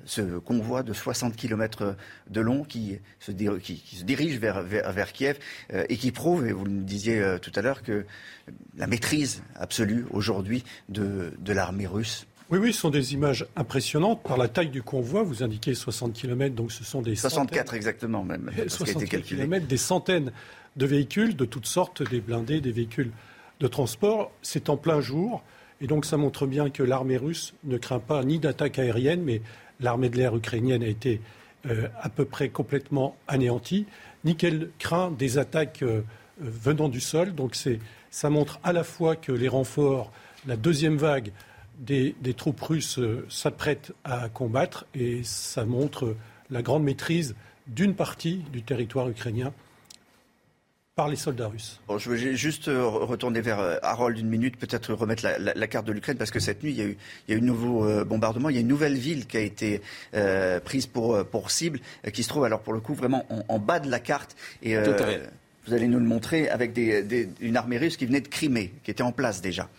[0.05, 1.95] ce convoi de 60 km
[2.29, 5.37] de long qui se, dirige vers, Kiev
[5.71, 8.05] et qui prouve, et vous le disiez tout à l'heure, que
[8.77, 14.37] la maîtrise absolue aujourd'hui de, l'armée russe oui, oui, ce sont des images impressionnantes par
[14.37, 15.23] la taille du convoi.
[15.23, 18.51] Vous indiquez 60 km, donc ce sont des 64 exactement même.
[18.67, 20.31] 60 km, des centaines
[20.75, 23.11] de véhicules de toutes sortes, des blindés, des véhicules
[23.59, 24.31] de transport.
[24.41, 25.43] C'est en plein jour,
[25.81, 29.41] et donc ça montre bien que l'armée russe ne craint pas ni d'attaque aérienne, mais
[29.79, 31.21] l'armée de l'air ukrainienne a été
[31.65, 33.85] euh, à peu près complètement anéantie,
[34.25, 36.01] ni qu'elle craint des attaques euh,
[36.39, 37.33] venant du sol.
[37.33, 37.79] Donc c'est
[38.11, 40.11] ça montre à la fois que les renforts,
[40.45, 41.31] la deuxième vague
[41.83, 46.15] des, troupes russes euh, s'apprêtent à combattre et ça montre
[46.49, 47.35] la grande maîtrise
[47.67, 49.53] d'une partie du territoire ukrainien
[50.95, 51.81] par les soldats russes.
[51.97, 55.91] je veux juste euh, retourner vers euh, Harold une minute, peut-être remettre la, carte de
[55.91, 56.97] l'Ukraine, parce que cette nuit, il y a eu,
[57.27, 58.49] il y a eu un nouveau bombardement.
[58.49, 59.81] Il y a une nouvelle ville qui a été
[60.63, 61.79] prise pour, pour cible,
[62.13, 64.35] qui se trouve alors pour le coup vraiment en, bas de la carte.
[64.61, 65.29] Et, Tout à fait.
[65.65, 66.77] Vous allez nous le montrer avec
[67.39, 69.69] une armée russe qui venait de Crimée, qui était en place déjà.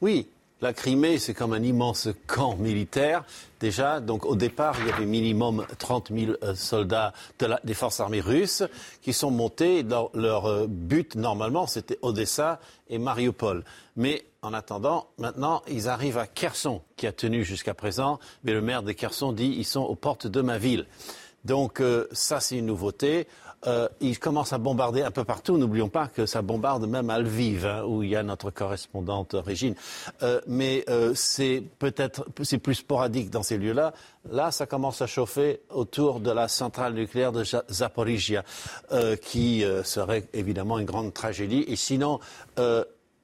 [0.00, 0.28] Oui,
[0.62, 3.24] la Crimée, c'est comme un immense camp militaire.
[3.58, 7.12] Déjà, donc au départ, il y avait minimum 30 000 euh, soldats
[7.64, 8.62] des forces armées russes
[9.02, 9.84] qui sont montés.
[10.14, 13.64] leur euh, but, normalement, c'était Odessa et Mariupol.
[13.96, 18.20] Mais en attendant, maintenant, ils arrivent à Kherson, qui a tenu jusqu'à présent.
[18.44, 20.86] Mais le maire de Kherson dit ils sont aux portes de ma ville.
[21.44, 23.26] Donc euh, ça, c'est une nouveauté.
[23.66, 25.56] Euh, ils commencent à bombarder un peu partout.
[25.56, 29.36] N'oublions pas que ça bombarde même à Lviv, hein, où il y a notre correspondante
[29.38, 29.74] Régine.
[30.22, 33.92] Euh, mais euh, c'est peut-être c'est plus sporadique dans ces lieux-là.
[34.30, 38.44] Là, ça commence à chauffer autour de la centrale nucléaire de Zaporizhia,
[39.20, 41.64] qui serait évidemment une grande tragédie.
[41.66, 42.20] Et sinon,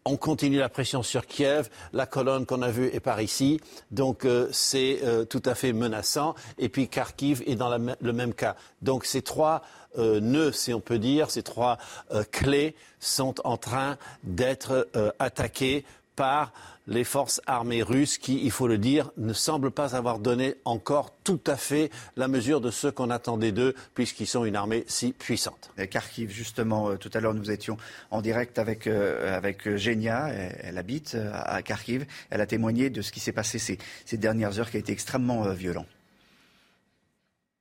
[0.05, 1.69] on continue la pression sur Kiev.
[1.93, 3.61] La colonne qu'on a vue est par ici.
[3.93, 5.01] Donc c'est
[5.31, 6.35] tout à fait menaçant.
[6.59, 8.57] Et puis Kharkiv est dans le même cas.
[8.83, 9.63] Donc ces trois
[9.97, 11.79] euh, nœuds, si on peut dire, ces trois
[12.13, 15.85] euh, clés sont en train d'être euh, attaquées
[16.15, 16.53] par
[16.87, 21.15] les forces armées russes qui, il faut le dire, ne semblent pas avoir donné encore
[21.23, 25.13] tout à fait la mesure de ce qu'on attendait d'eux, puisqu'ils sont une armée si
[25.13, 25.71] puissante.
[25.91, 27.77] Kharkiv, justement, tout à l'heure, nous étions
[28.11, 30.29] en direct avec, avec Genia.
[30.29, 32.07] Elle, habite à Kharkiv.
[32.31, 35.43] Elle a témoigné de ce qui s'est passé ces dernières heures, qui a été extrêmement
[35.51, 35.85] violent.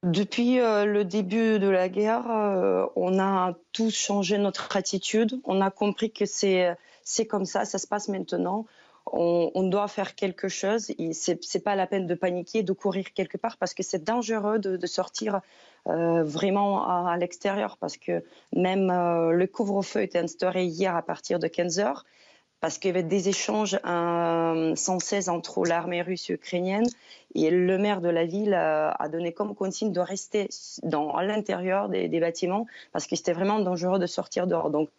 [0.04, 5.40] Depuis euh, le début de la guerre, euh, on a tous changé notre attitude.
[5.44, 6.78] On a compris que c'est
[7.28, 8.66] comme ça, ça se passe maintenant.
[9.10, 10.92] On, doit faire quelque chose.
[11.14, 14.60] C'est n'est pas la peine de paniquer, de courir quelque part parce que c'est dangereux
[14.60, 15.40] de, sortir
[15.88, 18.22] euh, vraiment à, à l'extérieur parce que
[18.54, 22.04] même le couvre-feu était instauré hier à partir de 15 heures
[22.60, 26.88] parce qu'il y avait des échanges sans cesse entre l'armée russe et ukrainienne.
[27.36, 30.50] Et le maire de la ville a donné comme consigne de rester
[30.84, 34.72] dans, à l'intérieur des, bâtiments parce que c'était vraiment dangereux de sortir dehors.
[34.72, 34.90] Donc,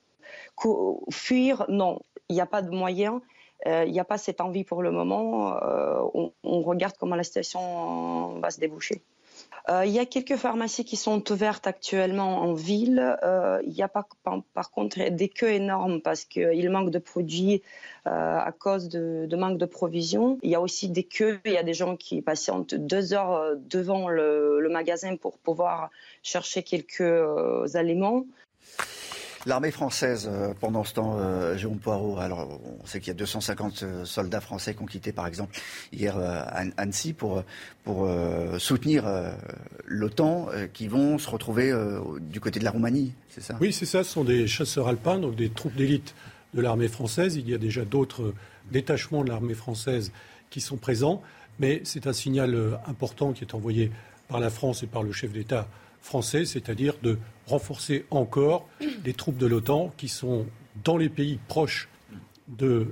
[1.11, 3.21] fuir, non, il n'y a pas de moyen.
[3.67, 5.57] Euh, il n'y a pas cette envie pour le moment.
[5.63, 9.03] Euh, on, regarde comment la situation va se déboucher.
[9.71, 13.19] Euh, il y a quelques pharmacies qui sont ouvertes actuellement en ville.
[13.23, 14.09] Euh, il n'y a pas,
[14.55, 17.63] par, contre, des queues énormes parce qu'il manque de produits
[18.07, 20.39] euh, à cause de, manque de provisions.
[20.43, 21.39] Il y a aussi des queues.
[21.45, 25.91] Il y a des gens qui patientent deux heures devant le magasin pour pouvoir
[26.23, 28.25] chercher quelques aliments.
[29.47, 33.15] L'armée française, euh, pendant ce temps, euh, Jérôme Poirot, alors on sait qu'il y a
[33.15, 35.59] 250 euh, soldats français qui ont quitté, par exemple,
[35.93, 36.17] hier
[36.77, 37.43] Annecy pour,
[37.85, 38.09] pour
[38.59, 39.05] soutenir
[39.87, 41.73] l'OTAN, qui vont se retrouver
[42.21, 43.57] du côté de la Roumanie, c'est ça?
[43.61, 44.05] Oui, c'est ça.
[44.05, 46.15] Ce sont des chasseurs alpins, donc des troupes d'élite
[46.55, 47.37] de l'armée française.
[47.37, 48.35] Il y a déjà d'autres
[48.71, 50.13] détachements de l'armée française
[50.51, 51.23] qui sont présents,
[51.59, 53.91] mais c'est un signal important qui est envoyé
[54.29, 55.69] par la France et par le chef d'État
[56.01, 58.69] français, c'est-à-dire de renforcer encore
[59.05, 60.47] les troupes de l'OTAN qui sont
[60.85, 61.89] dans les pays proches
[62.49, 62.87] de, euh,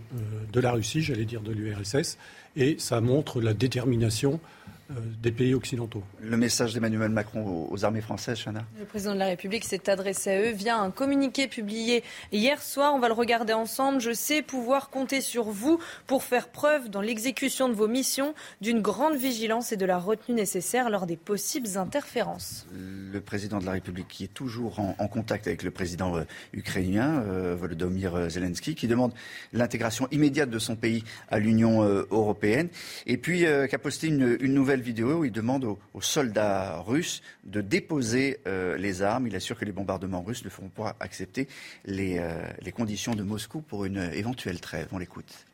[0.53, 2.19] de la Russie, j'allais dire de l'URSS,
[2.57, 4.41] et ça montre la détermination
[4.90, 6.04] des pays occidentaux.
[6.20, 8.64] Le message d'Emmanuel Macron aux armées françaises, Chana?
[8.78, 12.94] Le président de la République s'est adressé à eux via un communiqué publié hier soir.
[12.94, 14.00] On va le regarder ensemble.
[14.00, 18.80] Je sais pouvoir compter sur vous pour faire preuve dans l'exécution de vos missions d'une
[18.80, 22.66] grande vigilance et de la retenue nécessaire lors des possibles interférences.
[22.72, 27.22] Le président de la République qui est toujours en, contact avec le président euh, ukrainien,
[27.22, 29.12] euh, Volodymyr Zelensky, qui demande
[29.52, 32.68] l'intégration immédiate de son pays à l'Union européenne,
[33.06, 37.23] et puis qui a posté une, une nouvelle vidéo où il demande aux, soldats russes
[37.44, 39.27] de déposer euh, les armes.
[39.27, 41.48] Il assure que les bombardements russes ne feront pas accepter
[41.85, 44.89] les, euh, les conditions de Moscou pour une éventuelle trêve.
[44.93, 45.47] On l'écoute.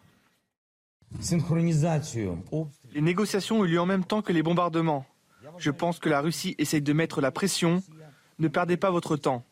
[2.94, 5.06] Les négociations ont eu lieu en même temps que les bombardements.
[5.58, 7.82] Je pense que la Russie essaye de mettre la pression.
[8.38, 9.44] Ne perdez pas votre temps.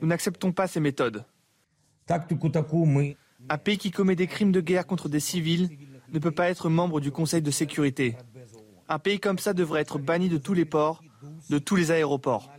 [0.00, 1.24] Nous n'acceptons pas ces méthodes.
[3.48, 5.70] Un pays qui commet des crimes de guerre contre des civils
[6.12, 8.16] ne peut pas être membre du Conseil de sécurité.
[8.88, 11.02] Un pays comme ça devrait être banni de tous les ports,
[11.50, 12.50] de tous les aéroports.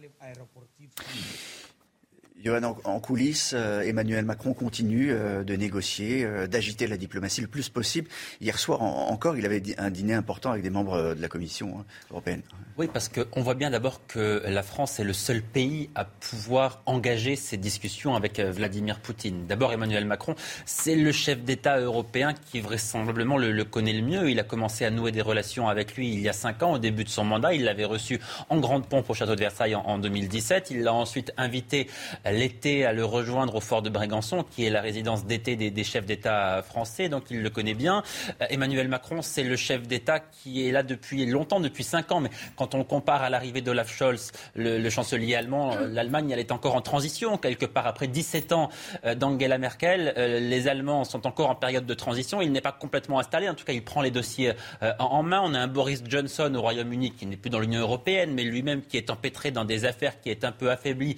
[2.42, 7.48] Johan, en coulisses, euh, Emmanuel Macron continue euh, de négocier, euh, d'agiter la diplomatie le
[7.48, 8.08] plus possible.
[8.40, 11.86] Hier soir encore, il avait un dîner important avec des membres de la Commission hein,
[12.12, 12.42] européenne.
[12.78, 16.82] Oui, parce qu'on voit bien d'abord que la France est le seul pays à pouvoir
[16.86, 19.46] engager ces discussions avec Vladimir Poutine.
[19.46, 20.36] D'abord, Emmanuel Macron,
[20.66, 24.30] c'est le chef d'État européen qui vraisemblablement le, connaît le mieux.
[24.30, 26.78] Il a commencé à nouer des relations avec lui il y a cinq ans, au
[26.78, 27.54] début de son mandat.
[27.54, 30.72] Il l'avait reçu en grande pompe au château de Versailles en, en 2017.
[30.72, 31.90] Il l'a ensuite invité
[32.32, 36.06] l'été à le rejoindre au fort de Brégançon, qui est la résidence d'été des, chefs
[36.06, 38.04] d'État français, donc il le connaît bien.
[38.50, 42.30] Emmanuel Macron, c'est le chef d'État qui est là depuis longtemps, depuis cinq ans, mais
[42.56, 46.76] quand on compare à l'arrivée d'Olaf Scholz, le, le chancelier allemand, l'Allemagne, elle est encore
[46.76, 48.70] en transition, quelque part après 17 ans
[49.16, 50.14] d'Angela Merkel.
[50.18, 52.42] Les Allemands sont encore en période de transition.
[52.42, 53.50] Il n'est pas complètement installé.
[53.50, 54.54] En tout cas, il prend les dossiers
[54.84, 55.42] euh, en main.
[55.44, 58.82] On a un Boris Johnson au Royaume-Uni qui n'est plus dans l'Union européenne, mais lui-même
[58.82, 61.16] qui est empêtré dans des affaires qui est un peu affaibli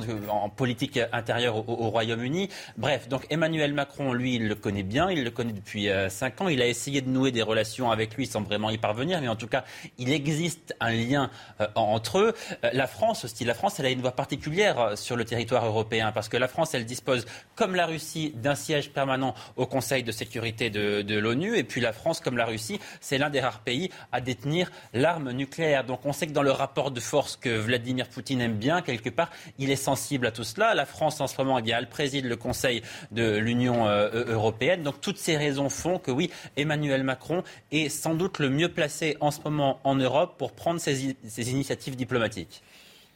[0.00, 2.48] euh, en politique intérieure au, Royaume-Uni.
[2.76, 6.40] Bref, donc Emmanuel Macron, lui, il le connaît bien, il le connaît depuis euh, cinq
[6.40, 6.48] ans.
[6.48, 9.36] Il a essayé de nouer des relations avec lui sans vraiment y parvenir, mais en
[9.36, 9.64] tout cas,
[9.98, 12.34] il existe un lien euh, entre eux.
[12.64, 16.12] Euh, la France aussi, la France, elle a une voix particulière sur le territoire européen
[16.12, 20.12] parce que la France, elle dispose, comme la Russie, d'un siège permanent au Conseil de
[20.12, 21.56] sécurité de, de l'ONU.
[21.56, 25.32] Et puis la France, comme la Russie, c'est l'un des rares pays à détenir l'arme
[25.32, 25.84] nucléaire.
[25.84, 29.10] Donc on sait que dans le rapport de force que Vladimir Poutine aime bien, quelque
[29.10, 30.74] part, il est sensible à tout cela.
[30.74, 34.82] La France, en ce moment, eh elle préside le Conseil de l'Union euh, européenne.
[34.82, 39.16] Donc toutes ces raisons font que oui, Emmanuel Macron est sans doute le mieux placé
[39.20, 41.04] en ce moment en Europe pour prendre ces,
[41.50, 42.62] initiatives diplomatiques.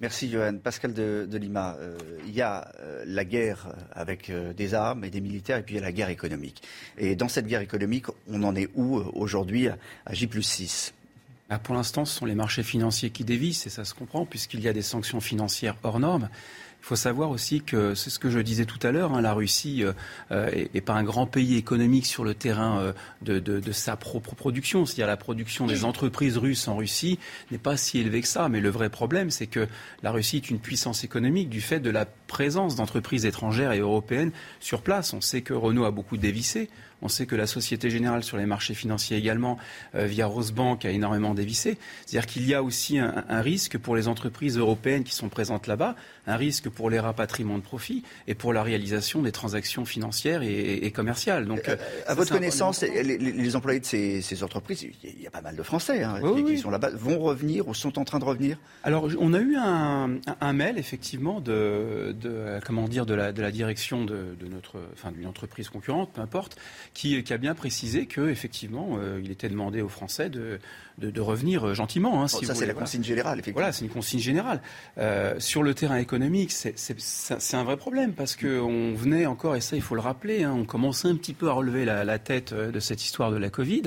[0.00, 0.58] Merci Johan.
[0.62, 5.22] Pascal de, Lima, euh, il y a euh, la guerre avec des armes et des
[5.22, 6.62] militaires et puis il y a la guerre économique.
[6.98, 10.92] Et dans cette guerre économique, on en est où aujourd'hui à J6
[11.48, 14.60] bah, pour l'instant, ce sont les marchés financiers qui dévissent, et ça se comprend, puisqu'il
[14.60, 16.28] y a des sanctions financières hors normes.
[16.86, 19.32] Il faut savoir aussi que, c'est ce que je disais tout à l'heure, hein, la
[19.32, 19.92] Russie euh,
[20.30, 22.78] euh, est, pas un grand pays économique sur le terrain
[23.26, 24.86] euh, de, sa propre production.
[24.86, 27.18] C'est-à-dire la production des entreprises russes en Russie
[27.50, 28.48] n'est pas si élevée que ça.
[28.48, 29.66] Mais le vrai problème, c'est que
[30.04, 34.30] la Russie est une puissance économique du fait de la présence d'entreprises étrangères et européennes
[34.60, 35.12] sur place.
[35.12, 36.68] On sait que Renault a beaucoup dévissé.
[37.02, 39.58] On sait que la Société Générale sur les marchés financiers également,
[39.94, 41.78] euh, via Rosebank, a énormément dévissé.
[42.06, 45.94] C'est-à-dire qu'il y a aussi un, risque pour les entreprises européennes qui sont présentes là-bas,
[46.26, 50.92] un risque pour les rapatriements de profits et pour la réalisation des transactions financières et,
[50.94, 51.46] commerciales.
[51.46, 51.76] Donc, euh,
[52.06, 56.04] à votre connaissance, les, employés de ces, entreprises, il y a pas mal de Français
[56.04, 58.58] hein, qui, sont là-bas, vont revenir ou sont en train de revenir?
[58.84, 62.14] Alors, on a eu un, mail effectivement de,
[62.64, 66.56] comment dire de la, direction de, notre, enfin d'une entreprise concurrente, peu importe,
[66.94, 70.60] qui, a bien précisé que effectivement, euh, il était demandé aux Français de,
[70.98, 72.22] de, revenir euh, gentiment.
[72.22, 73.60] Hein, ça, c'est la consigne générale, effectivement.
[73.60, 74.62] Voilà, c'est une consigne générale.
[74.98, 79.76] Euh, sur le terrain économique, c'est un vrai problème parce qu'on venait encore, et ça,
[79.76, 82.54] il faut le rappeler, hein, on commençait un petit peu à relever la, la, tête
[82.54, 83.82] de cette histoire de la Covid,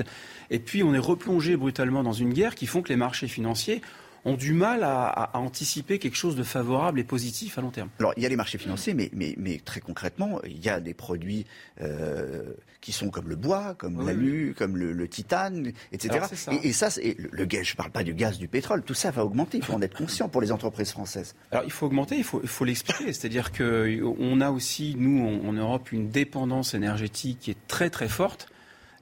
[0.50, 3.82] et puis on est replongé brutalement dans une guerre qui font que les marchés financiers
[4.24, 7.88] ont du mal à, anticiper quelque chose de favorable et positif à long terme.
[7.98, 10.80] Alors, il y a les marchés financiers, mais, mais, mais très concrètement, il y a
[10.80, 11.46] des produits
[11.80, 16.20] euh, qui sont comme le bois, comme l'alu, comme le, titane, etc.
[16.62, 19.24] Et, ça, le, gaz, je ne parle pas du gaz, du pétrole, tout ça va
[19.24, 19.58] augmenter.
[19.58, 21.34] Il faut en être conscient pour les entreprises françaises.
[21.50, 23.12] Alors, il faut augmenter, il faut, il faut l'expliquer.
[23.12, 28.48] C'est-à-dire qu'on a aussi, nous, en Europe, une dépendance énergétique qui est très, très forte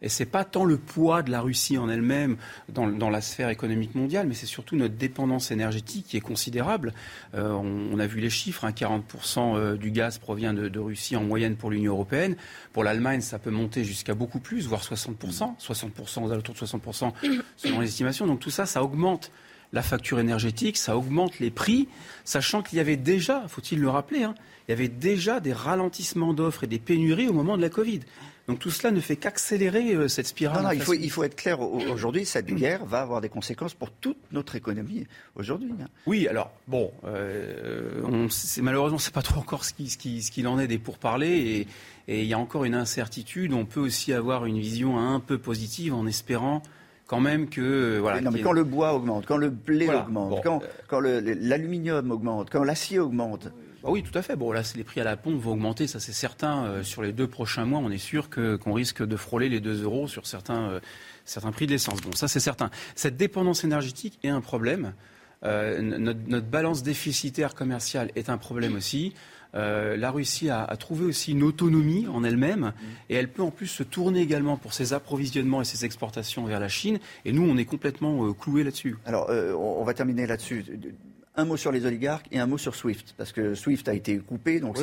[0.02, 2.36] et c'est pas tant le poids de la Russie en elle-même
[2.68, 6.92] dans, la sphère économique mondiale, mais c'est surtout notre dépendance énergétique qui est considérable.
[7.34, 11.24] Euh, on, a vu les chiffres, 40% hein, euh, du gaz provient de, Russie en
[11.24, 12.36] moyenne pour l'Union européenne.
[12.72, 17.12] Pour l'Allemagne, ça peut monter jusqu'à beaucoup plus, voire 60%, 60% aux alentours de 60%
[17.56, 18.26] selon les estimations.
[18.26, 19.32] Donc tout ça, ça augmente
[19.72, 21.88] la facture énergétique, ça augmente les prix,
[22.24, 24.34] sachant qu'il y avait déjà, faut-il le rappeler, hein,
[24.66, 28.00] il y avait déjà des ralentissements d'offres et des pénuries au moment de la Covid.
[28.48, 30.62] Donc tout cela ne fait qu'accélérer euh, cette spirale.
[30.62, 31.60] Non, non, il, faut, il faut être clair.
[31.60, 35.06] Aujourd'hui, cette guerre va avoir des conséquences pour toute notre économie
[35.36, 35.70] aujourd'hui.
[35.80, 35.86] Hein.
[36.06, 38.28] Oui, alors bon, euh, on,
[38.62, 41.68] malheureusement, c'est pas trop encore ce qu'il qui, ce en est des pourparlers et,
[42.08, 43.52] et il y a encore une incertitude.
[43.52, 46.62] On peut aussi avoir une vision un peu positive en espérant
[47.06, 48.22] quand même que euh, voilà.
[48.22, 52.64] Non, mais quand le bois augmente, quand le blé augmente, quand, quand l'aluminium augmente, quand
[52.64, 53.48] l'acier augmente.
[53.88, 54.36] Bah oui, tout à fait.
[54.36, 56.66] Bon, là, les prix à la pompe vont augmenter, ça c'est certain.
[56.66, 59.82] Euh, sur les deux prochains mois, on est sûr qu'on risque de frôler les 2
[59.82, 60.80] euros sur certains, euh,
[61.24, 62.02] certains prix de l'essence.
[62.02, 62.68] Bon, ça c'est certain.
[62.96, 64.92] Cette dépendance énergétique est un problème.
[65.42, 69.14] Euh, notre, balance déficitaire commerciale est un problème aussi.
[69.54, 72.74] la Russie a, trouvé aussi une autonomie en elle-même
[73.08, 76.60] et elle peut en plus se tourner également pour ses approvisionnements et ses exportations vers
[76.60, 76.98] la Chine.
[77.24, 78.98] Et nous, on est complètement cloués là-dessus.
[79.06, 80.66] Alors, on va terminer là-dessus
[81.38, 84.18] un mot sur les oligarques et un mot sur SWIFT, parce que SWIFT a été
[84.18, 84.76] coupé, donc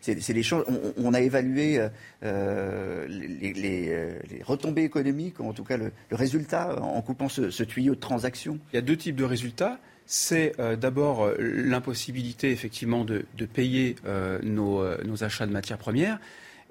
[0.00, 0.64] c'est les choses.
[0.96, 1.88] On, a évalué euh,
[2.24, 8.58] euh, les, retombées économiques, en tout cas le, résultat en coupant ce, tuyau de transaction.
[8.72, 9.78] Il y a deux types de résultats.
[10.06, 13.96] C'est euh, d'abord l'impossibilité effectivement de, payer
[14.42, 16.18] nos achats de matières premières.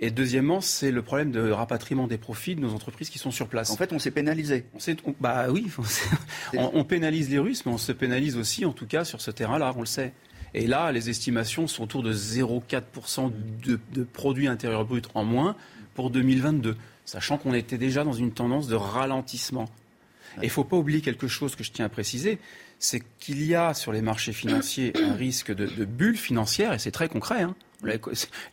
[0.03, 3.47] Et deuxièmement, c'est le problème de rapatriement des profits de nos entreprises qui sont sur
[3.47, 3.69] place.
[3.69, 4.65] En fait, on s'est pénalisé.
[4.73, 5.67] On bah oui,
[6.57, 9.73] on, pénalise les Russes, mais on se pénalise aussi, en tout cas, sur ce terrain-là,
[9.77, 10.11] on le sait.
[10.55, 13.31] Et là, les estimations sont autour de 0,4%
[13.63, 15.55] de, de produit intérieur brut en moins
[15.93, 16.75] pour 2022,
[17.05, 19.69] sachant qu'on était déjà dans une tendance de ralentissement.
[20.37, 22.39] Et il ne faut pas oublier quelque chose que je tiens à préciser,
[22.79, 26.79] c'est qu'il y a sur les marchés financiers un risque de, de bulle financière, et
[26.79, 27.43] c'est très concret.
[27.43, 27.55] Hein.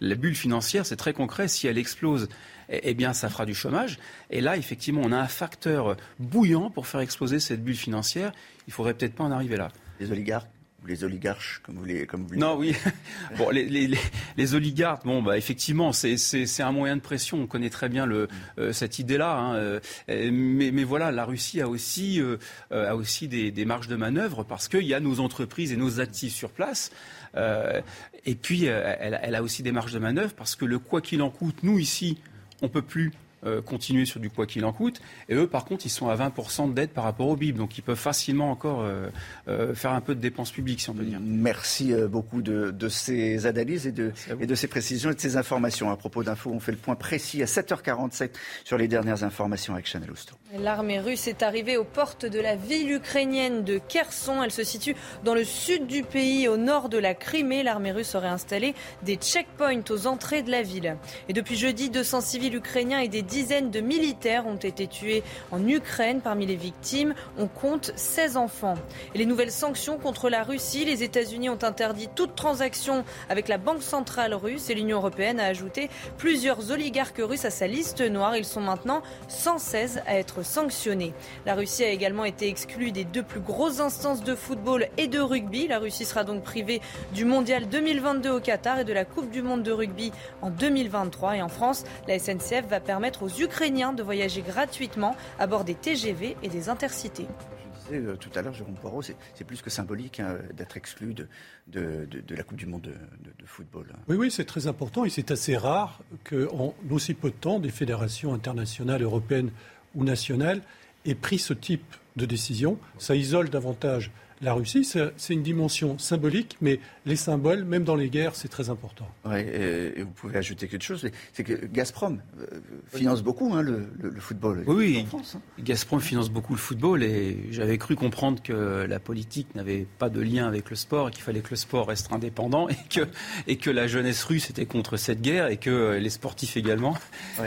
[0.00, 1.48] La, bulle financière, c'est très concret.
[1.48, 2.28] Si elle explose,
[2.68, 3.98] eh, eh, bien, ça fera du chômage.
[4.30, 8.32] Et là, effectivement, on a un facteur bouillant pour faire exploser cette bulle financière.
[8.66, 9.68] Il faudrait peut-être pas en arriver là.
[10.00, 10.48] Les oligarques
[10.88, 12.74] les oligarches, comme vous les, comme vous Non, oui.
[13.38, 13.90] bon, les, les,
[14.36, 17.42] les, oligarques, bon, bah, effectivement, c'est un moyen de pression.
[17.42, 18.28] On connaît très bien le,
[18.59, 19.36] euh, cette idée-là.
[19.36, 19.55] Hein.
[19.56, 22.38] Euh, mais, mais, voilà, la Russie a aussi, euh,
[22.70, 26.00] a aussi des, des, marges de manœuvre parce qu'il y a nos entreprises et nos
[26.00, 26.90] actifs sur place.
[27.36, 31.22] Et puis, elle, elle, a aussi des marges de manœuvre parce que le quoi qu'il
[31.22, 32.18] en coûte, nous ici,
[32.62, 33.12] on peut plus
[33.44, 35.01] euh, continuer sur du quoi qu'il en coûte.
[35.28, 37.56] Et eux, par contre, ils sont à 20% de dette par rapport au BIB.
[37.56, 39.09] Donc, ils peuvent facilement encore euh,
[39.47, 41.20] euh, faire un peu de dépenses publiques, si on peut dire.
[41.23, 45.90] Merci beaucoup de, ces analyses et de, et de, ces précisions et de ces informations.
[45.90, 48.31] À propos d'infos, on fait le point précis à 7h47
[48.65, 50.35] sur les dernières informations avec Chanel Housteau.
[50.59, 54.43] L'armée russe est arrivée aux portes de la ville ukrainienne de Kherson.
[54.43, 57.62] Elle se situe dans le sud du pays, au nord de la Crimée.
[57.62, 60.97] L'armée russe aurait installé des checkpoints aux entrées de la ville.
[61.28, 65.22] Et depuis jeudi, 200 civils ukrainiens et des dizaines de militaires ont été tués
[65.52, 66.20] en Ukraine.
[66.20, 68.74] Parmi les victimes, on compte 16 enfants.
[69.14, 73.59] Et les nouvelles sanctions contre la Russie, les États-Unis ont interdit toute transaction avec la
[73.59, 78.36] Banque centrale russe et l'Union européenne a ajouté plusieurs oligarques russes à sa liste noire.
[78.36, 81.12] Ils sont maintenant 116 à être sanctionnés.
[81.46, 85.20] La Russie a également été exclue des deux plus grosses instances de football et de
[85.20, 85.68] rugby.
[85.68, 86.80] La Russie sera donc privée
[87.12, 91.36] du mondial 2022 au Qatar et de la Coupe du monde de rugby en 2023.
[91.36, 95.74] Et en France, la SNCF va permettre aux Ukrainiens de voyager gratuitement à bord des
[95.74, 97.27] TGV et des intercités.
[97.27, 101.15] Je disais euh, tout à l'heure, Jérôme Poirot, c'est plus que symbolique hein, d'être exclu
[101.15, 101.27] de,
[101.69, 103.86] de, la Coupe du Monde de, football.
[104.09, 107.70] Oui, oui, c'est très important et c'est assez rare qu'en aussi peu de temps, des
[107.70, 109.51] fédérations internationales, européennes
[109.95, 110.61] ou nationales
[111.07, 112.78] aient pris ce type de décision.
[112.99, 118.09] Ça isole davantage la Russie, c'est une dimension symbolique, mais les symboles, même dans les
[118.09, 119.09] guerres, c'est très important.
[119.24, 123.89] Oui, et, vous pouvez ajouter quelque chose, c'est que Gazprom euh, finance beaucoup hein, le,
[124.19, 124.65] football.
[124.66, 125.43] Oui, en France, hein.
[125.59, 130.20] Gazprom finance beaucoup le football, et j'avais cru comprendre que la politique n'avait pas de
[130.20, 133.09] lien avec le sport, et qu'il fallait que le sport reste indépendant, et que,
[133.47, 136.97] et que la jeunesse russe était contre cette guerre, et que les sportifs également.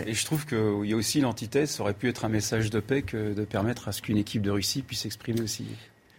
[0.05, 2.79] Et je trouve qu'il y a aussi l'antithèse, ça aurait pu être un message de
[2.79, 5.65] paix que de permettre à ce qu'une équipe de Russie puisse s'exprimer aussi.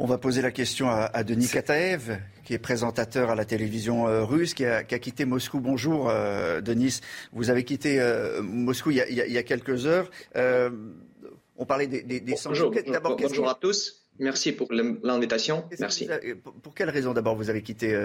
[0.04, 4.24] On va poser la question à, Denis Kataev, qui est présentateur à la télévision euh,
[4.24, 5.60] russe, qui a, quitté Moscou.
[5.60, 6.98] Bonjour, euh, Denis.
[7.32, 10.10] Vous avez quitté euh, Moscou il y, a, quelques heures.
[10.34, 12.68] on parlait des, sanctions.
[12.68, 14.02] Bonjour, bonjour à tous.
[14.18, 15.66] Merci pour l'invitation.
[15.78, 16.08] Merci.
[16.64, 17.96] pour quelle raison d'abord vous avez quitté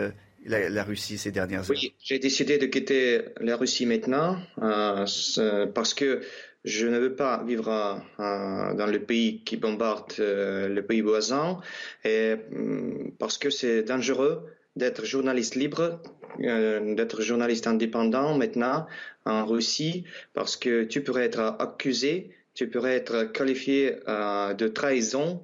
[0.45, 1.77] la, Russie ces dernières heures?
[1.81, 6.21] Oui, j'ai décidé de quitter la Russie maintenant parce que
[6.67, 11.59] je ne veux pas vivre dans le pays qui bombarde euh, le pays voisin
[12.03, 14.45] et, mm, parce que c'est dangereux
[14.75, 16.01] d'être journaliste libre,
[16.41, 18.85] euh, d'être journaliste indépendant maintenant
[19.25, 20.03] en Russie
[20.33, 25.43] parce que tu pourrais être accusé, tu pourrais être qualifié euh, de trahison.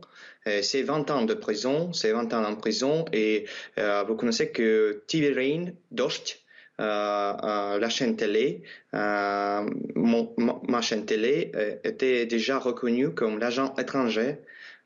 [0.62, 3.46] C'est 20 ans de prison, c'est 20 ans en prison et
[3.78, 6.43] vous connaissez que TV Rain, Dost, euh, euh,
[6.80, 8.64] la chaîne télé,
[8.94, 9.62] euh,
[9.96, 11.52] ma chaîne télé
[11.84, 14.38] était déjà reconnue comme l'agent étranger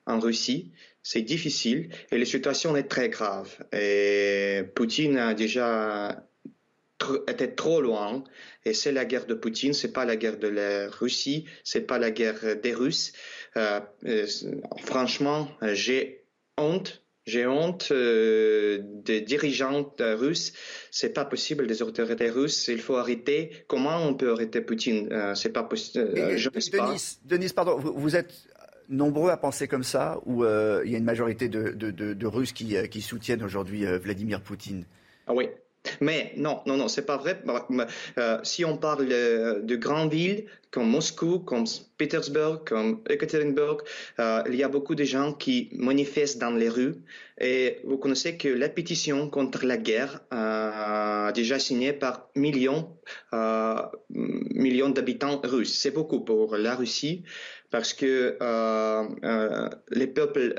[0.06, 0.72] en Russie.
[1.04, 3.58] C'est difficile et la situation est très grave.
[3.72, 6.26] Et Poutine a déjà
[7.28, 8.24] été trop loin
[8.66, 12.00] et c'est la guerre de Poutine, c'est pas la guerre de la Russie, c'est pas
[12.00, 13.14] la guerre des Russes.
[14.84, 16.26] franchement, j'ai
[16.58, 20.54] honte j'ai honte euh, des dirigeants russes.
[20.92, 22.70] C'est pas possible des autorités russes.
[22.70, 23.52] Il faut arrêter.
[23.68, 25.10] Comment on peut arrêter Poutine?
[25.12, 26.06] Euh, C'est pas possible.
[26.18, 26.96] Euh, je Denis, pas.
[27.26, 28.34] Denis, pardon, vous, êtes
[28.88, 32.54] nombreux à penser comme ça, ou il y a une majorité de, de, de, Russes
[32.54, 34.86] qui, qui soutiennent aujourd'hui Vladimir Poutine
[35.28, 35.50] Ah oui.
[36.02, 37.42] Mais non, non, non, c'est pas vrai.
[38.18, 41.64] Euh, si on parle de grandes villes comme Moscou, comme
[41.98, 43.82] Petersburg, comme Ekaterinburg,
[44.20, 46.96] euh, il y a beaucoup de gens qui manifestent dans les rues.
[47.40, 52.98] Et vous connaissez que la pétition contre la guerre euh, déjà signée par millions,
[54.10, 55.78] millions d'habitants russes.
[55.80, 57.24] C'est beaucoup pour la Russie
[57.70, 58.38] parce que
[59.92, 60.56] les peuples,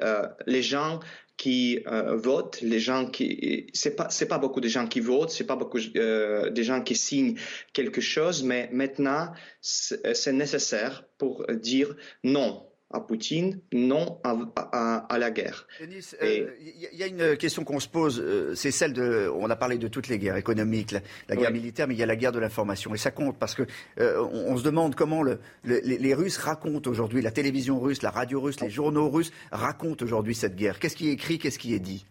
[0.46, 1.00] les gens
[1.38, 5.30] qui euh, votent, les gens qui c'est pas c'est pas beaucoup de gens qui votent,
[5.30, 7.36] c'est pas beaucoup euh, de gens qui signent
[7.72, 9.32] quelque chose, mais maintenant
[9.62, 12.67] c'est nécessaire pour dire non.
[12.90, 15.66] À Poutine, non à, la guerre.
[15.80, 18.24] Denis, il y, a une question qu'on se pose,
[18.54, 20.94] c'est celle de, on a parlé de toutes les guerres économiques,
[21.28, 23.54] la, guerre militaire, mais il y a la guerre de l'information, et ça compte parce
[23.54, 23.64] que
[23.98, 28.60] on, se demande comment le, les, Russes racontent aujourd'hui, la télévision russe, la radio russe,
[28.60, 30.78] les journaux russes racontent aujourd'hui cette guerre.
[30.78, 32.06] Qu'est-ce qui est écrit, qu'est-ce qui est dit?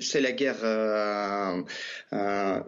[0.00, 1.62] C'est la guerre, euh,
[2.12, 2.60] euh,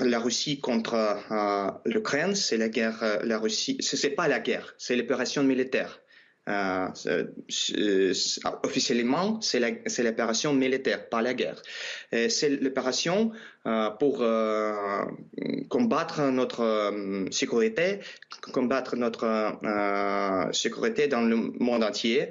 [0.00, 4.96] la Russie contre euh, l'Ukraine, c'est la guerre, la Russie, c'est pas la guerre, c'est
[4.96, 6.00] l'opération militaire.
[8.62, 11.62] Officiellement, c'est l'opération militaire, pas la guerre.
[12.12, 13.32] C'est l'opération
[13.98, 14.24] pour
[15.68, 16.92] combattre notre
[17.30, 18.00] sécurité,
[18.52, 19.58] combattre notre
[20.52, 22.28] sécurité dans le monde entier,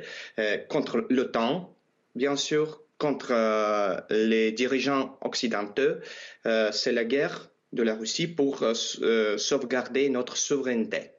[0.69, 1.75] contre l'OTAN,
[2.15, 5.97] bien sûr, contre euh, les dirigeants occidentaux,
[6.45, 11.11] euh, c'est la guerre de la Russie pour euh, sauvegarder notre souveraineté.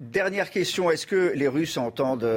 [0.00, 2.28] Dernière question, est-ce que les Russes entendent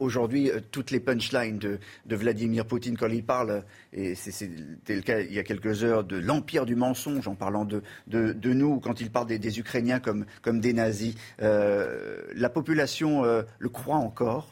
[0.00, 1.78] aujourd'hui toutes les punchlines de,
[2.16, 6.16] Vladimir Poutine quand il parle, et c'était le cas il y a quelques heures, de
[6.16, 10.24] l'empire du mensonge en parlant de, de, nous, quand il parle des, Ukrainiens comme,
[10.60, 11.14] des nazis.
[11.38, 14.48] La population le croit encore?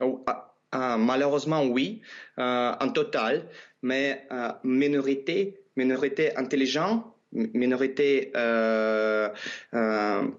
[0.00, 2.02] Oh, ah, euh, malheureusement, oui,
[2.38, 3.48] euh, en total,
[3.82, 8.32] mais euh, minorité, minorité intelligente, minorité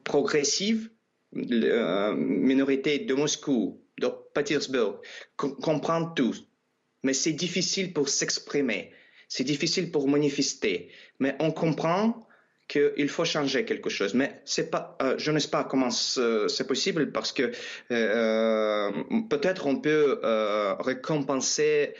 [0.04, 0.90] progressive,
[1.34, 5.02] minorité de Moscou, de Pétersbourg,
[5.36, 6.36] comprend tout.
[7.04, 8.92] Mais c'est difficile pour s'exprimer,
[9.28, 10.90] c'est difficile pour manifester.
[11.20, 12.24] Mais on comprend
[12.68, 14.14] qu'il faut changer quelque chose.
[14.14, 17.52] Mais c'est pas, euh, je ne sais pas comment c'est possible parce que
[17.92, 18.92] euh,
[19.30, 21.94] peut-être on peut euh, récompenser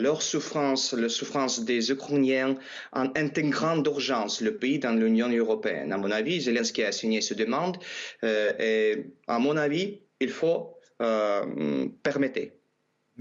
[0.00, 2.56] leur souffrance, la souffrance des Ukrainiens
[2.92, 5.92] en intégrant d'urgence le pays dans l'Union européenne.
[5.92, 7.76] À mon avis, Zelensky a signé cette demande
[8.24, 10.76] et à mon avis, il faut
[12.02, 12.40] permettre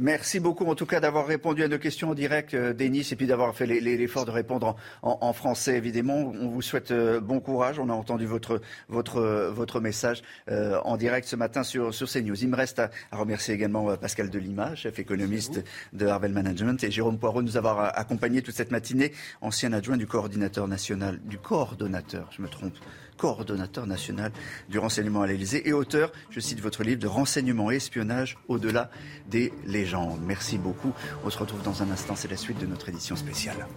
[0.01, 3.17] Merci beaucoup en tout cas d'avoir répondu à nos questions en direct, euh, Denis, et
[3.17, 6.31] puis d'avoir fait l'effort de répondre en, français, évidemment.
[6.39, 7.80] On vous souhaite euh, bon courage.
[7.80, 12.41] On a entendu votre, votre, votre message euh, en direct ce matin sur, sur CNews.
[12.41, 15.61] Il me reste à, remercier également Pascal Delima, chef économiste
[15.91, 19.11] de Harvel Management, et Jérôme Poirot de nous avoir accompagnés toute cette matinée,
[19.41, 22.73] ancien adjoint du coordinateur national, du coordonnateur, je me trompe,
[23.20, 24.32] coordonnateur national
[24.70, 28.90] du renseignement à l'Élysée et auteur, je cite votre livre, de renseignement et espionnage au-delà
[29.30, 30.20] des légendes.
[30.24, 30.94] Merci beaucoup.
[31.24, 32.16] On se retrouve dans un instant.
[32.16, 33.68] C'est la suite de notre édition spéciale.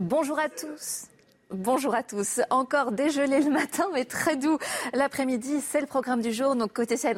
[0.00, 1.06] Bonjour à tous.
[1.52, 2.40] Bonjour à tous.
[2.50, 4.58] Encore dégelé le matin, mais très doux
[4.92, 5.60] l'après-midi.
[5.60, 6.56] C'est le programme du jour.
[6.56, 7.16] Donc, côté ciel,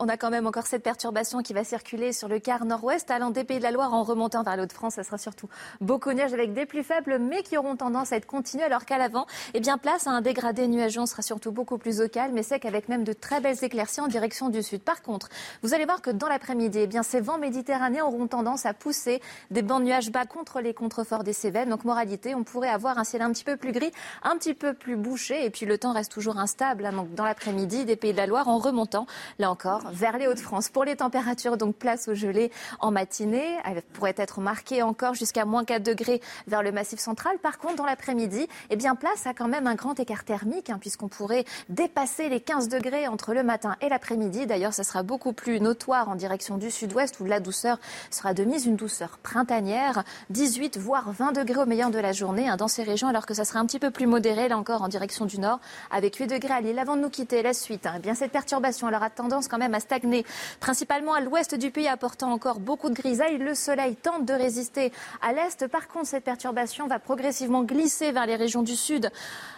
[0.00, 3.30] on a quand même encore cette perturbation qui va circuler sur le quart nord-ouest, allant
[3.30, 4.94] des Pays de la Loire en remontant vers l'Hauts-de-France.
[4.94, 5.48] france Ça sera surtout
[5.80, 8.98] beaucoup de avec des pluies faibles, mais qui auront tendance à être continues, alors qu'à
[8.98, 11.02] l'avant, eh bien, place à un dégradé nuageux.
[11.02, 14.00] On sera surtout beaucoup plus au calme, mais sec avec même de très belles éclaircies
[14.00, 14.82] en direction du sud.
[14.82, 15.28] Par contre,
[15.62, 19.22] vous allez voir que dans l'après-midi, eh bien, ces vents méditerranéens auront tendance à pousser
[19.52, 21.68] des bancs de nuages bas contre les contreforts des Cévennes.
[21.68, 23.92] Donc, moralité, on pourrait avoir un ciel un petit peu plus gris,
[24.22, 25.44] un petit peu plus bouché.
[25.44, 26.86] Et puis le temps reste toujours instable.
[26.86, 27.06] Hein.
[27.14, 29.06] dans l'après-midi, des Pays de la Loire en remontant,
[29.38, 30.68] là encore, vers les Hauts-de-France.
[30.68, 32.50] Pour les températures, donc place au gelé
[32.80, 33.56] en matinée.
[33.64, 37.38] Elle pourrait être marquée encore jusqu'à moins 4 degrés vers le massif central.
[37.38, 40.78] Par contre, dans l'après-midi, eh bien, place a quand même un grand écart thermique, hein,
[40.80, 44.46] puisqu'on pourrait dépasser les 15 degrés entre le matin et l'après-midi.
[44.46, 47.78] D'ailleurs, ça sera beaucoup plus notoire en direction du sud-ouest, où la douceur
[48.10, 50.04] sera de mise, une douceur printanière.
[50.30, 53.34] 18, voire 20 degrés au meilleur de la journée hein, dans ces régions, alors que
[53.34, 55.60] ça sera un petit peu plus modéré, là encore, en direction du nord,
[55.90, 56.78] avec 8 degrés à Lille.
[56.78, 59.58] Avant de nous quitter, la suite, hein, eh bien cette perturbation, elle aura tendance quand
[59.58, 60.24] même à stagner,
[60.60, 63.38] principalement à l'ouest du pays, apportant encore beaucoup de grisailles.
[63.38, 65.66] Le soleil tente de résister à l'est.
[65.68, 69.10] Par contre, cette perturbation va progressivement glisser vers les régions du sud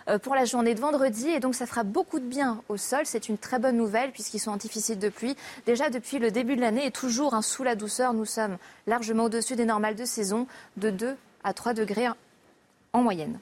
[0.08, 3.02] euh, pour la journée de vendredi, et donc ça fera beaucoup de bien au sol.
[3.04, 5.36] C'est une très bonne nouvelle, puisqu'ils sont en déficit de pluie.
[5.66, 8.56] Déjà depuis le début de l'année, et toujours un sous la douceur, nous sommes
[8.86, 10.46] largement au-dessus des normales de saison,
[10.76, 12.08] de 2 à 3 degrés
[12.92, 13.38] en moyenne.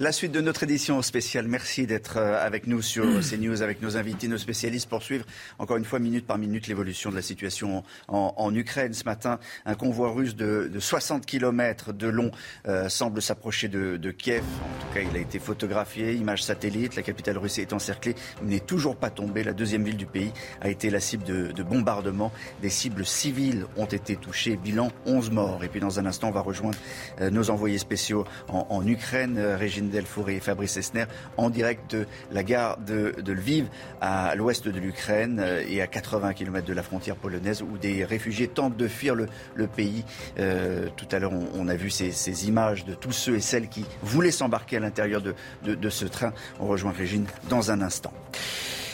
[0.00, 1.48] La suite de notre édition spéciale.
[1.48, 5.24] Merci d'être euh, avec nous sur CNews, avec nos invités, nos spécialistes, pour suivre
[5.58, 8.94] encore une fois, minute par minute, l'évolution de la situation en, Ukraine.
[8.94, 12.30] Ce matin, un convoi russe de, 60 km de long
[12.68, 14.44] euh, semble s'approcher de, Kiev.
[14.44, 16.94] En tout cas, il a été photographié, image satellite.
[16.94, 19.42] La capitale russe est encerclée, n'est toujours pas tombée.
[19.42, 22.32] La deuxième ville du pays a été la cible de, bombardements.
[22.62, 24.56] Des cibles civiles ont été touchées.
[24.56, 25.64] Bilan 11 morts.
[25.64, 26.78] Et puis, dans un instant, on va rejoindre
[27.20, 29.07] euh, nos envoyés spéciaux en, en Ukraine.
[29.10, 31.04] Régine Régine Delfour et Fabrice Esner
[31.36, 33.66] en direct de la gare de, Lviv
[34.00, 38.04] à l'ouest de l'Ukraine euh, et à 80 km de la frontière polonaise où des
[38.04, 39.28] réfugiés tentent de fuir le,
[39.66, 40.04] pays.
[40.38, 43.84] Euh, tout à l'heure, on, a vu ces, images de tous ceux et celles qui
[44.02, 46.32] voulaient s'embarquer à l'intérieur de, de ce train.
[46.60, 48.12] On rejoint Régine dans un instant.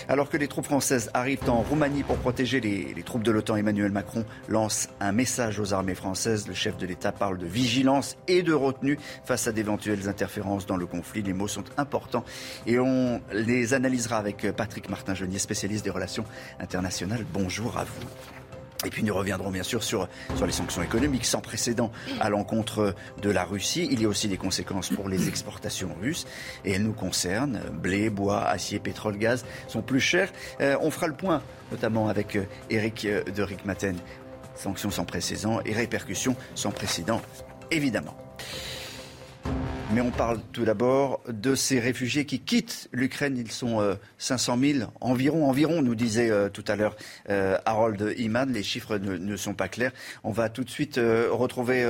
[0.09, 3.91] Alors que les troupes françaises arrivent en Roumanie pour protéger les, troupes de l'OTAN, Emmanuel
[3.91, 6.47] Macron lance un message aux armées françaises.
[6.47, 10.77] Le chef de l'État parle de vigilance et de retenue face à d'éventuelles interférences dans
[10.77, 11.23] le conflit.
[11.23, 12.25] Les mots sont importants
[12.67, 16.25] et on les analysera avec Patrick Martin-Genier, spécialiste des relations
[16.61, 17.25] internationales.
[17.33, 18.44] Bonjour à vous.
[18.85, 20.09] Et puis nous reviendrons bien sûr sur,
[20.45, 21.91] les sanctions économiques sans précédent
[22.21, 23.89] à l'encontre de la Russie.
[23.91, 26.27] Il y a aussi des conséquences pour les exportations russes
[26.65, 27.61] et elles nous concernent.
[27.73, 30.31] Blé, bois, acier, pétrole, gaz sont plus chers.
[30.61, 32.39] Euh, on fera le point notamment avec
[32.71, 33.97] Eric euh, de Rickmaten.
[34.55, 37.21] Sanctions sans précédent et répercussions sans précédent,
[37.71, 38.17] évidemment.
[39.95, 43.39] Mais on parle tout d'abord de ces réfugiés qui quittent l'Ukraine.
[43.39, 46.97] Ils sont 500 euh, 000 environ, environ, nous disait euh, tout à l'heure
[47.31, 48.53] euh, Harold Iman.
[48.53, 49.93] Les chiffres ne, sont pas clairs.
[50.25, 51.87] On va tout de suite retrouver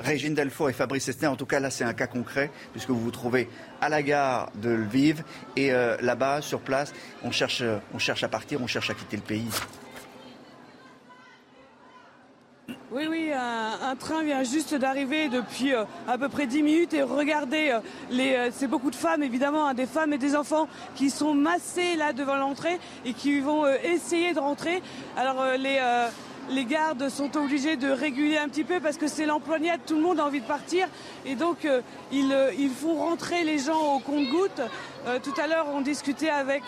[0.00, 1.28] Régine Delfour et Fabrice Esner.
[1.28, 3.48] En tout cas, là, c'est un cas concret puisque vous vous trouvez
[3.80, 5.22] à la gare de Lviv
[5.56, 6.92] et là-bas, sur place,
[7.24, 7.62] on cherche,
[7.94, 9.48] on cherche à partir, on cherche à quitter le pays.
[12.92, 17.02] Oui, oui, un, train vient juste d'arriver depuis euh, à peu près 10 minutes et
[17.02, 17.80] regardez, euh,
[18.12, 21.96] euh, c'est beaucoup de femmes évidemment, hein, des femmes et des enfants qui sont massés
[21.96, 24.82] là devant l'entrée et qui vont essayer de rentrer.
[25.16, 25.44] Alors
[26.50, 30.02] les gardes sont obligés de réguler un petit peu parce que c'est l'empoignade, tout le
[30.02, 30.88] monde a envie de partir
[31.24, 31.80] et donc euh,
[32.12, 34.62] ils, font rentrer les gens au compte-gouttes.
[35.06, 36.62] Euh, tout à l'heure, on discutait avec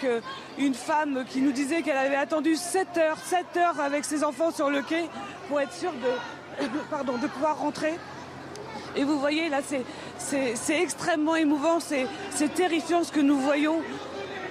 [0.58, 4.50] une femme qui nous disait qu'elle avait attendu 7 heures, 7 heures avec ses enfants
[4.50, 5.08] sur le quai
[5.48, 7.94] pour être sûre de, pouvoir rentrer.
[8.96, 9.60] Et vous voyez, là,
[10.18, 13.80] c'est extrêmement émouvant, c'est terrifiant ce que nous voyons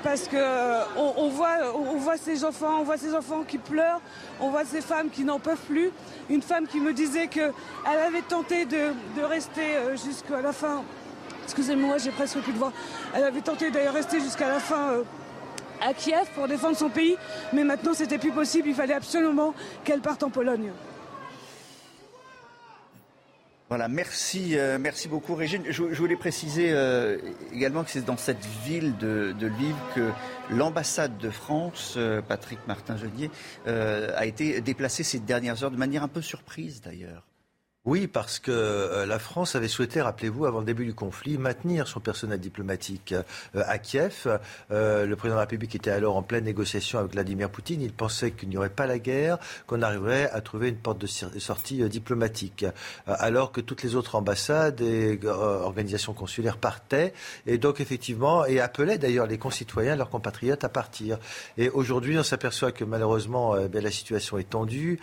[0.03, 4.01] parce que euh, on, voit, on ces enfants, on voit ces enfants qui pleurent,
[4.39, 5.91] on voit ces femmes qui n'en peuvent plus.
[6.29, 7.53] Une femme qui me disait qu'elle
[7.85, 10.83] avait tenté de, rester euh, jusqu'à la fin.
[11.51, 12.71] Excusez-moi, j'ai presque plus de voix.
[13.13, 15.03] Elle avait tenté de rester jusqu'à la fin euh,
[15.81, 17.17] à Kiev pour défendre son pays,
[17.51, 18.69] mais maintenant c'était plus possible.
[18.69, 19.53] Il fallait absolument
[19.83, 20.71] qu'elle parte en Pologne.
[23.67, 25.63] Voilà, merci, euh, merci beaucoup Régine.
[25.67, 27.17] Je, voulais préciser euh,
[27.51, 30.09] également que c'est dans cette ville de, Lviv que
[30.51, 31.97] l'ambassade de France,
[32.29, 33.29] Patrick Martin-Genier,
[33.65, 37.25] a été déplacée ces dernières heures de manière un peu surprise d'ailleurs.
[37.83, 41.87] Oui, parce que euh, la France avait souhaité, rappelez-vous, avant le début du conflit, maintenir
[41.87, 44.39] son personnel diplomatique euh, à Kiev.
[44.69, 47.81] Euh, le président de la République était alors en pleine négociation avec Vladimir Poutine.
[47.81, 51.07] Il pensait qu'il n'y aurait pas la guerre, qu'on arriverait à trouver une porte de
[51.07, 52.67] sortie diplomatique.
[53.07, 57.13] alors que toutes les autres ambassades et organisations consulaires partaient.
[57.47, 61.17] Et donc, effectivement, et appelaient d'ailleurs les concitoyens, leurs compatriotes, à partir.
[61.57, 64.99] Et aujourd'hui, on s'aperçoit que malheureusement, ben, la situation est tendue.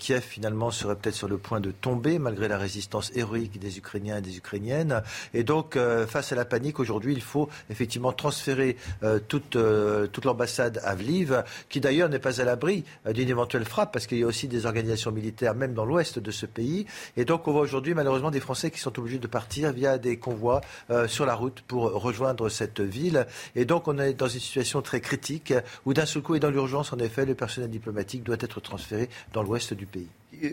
[0.00, 4.18] Kiev, finalement, serait peut-être sur le point de tomber malgré la résistance héroïque des Ukrainiens
[4.18, 5.02] et des Ukrainiennes.
[5.34, 10.06] Et donc, euh, face à la panique, aujourd'hui, il faut effectivement transférer euh, toute, euh,
[10.06, 14.18] toute l'ambassade à Vliv, qui d'ailleurs n'est pas à l'abri d'une éventuelle frappe, parce qu'il
[14.18, 16.86] y a aussi des organisations militaires, même dans l'ouest de ce pays.
[17.16, 20.18] Et donc, on voit aujourd'hui, malheureusement, des Français qui sont obligés de partir via des
[20.18, 20.60] convois
[21.06, 23.26] sur la route pour rejoindre cette ville.
[23.54, 25.52] Et donc, on est dans une situation très critique,
[25.84, 29.08] où d'un seul coup et dans l'urgence, en effet, le personnel diplomatique doit être transféré
[29.32, 30.08] dans l'ouest du pays.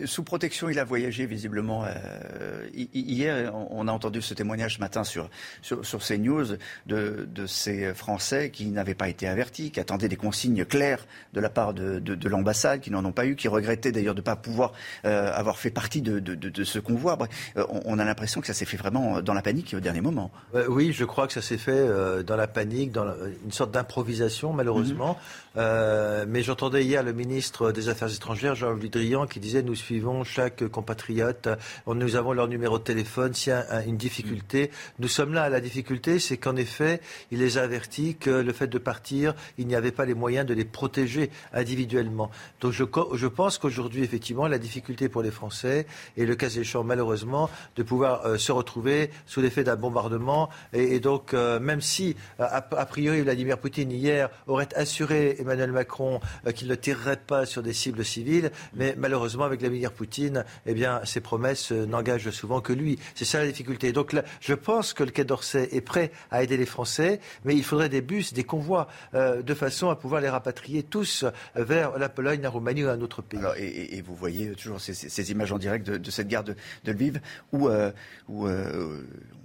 [0.06, 1.84] Sous protection, il a voyagé visiblement.
[1.84, 5.28] Euh, hier, on a entendu ce témoignage ce matin sur,
[5.62, 6.56] sur, sur CNews
[6.86, 11.40] de, de, ces Français qui n'avaient pas été avertis, qui attendaient des consignes claires de
[11.40, 14.24] la part de, de, l'ambassade, qui n'en ont pas eu, qui regrettaient d'ailleurs de ne
[14.24, 14.72] pas pouvoir
[15.04, 17.18] euh, avoir fait partie de, de, ce convoi.
[17.56, 20.30] Euh, on, a l'impression que ça s'est fait vraiment dans la panique au dernier moment.
[20.68, 21.88] oui, je crois que ça s'est fait
[22.24, 23.06] dans la panique, dans
[23.44, 25.18] une sorte d'improvisation, malheureusement.
[25.56, 26.28] Mhm.
[26.28, 30.66] mais j'entendais hier le ministre des Affaires étrangères, Jean-Louis Drian, qui disait nous suivons chaque
[30.68, 31.48] compatriote,
[31.86, 35.48] nous avons leur numéro de téléphone, s'il y a une difficulté, nous sommes là.
[35.48, 37.00] La difficulté, c'est qu'en effet,
[37.30, 40.46] il les a avertis que le fait de partir, il n'y avait pas les moyens
[40.46, 42.30] de les protéger individuellement.
[42.60, 45.86] Donc je, je pense qu'aujourd'hui, effectivement, la difficulté pour les Français
[46.16, 50.48] est le cas échéant, malheureusement, de pouvoir euh, se retrouver sous l'effet d'un bombardement.
[50.72, 56.52] Et, donc, euh, même si, a, priori, Vladimir Poutine, hier, aurait assuré Emmanuel Macron euh,
[56.52, 61.00] qu'il ne tirerait pas sur des cibles civiles, mais malheureusement, avec Vladimir Poutine, eh bien,
[61.04, 62.98] ses promesses n'engagent souvent que lui.
[63.14, 63.92] C'est ça la difficulté.
[63.92, 67.64] Donc je pense que le Quai d'Orsay est prêt à aider les Français, mais il
[67.64, 72.40] faudrait des bus, des convois, de façon à pouvoir les rapatrier tous vers la Pologne,
[72.42, 73.40] la Roumanie ou un autre pays.
[73.58, 76.54] et, vous voyez toujours ces, images en direct de, cette gare de,
[76.84, 77.20] Lviv
[77.52, 77.68] où,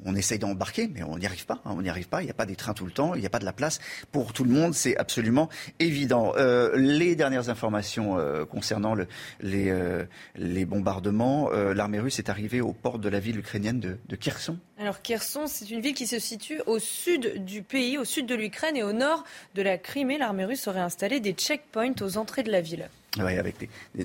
[0.05, 1.61] on essaye d'embarquer, mais on n'y arrive pas.
[1.65, 2.21] Hein, on n'y arrive pas.
[2.21, 3.15] Il n'y a pas des trains tout le temps.
[3.15, 3.79] Il n'y a pas de la place
[4.11, 4.73] pour tout le monde.
[4.73, 5.49] C'est absolument.
[6.11, 10.05] Euh, les dernières informations euh, concernant euh,
[10.35, 14.57] les, bombardements, l'armée russe est arrivée au port de la ville ukrainienne de, de Kherson.
[14.79, 18.35] Alors Kherson, c'est une ville qui se situe au sud du pays, au sud de
[18.35, 19.23] l'Ukraine et au nord
[19.55, 20.17] de la Crimée.
[20.17, 22.89] L'armée russe aurait installé des checkpoints aux entrées de la ville.
[23.17, 23.55] Oui, avec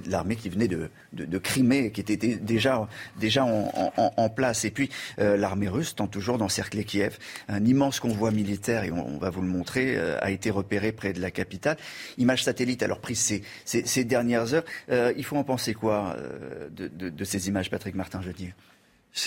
[0.07, 4.65] l'armée qui venait de, de, Crimée, qui était déjà, déjà en, place.
[4.65, 7.19] Et puis, euh, l'armée russe tente toujours d'encercler Kiev.
[7.49, 11.13] Un immense convoi militaire, et on, va vous le montrer, euh, a été repéré près
[11.13, 11.77] de la capitale.
[12.17, 14.65] Image satellite, alors prise ces, ces, dernières heures.
[14.91, 16.17] Euh, il faut en penser quoi
[16.71, 18.53] de, de, ces images, Patrick Martin, je dis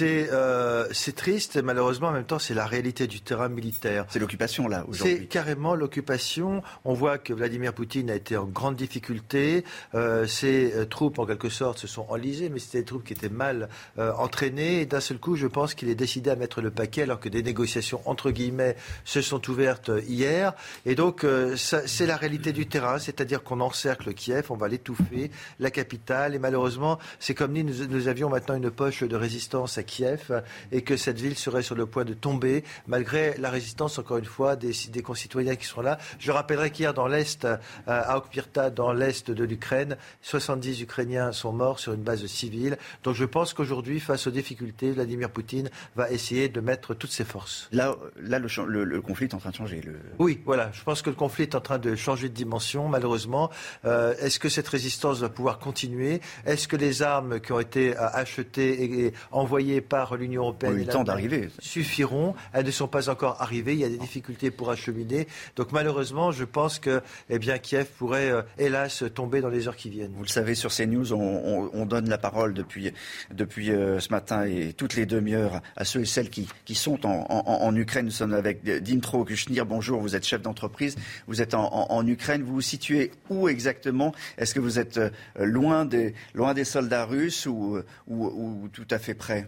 [0.01, 4.05] euh, c'est triste et malheureusement en même temps c'est la réalité du terrain militaire.
[4.09, 5.17] C'est l'occupation là aujourd'hui.
[5.19, 6.61] C'est carrément l'occupation.
[6.83, 9.63] On voit que Vladimir Poutine a été en grande difficulté.
[9.95, 13.13] Euh, ses euh, troupes en quelque sorte se sont enlisées, mais c'était des troupes qui
[13.13, 14.81] étaient mal euh, entraînées.
[14.81, 17.29] Et d'un seul coup, je pense qu'il est décidé à mettre le paquet alors que
[17.29, 20.53] des négociations entre guillemets se sont ouvertes hier.
[20.85, 25.71] Et donc c'est la réalité du terrain, c'est-à-dire qu'on encercle Kiev, on va l'étouffer, la
[25.71, 26.35] capitale.
[26.35, 30.43] Et malheureusement, c'est comme si nous, nous avions maintenant une poche de résistance à Kiev
[30.71, 34.25] et que cette ville serait sur le point de tomber malgré la résistance, encore une
[34.25, 35.97] fois, des, des concitoyens qui sont là.
[36.19, 41.51] Je rappellerai qu'hier, dans l'Est, euh, à Okpirta, dans l'Est de l'Ukraine, 70 Ukrainiens sont
[41.51, 42.77] morts sur une base civile.
[43.03, 47.25] Donc je pense qu'aujourd'hui, face aux difficultés, Vladimir Poutine va essayer de mettre toutes ses
[47.25, 47.69] forces.
[47.71, 49.81] Là, là le, le, conflit est en train de changer.
[50.19, 50.71] Oui, voilà.
[50.73, 53.49] Je pense que le conflit est en train de changer de dimension, malheureusement.
[53.85, 56.21] Euh, est-ce que cette résistance va pouvoir continuer?
[56.45, 61.49] Est-ce que les armes qui ont été euh, achetées et envoyées par l'Union européenne d'arriver.
[61.59, 62.35] suffiront.
[62.53, 63.73] Elles ne sont pas encore arrivées.
[63.73, 65.27] Il y a des difficultés pour acheminer.
[65.55, 69.75] Donc malheureusement, je pense que eh bien, Kiev pourrait, euh, hélas, tomber dans les heures
[69.75, 70.13] qui viennent.
[70.15, 72.91] Vous le savez, sur CNews, on, on, donne la parole depuis,
[73.31, 77.05] depuis euh, ce matin et toutes les demi-heures à ceux et celles qui, qui sont
[77.05, 78.05] en, en, Ukraine.
[78.05, 79.65] Nous sommes avec Dimitro Kushnir.
[79.65, 80.95] Bonjour, vous êtes chef d'entreprise.
[81.27, 82.43] Vous êtes en, Ukraine.
[82.43, 84.13] Vous vous situez où exactement?
[84.37, 88.87] Est-ce que vous êtes euh, loin des, loin des soldats russes ou, ou, ou tout
[88.91, 89.47] à fait près?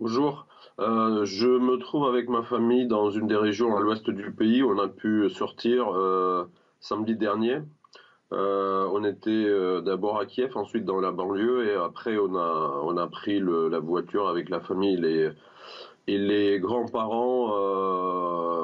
[0.00, 0.46] Bonjour.
[0.78, 4.62] Euh, je me trouve avec ma famille dans une des régions à l'ouest du pays.
[4.62, 6.46] On a pu sortir euh,
[6.80, 7.58] samedi dernier.
[8.32, 9.46] Euh, on était
[9.82, 13.78] d'abord à Kiev, ensuite dans la banlieue, et après on a, on a pris la
[13.78, 15.32] voiture avec la famille les,
[16.06, 17.52] et les grands-parents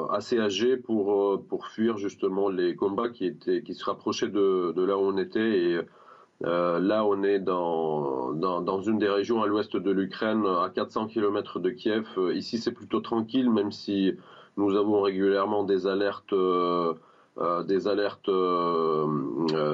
[0.09, 4.83] assez âgés pour, pour fuir justement les combats qui, étaient, qui se rapprochaient de, de
[4.83, 5.59] là où on était.
[5.59, 5.81] Et
[6.45, 11.59] euh, là, on est dans, une des régions à l'ouest de l'Ukraine, à 400 km
[11.59, 12.07] de Kiev.
[12.17, 14.13] Euh, ici, c'est plutôt tranquille, même si
[14.55, 16.93] nous avons régulièrement des alertes, euh,
[17.63, 18.29] des alertes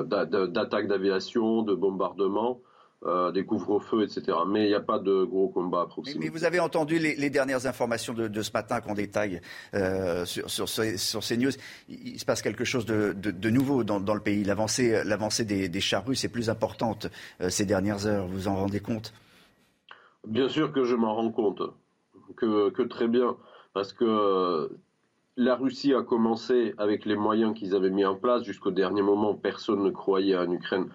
[0.07, 2.61] d'attaques d'aviation, de bombardements.
[3.05, 4.37] Euh, des couvre-feux, etc.
[4.47, 6.23] Mais il n'y a pas de gros combats à proximité.
[6.23, 9.41] Mais, vous avez entendu les, dernières informations de, ce matin qu'on détaille
[9.73, 11.51] euh, sur, sur, ces news.
[11.89, 14.45] Il, se passe quelque chose de, nouveau dans, le pays.
[14.45, 17.07] L'avancée, des, des chars russes est plus importante
[17.41, 18.25] euh, ces dernières heures.
[18.25, 19.13] Vous en rendez compte?
[20.25, 21.61] Bien sûr que je m'en rends compte.
[22.37, 23.35] Que, que, très bien.
[23.73, 24.71] Parce que
[25.35, 28.43] la Russie a commencé avec les moyens qu'ils avaient mis en place.
[28.43, 30.87] Jusqu'au dernier moment, personne ne croyait en Ukraine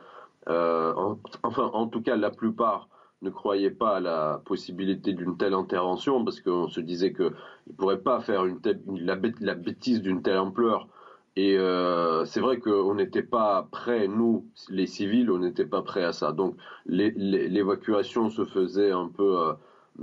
[0.49, 0.95] euh,
[1.43, 2.89] enfin, en tout cas, la plupart
[3.23, 7.33] ne croyaient pas à la possibilité d'une telle intervention parce qu'on se disait qu'ils
[7.67, 10.89] ne pourraient pas faire une telle, la, bêtise d'une telle ampleur.
[11.37, 16.05] Et euh, c'est vrai qu'on n'était pas prêts, nous, les civils, on n'était pas prêts
[16.05, 16.33] à ça.
[16.33, 16.57] Donc
[16.87, 19.55] l'évacuation se faisait un peu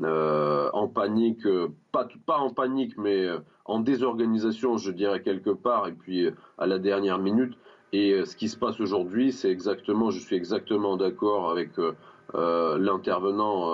[0.03, 1.45] euh, en panique,
[1.91, 3.27] pas, pas en panique, mais
[3.65, 7.57] en désorganisation, je dirais quelque part, et puis à la dernière minute.
[7.95, 11.93] Et euh, ce qui se passe aujourd'hui, c'est exactement, je suis exactement d'accord avec euh,
[12.33, 13.71] euh, l'intervenant,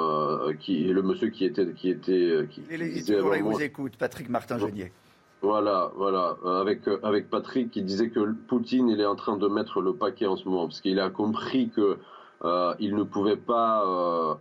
[0.59, 4.91] qui le monsieur qui était, qui était, qui, disait vous écoute, Patrick Martin Genier.
[5.41, 9.81] Voilà, voilà, avec avec Patrick qui disait que Poutine il est en train de mettre
[9.81, 11.97] le paquet en ce moment parce qu'il a compris que
[12.79, 14.37] il ne pouvait pas.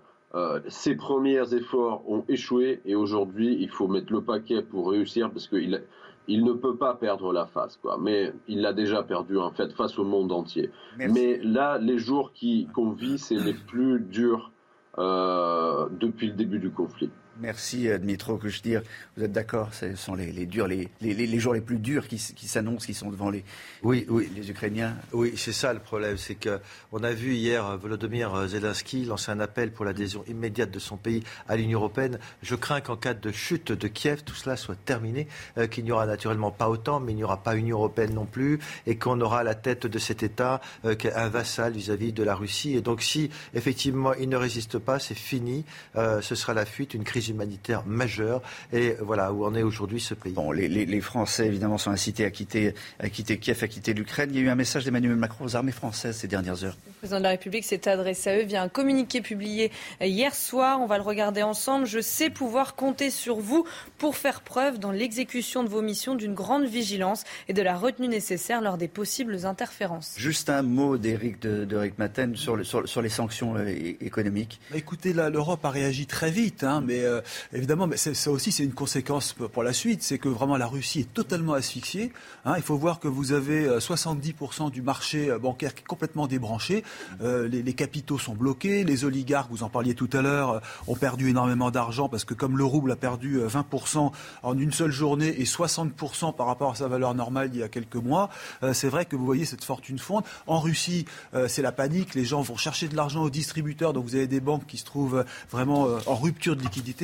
[0.68, 5.48] ses premiers efforts ont échoué et aujourd'hui il faut mettre le paquet pour réussir parce
[5.48, 5.82] qu'il
[6.28, 7.98] il ne peut pas perdre la face, quoi.
[8.00, 10.70] Mais il l'a déjà perdu en fait face au monde entier.
[10.96, 12.32] Mais là, les jours
[12.74, 14.52] qu'on vit, c'est les plus durs
[14.98, 17.10] euh, depuis le début du conflit.
[17.38, 18.82] Merci euh, Dmitro dire
[19.16, 22.06] Vous êtes d'accord Ce sont les, les, durs, les, les, les, jours les plus durs
[22.08, 23.44] qui, qui s'annoncent, qui sont devant les,
[23.82, 24.30] oui, oui.
[24.34, 24.96] les Ukrainiens.
[25.12, 26.16] Oui, c'est ça le problème.
[26.18, 30.78] C'est qu'on a vu hier euh, Volodymyr Zelensky lancer un appel pour l'adhésion immédiate de
[30.78, 32.18] son pays à l'Union européenne.
[32.42, 35.26] Je crains qu'en cas de chute de Kiev, tout cela soit terminé,
[35.58, 38.26] euh, qu'il n'y aura naturellement pas autant, mais il n'y aura pas Union européenne non
[38.26, 42.22] plus, et qu'on aura à la tête de cet État euh, un vassal vis-à-vis de
[42.22, 42.76] la Russie.
[42.76, 45.64] Et donc, si effectivement il ne résiste pas, c'est fini.
[45.96, 48.42] Euh, ce sera la fuite, une crise humanitaire majeure.
[48.72, 50.32] Et voilà où en est aujourd'hui ce pays.
[50.32, 53.94] Bon, les, les, les, Français, évidemment, sont incités à quitter, à quitter Kiev, à quitter
[53.94, 54.30] l'Ukraine.
[54.32, 56.76] Il y a eu un message d'Emmanuel Macron aux armées françaises ces dernières heures.
[56.86, 60.80] Le président de la République s'est adressé à eux via un communiqué publié hier soir.
[60.80, 61.86] On va le regarder ensemble.
[61.86, 63.64] Je sais pouvoir compter sur vous
[63.98, 68.08] pour faire preuve dans l'exécution de vos missions d'une grande vigilance et de la retenue
[68.08, 70.14] nécessaire lors des possibles interférences.
[70.16, 73.66] Juste un mot d'Éric de, de Maten sur, le, sur, sur, les sanctions euh,
[74.00, 74.60] économiques.
[74.70, 77.20] Bah écoutez, l'Europe a réagi très vite, hein, mais euh,
[77.52, 81.12] évidemment, ça aussi c'est une conséquence pour la suite, c'est que vraiment la Russie est
[81.12, 82.12] totalement asphyxiée.
[82.44, 86.26] Hein, il faut voir que vous avez 70% euh, du marché bancaire qui est complètement
[86.26, 86.84] débranché,
[87.22, 91.30] euh, les, capitaux sont bloqués, les oligarques, vous en parliez tout à l'heure, ont perdu
[91.30, 94.10] énormément d'argent parce que comme le rouble a perdu 20%
[94.42, 97.68] en une seule journée et 60% par rapport à sa valeur normale il y a
[97.68, 98.28] quelques mois,
[98.62, 100.26] euh, c'est vrai que vous voyez cette fortune fondre.
[100.46, 101.04] En Russie,
[101.34, 104.26] euh, c'est la panique, les gens vont chercher de l'argent aux distributeurs, donc vous avez
[104.26, 106.99] des banques qui se trouvent vraiment en rupture de liquidité.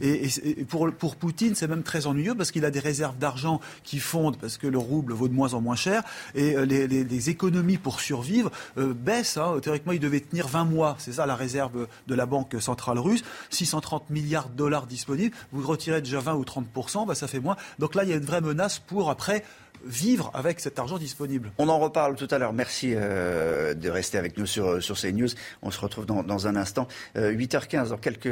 [0.00, 0.28] Et,
[0.68, 4.58] pour, Poutine, c'est même très ennuyeux parce qu'il a des réserves d'argent qui fondent parce
[4.58, 6.02] que le rouble vaut de moins en moins cher
[6.34, 9.36] et les, les, économies pour survivre baissent.
[9.36, 9.58] Hein.
[9.62, 13.22] Théoriquement, il devait tenir 20 mois, c'est ça la réserve de la Banque centrale russe.
[13.50, 17.56] 630 milliards de dollars disponibles, vous retirez déjà 20 ou 30% bah, ça fait moins.
[17.78, 19.44] Donc là, il y a une vraie menace pour après
[19.84, 21.52] vivre avec cet argent disponible.
[21.58, 22.52] On en reparle tout à l'heure.
[22.52, 25.28] Merci euh, de rester avec nous sur, sur CNews.
[25.62, 26.88] On se retrouve dans, un instant.
[27.16, 28.30] Euh, 8h15, dans quelques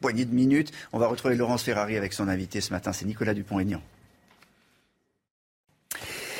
[0.00, 2.92] poignées de minutes, on va retrouver Laurence Ferrari avec son invité ce matin.
[2.92, 3.80] C'est Nicolas Dupont-Aignan.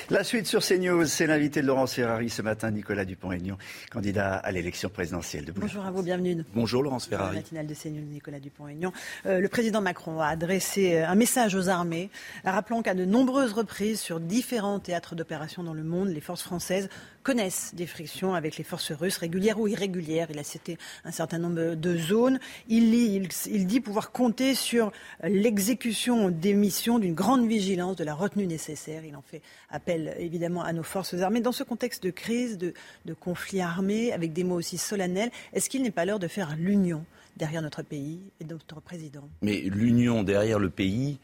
[0.08, 3.58] La suite sur CNews, c'est l'invité de Laurence Ferrari ce matin, Nicolas Dupont-Aignan,
[3.90, 6.44] candidat à l'élection présidentielle de Bonjour à vous, bienvenue.
[6.54, 7.34] Bonjour Laurence Ferrari.
[7.34, 8.92] La matinale de CNews, Nicolas Dupont-Aignan.
[9.26, 12.10] Euh, le président Macron a adressé euh, un message aux armées,
[12.44, 16.88] rappelant qu'à de nombreuses reprises, sur différents théâtres d'opération dans le monde, les forces françaises
[17.24, 20.28] connaissent des frictions avec les forces russes, régulières ou irrégulières.
[20.30, 22.38] Il a cité un certain nombre de zones.
[22.68, 24.92] Il, il, il dit pouvoir compter sur
[25.24, 29.04] l'exécution des missions d'une grande vigilance, de la retenue nécessaire.
[29.04, 31.40] Il en fait appel évidemment à nos forces armées.
[31.40, 32.72] Dans ce contexte de crise, de,
[33.20, 37.04] conflit armé, avec des mots aussi solennels, est-ce qu'il n'est pas l'heure de faire l'union
[37.36, 39.28] derrière notre pays et notre président?
[39.42, 41.18] Mais l'union derrière le pays,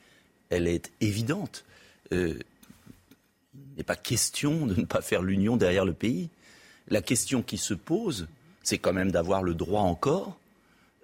[0.51, 1.65] elle est évidente.
[2.13, 2.39] Euh,
[3.55, 6.29] il n'est pas question de ne pas faire l'union derrière le pays.
[6.89, 8.29] La question qui se pose,
[8.63, 10.39] c'est quand même d'avoir le droit encore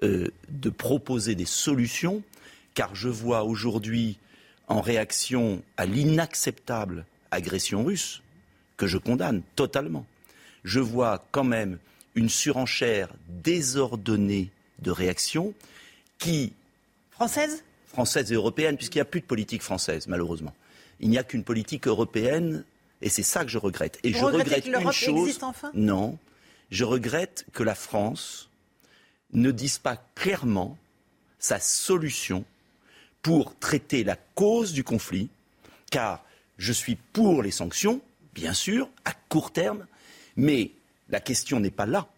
[0.03, 2.23] euh, de proposer des solutions,
[2.75, 4.19] car je vois aujourd'hui,
[4.69, 8.23] en réaction à l'inacceptable agression russe,
[8.77, 10.07] que je condamne totalement,
[10.65, 11.79] je vois quand même
[12.15, 14.51] une surenchère désordonnée
[14.81, 15.55] de réactions
[16.19, 16.53] qui...
[17.11, 17.65] Française?
[17.87, 20.55] Française et européenne, puisqu'il n'y a plus de politique française, malheureusement.
[21.01, 22.65] Il n'y a qu'une politique européenne,
[23.03, 23.99] et c'est ça que je regrette.
[24.03, 25.39] Et Vous je regrette que une chose.
[25.43, 25.71] Enfin?
[25.75, 26.19] Non,
[26.71, 28.49] je regrette que la France
[29.33, 30.77] ne dise pas clairement
[31.39, 32.45] sa solution
[33.23, 35.29] pour traiter la cause du conflit,
[35.91, 36.25] car
[36.59, 38.01] je suis pour les sanctions,
[38.35, 39.87] bien sûr, à court terme,
[40.37, 40.73] mais
[41.09, 42.09] la question n'est pas là.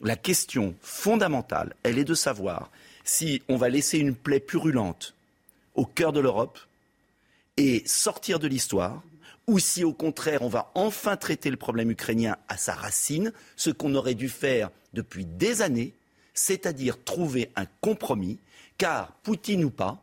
[0.00, 2.70] La question fondamentale, elle est de savoir
[3.04, 5.14] si on va laisser une plaie purulente
[5.74, 6.58] au cœur de l'Europe,
[7.56, 9.02] et sortir de l'histoire,
[9.46, 13.70] ou si au contraire on va enfin traiter le problème ukrainien à sa racine, ce
[13.70, 15.92] qu'on aurait dû faire depuis des années,
[16.34, 18.38] c'est-à-dire trouver un compromis,
[18.78, 20.02] car Poutine ou pas,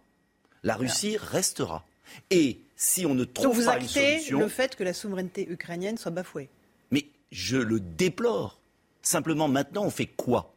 [0.63, 1.85] la Russie restera.
[2.29, 5.45] Et si on ne trouve Donc vous pas une solution, le fait que la souveraineté
[5.49, 6.49] ukrainienne soit bafouée
[6.91, 8.59] mais je le déplore.
[9.01, 10.53] Simplement, maintenant, on fait quoi?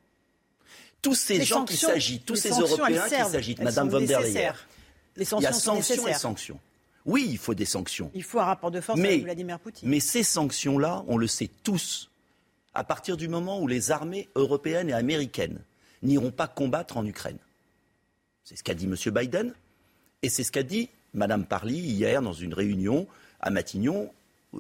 [1.02, 4.00] Tous ces Les gens qui sanctions- s'agitent, tous ces sanctions, Européens qui s'agitent, Madame von
[4.00, 4.54] der Leyen.
[5.16, 6.60] Les il y sanctions a sanctions et sanctions.
[7.04, 8.10] Oui, il faut des sanctions.
[8.14, 9.88] Il faut un rapport de force Mais- avec Vladimir Poutine.
[9.88, 12.08] Mais ces sanctions-là, on le sait tous,
[12.72, 15.58] à partir du moment où les armées européennes et américaines
[16.02, 17.38] n'iront pas combattre en Ukraine.
[18.44, 18.94] C'est ce qu'a dit M.
[19.12, 19.52] Biden
[20.22, 23.06] et c'est ce qu'a dit Mme Parly hier dans une réunion
[23.40, 24.10] à Matignon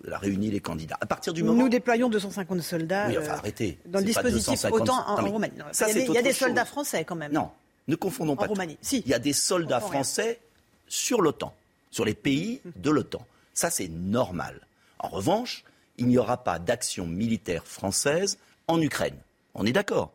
[0.06, 0.96] elle a réuni les candidats.
[1.00, 3.78] À partir du moment Nous déployons 250 soldats Oui, enfin, euh, arrêtez.
[3.86, 4.80] dans le dispositif 250.
[4.80, 5.58] autant en, Non, mais en Roumanie.
[5.58, 7.32] Non, ça, il y a des, y a soldats français quand même.
[7.32, 7.50] Non,
[7.88, 8.44] ne confondons pas.
[8.44, 8.52] tout.
[8.52, 9.02] Roumanie, si.
[9.04, 10.40] Il y a des soldats français
[10.88, 11.54] sur l'OTAN,
[11.90, 13.24] sur les pays de l'OTAN.
[13.54, 14.66] Ça, c'est normal.
[14.98, 15.64] En revanche,
[15.98, 18.38] il n'y aura pas d'action militaire française
[18.68, 19.16] en Ukraine.
[19.54, 20.12] On est d'accord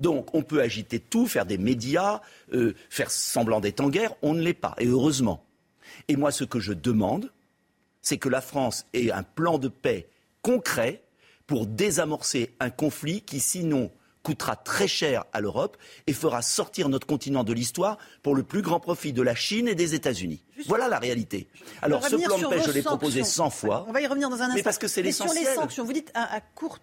[0.00, 2.22] Donc on peut agiter tout, faire des médias,
[2.54, 5.42] euh, faire semblant d'être en guerre, on ne l'est pas, et heureusement.
[6.08, 7.30] Et moi ce que je demande,
[8.02, 10.08] c'est que la France ait un plan de paix
[10.42, 11.02] concret
[11.46, 13.90] pour désamorcer un conflit qui sinon
[14.26, 15.76] coûtera très cher à l'Europe
[16.08, 19.68] et fera sortir notre continent de l'histoire pour le plus grand profit de la Chine
[19.68, 20.42] et des États-Unis.
[20.66, 21.46] Voilà la réalité.
[21.80, 23.84] Alors ce plan de paix, je l'ai proposé 100 fois.
[23.88, 24.56] On va y revenir dans un instant.
[24.56, 25.44] Mais parce que c'est l'essentiel.
[25.44, 26.80] Sur les sanctions, vous dites à, court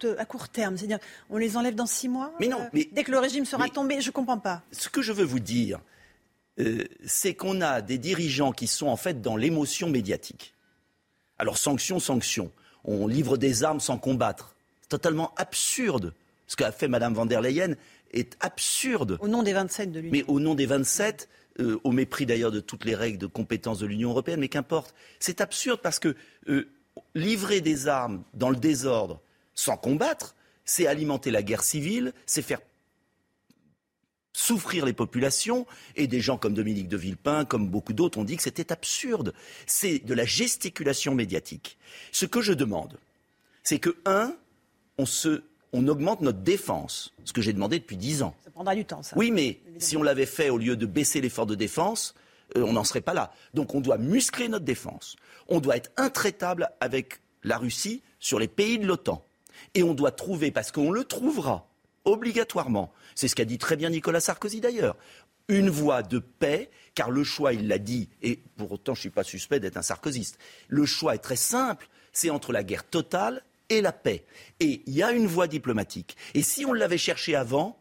[0.50, 1.00] terme, c'est-à-dire
[1.30, 2.62] on les enlève dans six mois Mais non.
[2.62, 4.62] euh, mais, dès que le régime sera tombé, je ne comprends pas.
[4.72, 5.80] Ce que je veux vous dire,
[6.60, 10.54] euh, c'est qu'on a des dirigeants qui sont en fait dans l'émotion médiatique.
[11.38, 12.52] Alors sanctions, sanctions.
[12.84, 14.56] On livre des armes sans combattre.
[14.82, 16.14] C'est totalement absurde
[16.48, 17.76] ce qu'a fait Mme van der Leyen
[18.12, 19.18] est absurde.
[19.22, 20.12] Au nom des 27 de l'Union.
[20.12, 23.80] Mais au nom des 27, euh, au mépris d'ailleurs de toutes les règles de compétence
[23.80, 24.94] de l'Union européenne, mais qu'importe.
[25.20, 26.16] C'est absurde parce que
[26.50, 26.68] euh,
[27.16, 29.22] livrer des armes dans le désordre
[29.56, 30.36] sans combattre,
[30.66, 32.62] c'est alimenter la guerre civile, c'est faire
[34.34, 35.66] souffrir les populations,
[35.96, 39.34] et des gens comme Dominique de Villepin, comme beaucoup d'autres, ont dit que c'était absurde.
[39.68, 41.78] C'est de la gesticulation médiatique.
[42.12, 42.98] Ce que je demande,
[43.64, 44.36] c'est que, un,
[44.98, 45.44] on se
[45.74, 48.36] on augmente notre défense, ce que j'ai demandé depuis dix ans.
[48.46, 49.18] Ça prendra du temps, ça.
[49.18, 52.14] Oui, mais si on l'avait fait au lieu de baisser l'effort de défense,
[52.56, 53.34] euh, on n'en serait pas là.
[53.56, 55.16] Donc on doit muscler notre défense.
[55.48, 59.26] On doit être intraitable avec la Russie sur les pays de l'OTAN.
[59.74, 61.68] Et on doit trouver, parce qu'on le trouvera
[62.06, 64.98] obligatoirement, c'est ce qu'a dit très bien Nicolas Sarkozy d'ailleurs,
[65.48, 69.02] une voie de paix, car le choix, il l'a dit, et pour autant je ne
[69.02, 72.88] suis pas suspect d'être un sarkozyste, le choix est très simple, c'est entre la guerre
[72.88, 74.26] totale et la paix.
[74.60, 76.16] Et il y a une voie diplomatique.
[76.34, 77.80] Et si on l'avait cherché avant,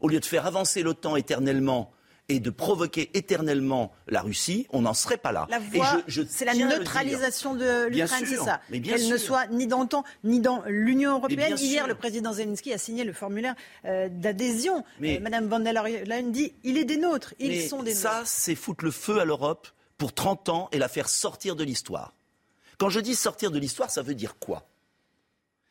[0.00, 1.92] au lieu de faire avancer l'OTAN éternellement
[2.28, 5.46] et de provoquer éternellement la Russie, on n'en serait pas là.
[5.50, 8.60] La voie, c'est la neutralisation de l'Ukraine, c'est ça.
[8.70, 11.56] Qu'elle ne soit ni dans l'OTAN, ni dans l'Union européenne.
[11.58, 14.84] Hier, le président Zelensky a signé le formulaire euh, d'adhésion.
[15.02, 18.02] Euh, Madame von der Leyen dit il est des nôtres, ils sont des nôtres.
[18.02, 21.64] Ça, c'est foutre le feu à l'Europe pour 30 ans et la faire sortir de
[21.64, 22.14] l'histoire.
[22.78, 24.68] Quand je dis sortir de l'histoire, ça veut dire quoi?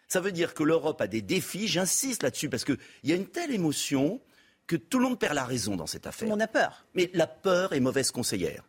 [0.08, 3.28] Ça veut dire que l'Europe a des défis, j'insiste là-dessus, parce qu'il y a une
[3.28, 4.22] telle émotion
[4.68, 6.28] que tout le monde perd la raison dans cette affaire.
[6.28, 6.86] Monde a peur.
[6.94, 8.64] Mais la peur est mauvaise conseillère.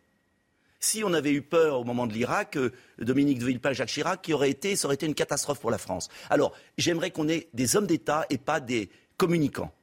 [0.79, 4.21] Si on avait eu peur au moment de l'Irak, euh, Dominique de Villepin, Jacques Chirac,
[4.21, 6.07] qui aurait été, ça aurait été une catastrophe pour la France.
[6.29, 9.73] Alors, j'aimerais qu'on ait des hommes d'État et pas des communicants.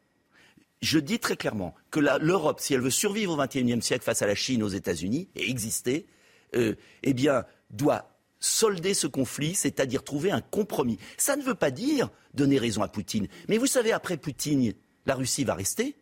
[0.80, 4.26] Je dis très clairement que l'Europe, si elle veut survivre au XXIe siècle face à
[4.26, 6.06] la Chine, aux États-Unis et exister,
[6.54, 8.10] euh, eh bien, doit
[8.40, 10.98] solder ce conflit, c'est-à-dire trouver un compromis.
[11.18, 13.28] Ça ne veut pas dire donner raison à Poutine.
[13.48, 14.72] Mais vous savez, après Poutine,
[15.06, 15.96] la Russie va rester.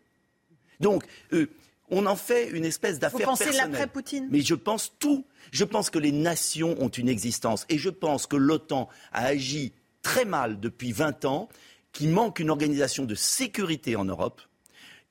[0.85, 1.47] Donc, euh,
[1.91, 3.55] on en fait une espèce d'affaire personnelle.
[3.55, 4.29] Vous pensez l'après-Poutine?
[4.31, 5.25] Mais je pense tout.
[5.51, 7.65] Je pense que les nations ont une existence.
[7.71, 11.49] Et je pense que l'OTAN a agi très mal depuis 20 ans,
[11.93, 14.43] qu'il manque une organisation de sécurité en Europe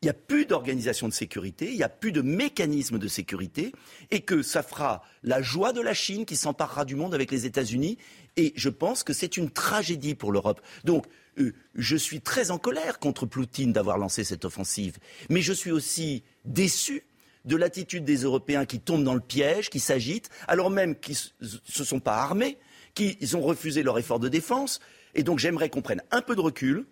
[0.04, 3.72] il n'y a plus d'organisation de sécurité, il n'y a plus de mécanisme de sécurité,
[4.12, 7.46] et que ça fera la joie de la Chine qui s'emparera du monde avec les
[7.46, 7.98] États-Unis.
[8.36, 10.60] Et je pense que c'est une tragédie pour l'Europe.
[10.84, 11.06] Donc,
[11.76, 14.98] je suis très en colère contre Poutine d'avoir lancé cette offensive,
[15.30, 17.04] mais je suis aussi déçu
[17.46, 21.48] de l'attitude des Européens qui tombent dans le piège, qui s'agitent, alors même qu'ils ne
[21.66, 22.58] se sont pas armés,
[22.96, 24.80] qu'ils ont refusé leur effort de défense.
[25.16, 26.86] Et donc, j'aimerais qu'on prenne un peu de recul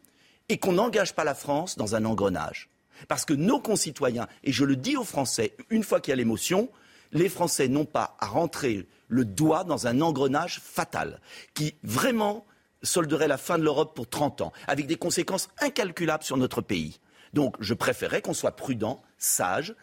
[0.49, 2.69] et qu'on n'engage pas la France dans un engrenage.
[3.07, 6.17] Parce que nos concitoyens, et je le dis aux Français, une fois qu'il y a
[6.17, 6.69] l'émotion,
[7.13, 11.19] les Français n'ont pas à rentrer le doigt dans un engrenage fatal
[11.53, 12.45] qui vraiment
[12.83, 16.99] solderait la fin de l'Europe pour 30 ans, avec des conséquences incalculables sur notre pays.
[17.33, 19.75] Donc je préférerais qu'on soit prudent, sage,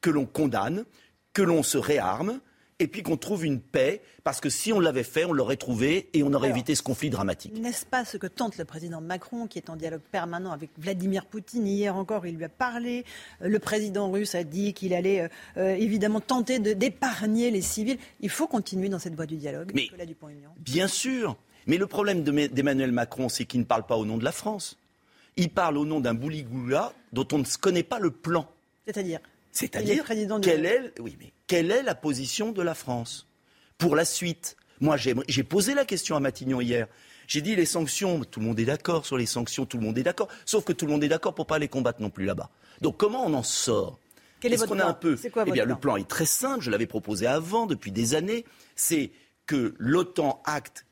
[0.00, 0.84] que l'on condamne,
[1.32, 2.40] que l'on se réarme,
[2.78, 6.10] et puis qu'on trouve une paix, parce que si on l'avait fait, on l'aurait trouvé
[6.12, 7.58] et on aurait évité ce conflit dramatique.
[7.58, 11.24] N'est-ce pas ce que tente le président Macron, qui est en dialogue permanent avec Vladimir
[11.24, 13.04] Poutine Hier encore, il lui a parlé.
[13.40, 17.98] Euh, le président russe a dit qu'il allait euh, euh, évidemment tenter d'épargner les civils.
[18.20, 19.72] Il faut continuer dans cette voie du dialogue.
[19.74, 19.88] Mais,
[20.58, 21.36] bien sûr.
[21.66, 24.78] Mais le problème d'Emmanuel Macron, c'est qu'il ne parle pas au nom de la France.
[25.36, 28.48] Il parle au nom d'un bouligoula dont on ne connaît pas le plan.
[28.86, 29.20] C'est-à-dire?
[29.52, 30.04] C'est-à-dire,
[30.42, 33.26] quelle, est, oui, mais quelle est la position de la France?
[33.78, 36.86] Pour la suite Moi, j'ai posé la question à Matignon hier.
[37.26, 39.98] J'ai dit les sanctions, tout le monde est d'accord sur les sanctions, tout le monde
[39.98, 42.24] est d'accord, sauf que tout le monde est d'accord pour pas les combattre non plus
[42.24, 42.50] là-bas.
[42.80, 43.98] Donc comment on en sort?
[44.40, 44.88] Quel est, votre plan?
[44.88, 46.62] un peu quoi, Eh bien, le plan est très simple.
[46.62, 48.44] Je l'avais proposé avant, depuis des années.
[48.76, 49.10] C'est
[49.46, 50.85] que l'OTAN acte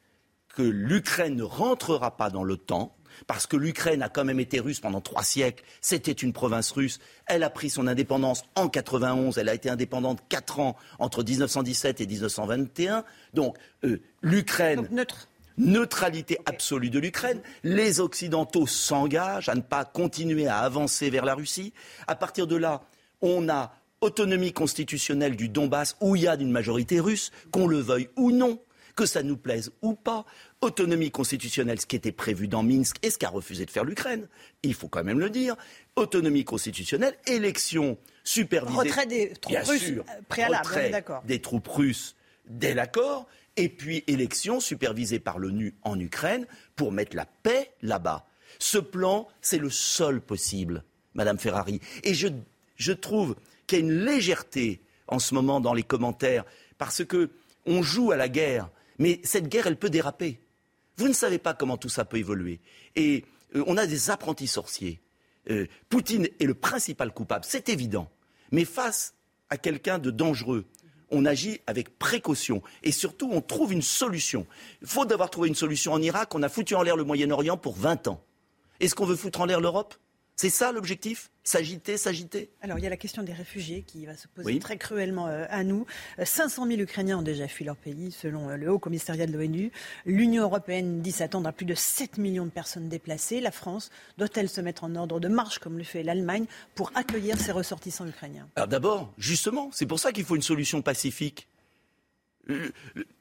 [0.55, 2.95] que l'Ukraine ne rentrera pas dans l'OTAN
[3.27, 6.99] parce que l'Ukraine a quand même été russe pendant trois siècles, c'était une province russe,
[7.27, 12.01] elle a pris son indépendance en 91, elle a été indépendante quatre ans entre 1917
[12.01, 14.89] et 1921, donc euh, l'Ukraine...
[14.91, 17.41] neutre neutralité absolue de l'Ukraine.
[17.63, 21.73] Les Occidentaux s'engagent à ne pas continuer à avancer vers la Russie.
[22.09, 22.83] À partir de là,
[23.23, 27.79] on a autonomie constitutionnelle du Donbass où il y a une majorité russe, qu'on le
[27.79, 28.59] veuille ou non,
[28.95, 30.25] que ça nous plaise ou pas.
[30.61, 34.29] Autonomie constitutionnelle, ce qui était prévu dans Minsk et ce qu'a refusé de faire l'Ukraine,
[34.63, 35.57] il faut quand même le dire.
[35.97, 38.79] Autonomie constitutionnelle, élection supervisée.
[38.79, 42.17] Retrait des troupes russes sûr, euh, préalable, retrait des troupes russes
[42.47, 43.27] dès l'accord,
[43.57, 46.47] et puis élection supervisée par l'ONU en Ukraine
[46.77, 48.27] pour mettre la paix là-bas.
[48.59, 50.85] Ce plan, c'est le seul possible,
[51.15, 51.81] Madame Ferrari.
[52.03, 52.29] Et je,
[52.77, 56.45] je trouve qu'il y a une légèreté en ce moment dans les commentaires,
[56.79, 57.31] parce que
[57.67, 58.69] on joue à la guerre,
[58.99, 60.41] mais cette guerre, elle peut déraper.
[60.97, 62.61] Vous ne savez pas comment tout ça peut évoluer.
[62.97, 63.25] Et
[63.57, 65.01] euh, on a des apprentis sorciers.
[65.51, 68.11] Euh, Poutine est le principal coupable, c'est évident.
[68.53, 69.15] Mais face
[69.51, 70.65] à quelqu'un de dangereux,
[71.11, 74.47] on agit avec précaution et surtout on trouve une solution.
[74.85, 77.77] Faute d'avoir trouvé une solution en Irak, on a foutu en l'air le Moyen-Orient pour
[77.77, 78.25] 20 ans.
[78.81, 79.95] Est-ce qu'on veut foutre en l'air l'Europe?
[80.37, 81.31] C'est ça l'objectif?
[81.45, 82.51] S'agiter, s'agiter?
[82.61, 84.59] Alors, il y a la question des réfugiés qui va se poser Oui.
[84.59, 85.87] très cruellement euh, à nous.
[86.19, 89.33] Euh, 500 000 Ukrainiens ont déjà fui leur pays, selon euh, le Haut Commissariat de
[89.33, 89.71] l'ONU.
[90.07, 93.41] L'Union européenne dit s'attendre à plus de 7 millions de personnes déplacées.
[93.41, 97.39] La France doit-elle se mettre en ordre de marche, comme le fait l'Allemagne, pour accueillir
[97.39, 98.49] ces ressortissants ukrainiens?
[98.57, 101.47] Alors d'abord, justement, c'est pour ça qu'il faut une solution pacifique.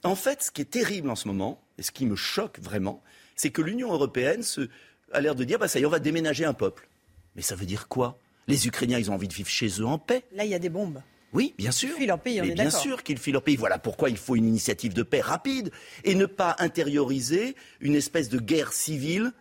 [0.04, 3.04] En fait, ce qui est terrible en ce moment, et ce qui me choque vraiment,
[3.36, 4.68] c'est que l'Union européenne se-
[5.12, 6.88] a l'air de dire, bah ça y est, on va déménager un peuple.
[7.36, 8.18] Mais ça veut dire quoi?
[8.48, 10.24] Les Ukrainiens, ils ont envie de vivre chez eux en paix.
[10.34, 11.02] Là, il y a des bombes.
[11.34, 11.90] Oui, bien sûr.
[11.90, 13.56] Ils fuient leur pays, on Mais est bien sûr qu'ils fuient leur pays.
[13.56, 15.72] Voilà pourquoi il faut une initiative de paix rapide
[16.04, 19.32] et ne pas intérioriser une espèce de guerre civile,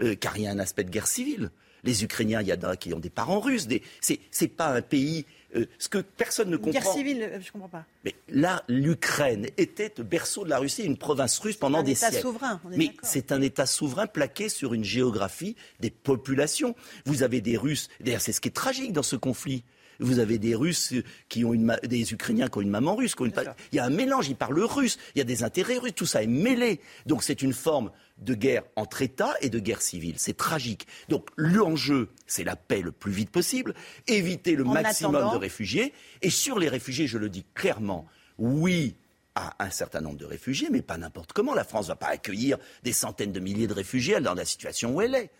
[0.00, 1.50] euh, car il y a un aspect de guerre civile.
[1.84, 3.66] Les Ukrainiens, il y en a qui ont des parents russes.
[3.66, 3.82] Des...
[4.00, 5.26] C'est pas un pays.
[5.54, 6.96] Euh, ce que personne ne Une guerre comprend.
[6.96, 7.84] civile, euh, je comprends pas.
[8.04, 11.92] Mais là, l'Ukraine était le berceau de la Russie, une province russe pendant un des
[11.92, 12.22] État siècles.
[12.26, 16.74] souverain, on est Mais c'est un État souverain plaqué sur une géographie des populations.
[17.04, 17.88] Vous avez des Russes.
[18.00, 19.64] D'ailleurs, c'est ce qui est tragique dans ce conflit.
[20.00, 20.94] Vous avez des Russes
[21.28, 23.14] qui ont une des Ukrainiens qui ont une maman russe.
[23.14, 23.32] qui ont une
[23.72, 24.28] Il y a un mélange.
[24.28, 24.98] Ils parlent russe.
[25.14, 25.94] Il y a des intérêts russes.
[25.94, 26.80] Tout ça est mêlé.
[27.06, 30.14] Donc c'est une forme de guerre entre États et de guerre civile.
[30.18, 30.86] C'est tragique.
[31.08, 33.74] Donc l'enjeu, c'est la paix le plus vite possible,
[34.06, 35.92] éviter le En maximum attendant- de réfugiés.
[36.22, 38.06] Et sur les réfugiés, je le dis clairement,
[38.38, 38.96] oui
[39.34, 41.54] à un certain nombre de réfugiés, mais pas n'importe comment.
[41.54, 44.94] La France ne va pas accueillir des centaines de milliers de réfugiés dans la situation
[44.94, 45.30] où elle est.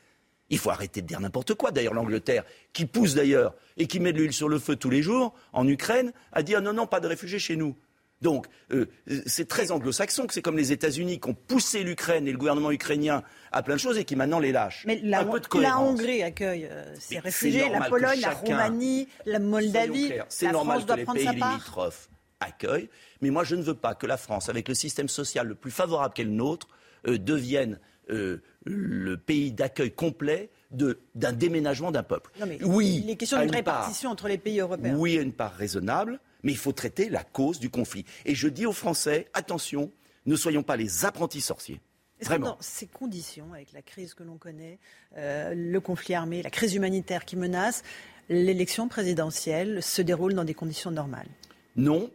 [0.52, 1.70] Il faut arrêter de dire n'importe quoi.
[1.70, 5.02] D'ailleurs, l'Angleterre, qui pousse d'ailleurs et qui met de l'huile sur le feu tous les
[5.02, 7.74] jours en Ukraine, a dit ah non, non, pas de réfugiés chez nous.
[8.20, 8.86] Donc, euh,
[9.26, 12.70] c'est très anglo-saxon que c'est comme les États-Unis qui ont poussé l'Ukraine et le gouvernement
[12.70, 14.84] ukrainien à plein de choses et qui maintenant les lâchent.
[14.86, 15.80] Mais la, un peu de la.
[15.80, 20.12] Hongrie accueille euh, ces Mais réfugiés, la Pologne, la Roumanie, la Moldavie.
[20.28, 22.10] C'est normal France doit que les prendre pays limitrophes
[22.40, 22.90] accueillent,
[23.22, 25.70] mais moi je ne veux pas que la France, avec le système social le plus
[25.70, 26.68] favorable qu'est le nôtre,
[27.08, 27.80] euh, devienne
[28.10, 32.30] euh, le pays d'accueil complet de- d'un déménagement d'un peuple.
[32.40, 33.76] Non, mais oui, il est question à d'une une part.
[33.80, 34.94] répartition entre les pays européens.
[34.96, 38.04] Oui, à une part raisonnable, mais il faut traiter la cause du conflit.
[38.24, 39.90] Et je dis aux Français, attention,
[40.26, 41.80] ne soyons pas les apprentis sorciers.
[42.20, 42.46] Que Vraiment.
[42.50, 44.78] dans ces conditions, avec la crise que l'on connaît,
[45.16, 47.82] euh, le conflit armé, la crise humanitaire qui menace,
[48.28, 51.26] l'élection présidentielle se déroule dans des conditions normales?
[51.74, 52.10] Non,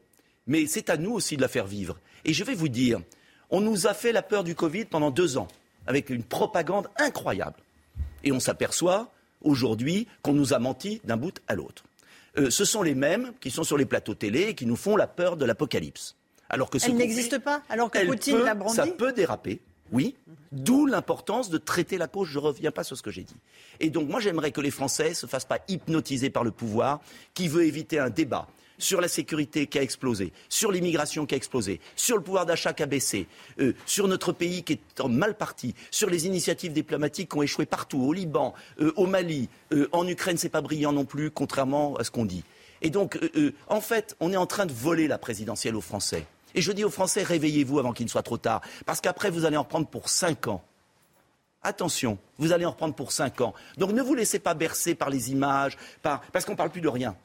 [0.45, 1.99] mais c'est à nous aussi de la faire vivre.
[2.23, 3.01] Et je vais vous dire,
[3.49, 5.49] on nous a fait la peur du Covid pendant deux ans,
[5.87, 7.57] avec une propagande incroyable.
[8.23, 9.11] Et on s'aperçoit
[9.41, 11.83] aujourd'hui qu'on nous a menti d'un bout à l'autre.
[12.37, 14.95] Euh, ce sont les mêmes qui sont sur les plateaux télé et qui nous font
[14.95, 16.15] la peur de l'apocalypse.
[16.49, 19.59] Alors que ce Elle n'existe pas, alors que Poutine l'a brandi Ça peut déraper,
[19.91, 20.15] oui.
[20.51, 22.29] D'où l'importance de traiter la cause.
[22.29, 23.35] Je ne reviens pas sur ce que j'ai dit.
[23.79, 27.01] Et donc, moi, j'aimerais que les Français ne se fassent pas hypnotiser par le pouvoir
[27.33, 28.47] qui veut éviter un débat
[28.77, 32.73] sur la sécurité qui a explosé, sur l'immigration qui a explosé, sur le pouvoir d'achat
[32.73, 33.27] qui a baissé,
[33.59, 37.43] euh, sur notre pays qui est en mal parti, sur les initiatives diplomatiques qui ont
[37.43, 41.31] échoué partout, au Liban, euh, au Mali, euh, en Ukraine, c'est pas brillant non plus,
[41.31, 42.43] contrairement à ce qu'on dit.
[42.81, 43.17] Et donc,
[43.69, 46.27] en fait, on est en train de voler la présidentielle aux Français.
[46.53, 49.45] Et je dis aux Français, réveillez-vous avant qu'il ne soit trop tard, parce qu'après, vous
[49.45, 50.63] allez en reprendre pour cinq ans.
[51.63, 53.53] Attention, vous allez en reprendre pour cinq ans.
[53.77, 56.21] Donc ne vous laissez pas bercer par les images, par...
[56.31, 57.15] parce qu'on ne parle plus de rien.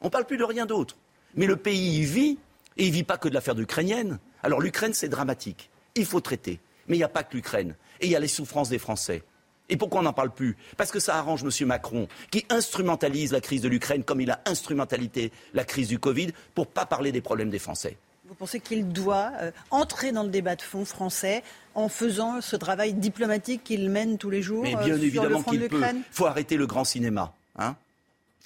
[0.00, 0.96] On ne parle plus de rien d'autre.
[1.34, 2.38] Mais le pays y vit,
[2.76, 4.18] et il ne vit pas que de l'affaire ukrainienne.
[4.42, 5.70] Alors l'Ukraine, c'est dramatique.
[5.94, 6.60] Il faut traiter.
[6.88, 7.74] Mais il n'y a pas que l'Ukraine.
[8.00, 9.22] Et il y a les souffrances des Français.
[9.68, 10.56] Et pourquoi on n'en parle plus?
[10.76, 11.68] Parce que ça arrange M.
[11.68, 16.32] Macron, qui instrumentalise la crise de l'Ukraine comme il a instrumentalisé la crise du Covid
[16.54, 17.96] pour ne pas parler des problèmes des Français.
[18.26, 21.42] Vous pensez qu'il doit euh, entrer dans le débat de fond français
[21.74, 25.42] en faisant ce travail diplomatique qu'il mène tous les jours Mais euh, bien sur évidemment
[25.42, 25.82] qu'il peut.
[25.84, 27.32] Il faut arrêter le grand cinéma.
[27.58, 27.64] Il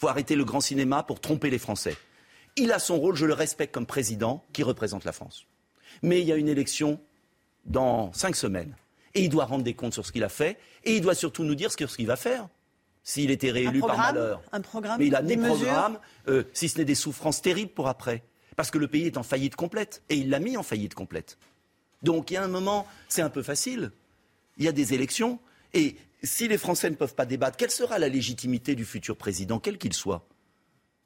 [0.05, 1.97] faut arrêter le grand cinéma pour tromper les Français.
[2.57, 5.47] Il a son rôle, je le respecte comme président qui représente la France.
[6.03, 7.01] Mais il y a une élection
[7.65, 8.77] dans cinq semaines.
[9.15, 10.59] Et il doit rendre des comptes sur ce qu'il a fait.
[10.85, 12.49] Et il doit surtout nous dire ce qu'il va faire.
[13.03, 14.43] S'il était réélu par malheur.
[14.53, 15.99] Un programme Mais il a des des programmes,
[16.29, 18.23] euh, si ce n'est des souffrances terribles pour après.
[18.57, 20.03] Parce que le pays est en faillite complète.
[20.11, 21.39] Et il l'a mis en faillite complète.
[22.03, 23.91] Donc il y a un moment, c'est un peu facile.
[24.59, 25.39] Il y a des élections.
[25.73, 29.59] Et si les Français ne peuvent pas débattre, quelle sera la légitimité du futur président,
[29.59, 30.27] quel qu'il soit?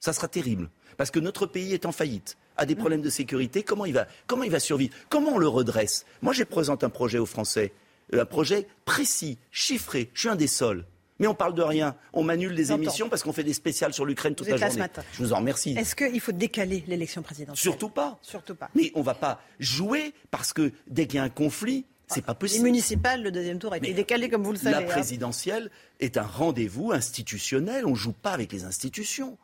[0.01, 0.70] Ça sera terrible.
[0.97, 3.62] Parce que notre pays est en faillite, a des problèmes de sécurité.
[3.62, 4.95] Comment il va, comment il va survivre?
[5.09, 6.05] Comment on le redresse?
[6.23, 7.73] Moi, je présente un projet aux Français.
[8.12, 10.11] Un projet précis, chiffré.
[10.15, 10.86] Je suis un des sols.
[11.20, 11.97] Mais on parle de rien.
[12.12, 14.61] On m'annule des émissions parce qu'on fait des spéciales sur l'Ukraine toute Vous la êtes
[14.62, 14.82] là ce journée.
[14.85, 15.03] matin.
[15.12, 15.73] Je vous en remercie.
[15.77, 17.61] Est-ce qu'il faut décaler l'élection présidentielle?
[17.61, 18.19] Surtout pas.
[18.23, 18.70] Surtout pas.
[18.77, 22.22] Mais on ne va pas jouer parce que dès qu'il y a un conflit, c'est
[22.22, 22.64] pas Les possible.
[22.64, 24.70] municipales, le deuxième tour a été décalé, comme vous le savez.
[24.72, 24.86] La hein.
[24.86, 25.70] présidentielle
[26.01, 27.86] est un rendez-vous institutionnel.
[27.86, 29.39] On ne joue pas avec les institutions.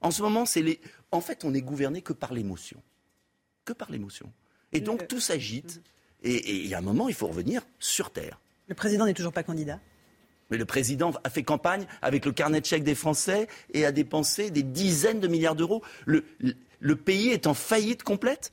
[0.00, 0.80] En ce moment, c'est les.
[1.12, 2.82] En fait, on est gouverné que par l'émotion,
[3.64, 4.32] que par l'émotion.
[4.72, 5.82] Et donc tout s'agite.
[6.22, 8.40] Et et il y a un moment, il faut revenir sur terre.
[8.68, 9.80] Le président n'est toujours pas candidat.
[10.50, 13.92] Mais le président a fait campagne avec le carnet de chèques des Français et a
[13.92, 15.82] dépensé des dizaines de milliards d'euros.
[16.06, 18.52] Le, le- le pays est en faillite complète.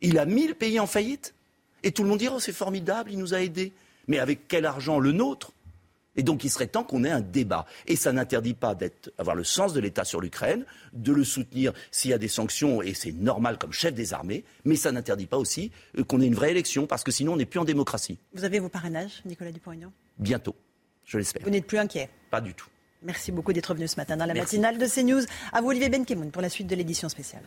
[0.00, 1.34] Il a mis le pays en faillite.
[1.82, 3.72] Et tout le monde dira, oh, c'est formidable, il nous a aidés.
[4.08, 5.52] Mais avec quel argent Le nôtre?
[6.14, 7.64] Et donc il serait temps qu'on ait un débat.
[7.86, 12.10] Et ça n'interdit pas d'avoir le sens de l'État sur l'Ukraine, de le soutenir s'il
[12.10, 15.38] y a des sanctions, et c'est normal comme chef des armées, mais ça n'interdit pas
[15.38, 18.18] aussi euh, qu'on ait une vraie élection, parce que sinon on n'est plus en démocratie.
[18.34, 19.90] Vous avez vos parrainages, Nicolas Dupont-Aignan?
[20.18, 20.54] Bientôt,
[21.06, 21.42] je l'espère.
[21.44, 22.10] Vous n'êtes plus inquiet?
[22.30, 22.68] Pas du tout.
[23.02, 24.58] Merci beaucoup d'être venu ce matin dans la Merci.
[24.58, 25.22] matinale de CNews.
[25.52, 27.42] À vous, Olivier Benkemoun, pour la suite de l'édition spéciale.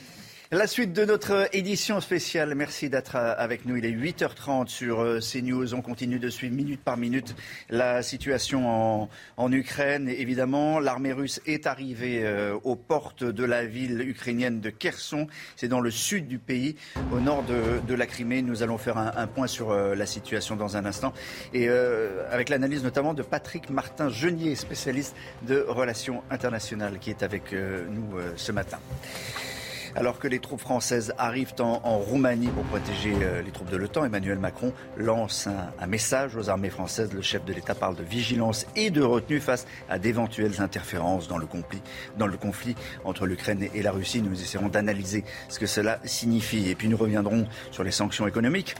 [0.52, 2.54] La suite de notre édition spéciale.
[2.54, 3.78] Merci d'être euh, avec nous.
[3.78, 5.74] Il est 8h30 sur euh, CNews.
[5.74, 7.36] On continue de suivre minute par minute
[7.70, 10.08] la situation en, Ukraine.
[10.08, 15.28] Évidemment, l'armée russe est arrivée euh, aux portes de la ville ukrainienne de Kherson.
[15.56, 16.76] C'est dans le sud du pays,
[17.12, 18.42] au nord de, la Crimée.
[18.42, 21.14] Nous allons faire un, point sur euh, la situation dans un instant.
[21.54, 25.16] Et euh, avec l'analyse notamment de Patrick Martin-Genier, spécialiste
[25.48, 28.78] de relations internationales, qui est avec euh, nous euh, ce matin.
[29.98, 33.78] Alors que les troupes françaises arrivent en, en Roumanie pour protéger euh, les troupes de
[33.78, 37.14] l'OTAN, Emmanuel Macron lance un, un message aux armées françaises.
[37.14, 41.38] Le chef de l'État parle de vigilance et de retenue face à d'éventuelles interférences dans
[41.38, 41.82] le conflit,
[42.18, 44.22] dans le conflit entre l'Ukraine et la Russie.
[44.22, 46.70] Nous essaierons d'analyser ce que cela signifie.
[46.70, 48.76] Et puis nous reviendrons sur les sanctions économiques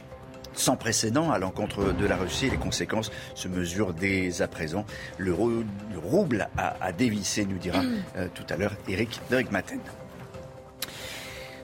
[0.52, 2.50] sans précédent à l'encontre de la Russie.
[2.50, 4.84] Les conséquences se mesurent dès à présent.
[5.16, 7.80] Le, rou- le rouble a, a dévissé, nous dira
[8.16, 9.18] euh, tout à l'heure Eric
[9.50, 9.80] Maten.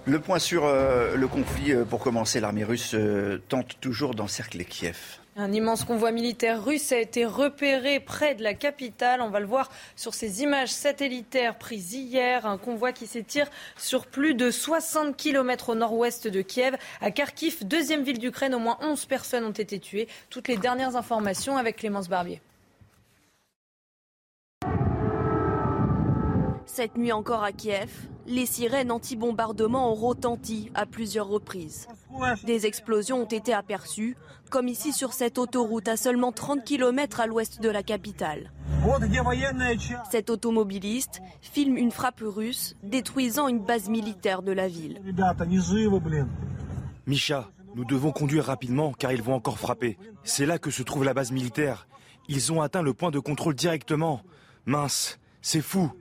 [0.04, 4.64] Le point sur euh, le conflit, euh, pour commencer, l'armée russe euh, tente toujours d'encercler
[4.64, 4.96] Kiev.
[5.36, 9.20] Un immense convoi militaire russe a été repéré près de la capitale.
[9.20, 12.46] On va le voir sur ces images satellitaires prises hier.
[12.46, 13.46] Un convoi qui s'étire
[13.76, 16.76] sur plus de 60 km au nord-ouest de Kiev.
[17.00, 20.08] À Kharkiv, deuxième ville d'Ukraine, au moins 11 personnes ont été tuées.
[20.30, 22.42] Toutes les dernières informations avec Clémence Barbier.
[26.74, 27.90] Cette nuit encore à Kiev,
[28.26, 31.86] les sirènes anti-bombardement ont retenti à plusieurs reprises.
[32.44, 34.16] Des explosions ont été aperçues,
[34.48, 38.52] comme ici sur cette autoroute à seulement 30 km à l'ouest de la capitale.
[40.10, 44.98] Cet automobiliste filme une frappe russe détruisant une base militaire de la ville.
[47.06, 49.98] Misha, nous devons conduire rapidement car ils vont encore frapper.
[50.24, 51.86] C'est là que se trouve la base militaire.
[52.28, 54.22] Ils ont atteint le point de contrôle directement.
[54.64, 55.92] Mince, c'est fou.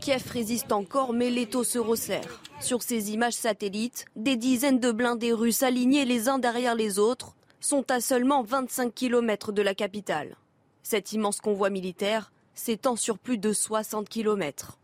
[0.00, 2.42] Kiev résiste encore, mais l'étau se resserre.
[2.60, 7.34] Sur ces images satellites, des dizaines de blindés russes alignés les uns derrière les autres
[7.60, 10.36] sont à seulement 25 km de la capitale.
[10.82, 14.78] Cet immense convoi militaire s'étend sur plus de 60 km.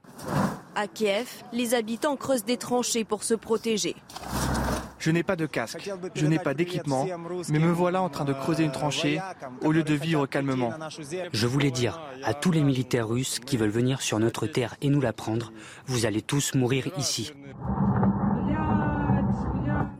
[0.74, 3.97] À Kiev, les habitants creusent des tranchées pour se protéger.
[4.99, 7.07] Je n'ai pas de casque, je n'ai pas d'équipement,
[7.49, 9.20] mais me voilà en train de creuser une tranchée
[9.62, 10.73] au lieu de vivre calmement.
[11.33, 14.89] Je voulais dire à tous les militaires russes qui veulent venir sur notre terre et
[14.89, 15.53] nous la prendre,
[15.87, 17.33] vous allez tous mourir ici.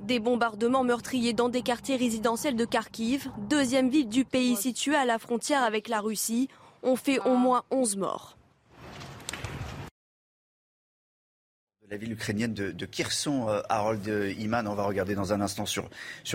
[0.03, 5.05] Des bombardements meurtriers dans des quartiers résidentiels de Kharkiv, deuxième ville du pays située à
[5.05, 6.49] la frontière avec la Russie,
[6.83, 8.38] ont fait au moins 11 morts.
[11.91, 15.65] La ville ukrainienne de, Kherson, euh, Harold euh, Iman, on va regarder dans un instant
[15.65, 15.89] sur,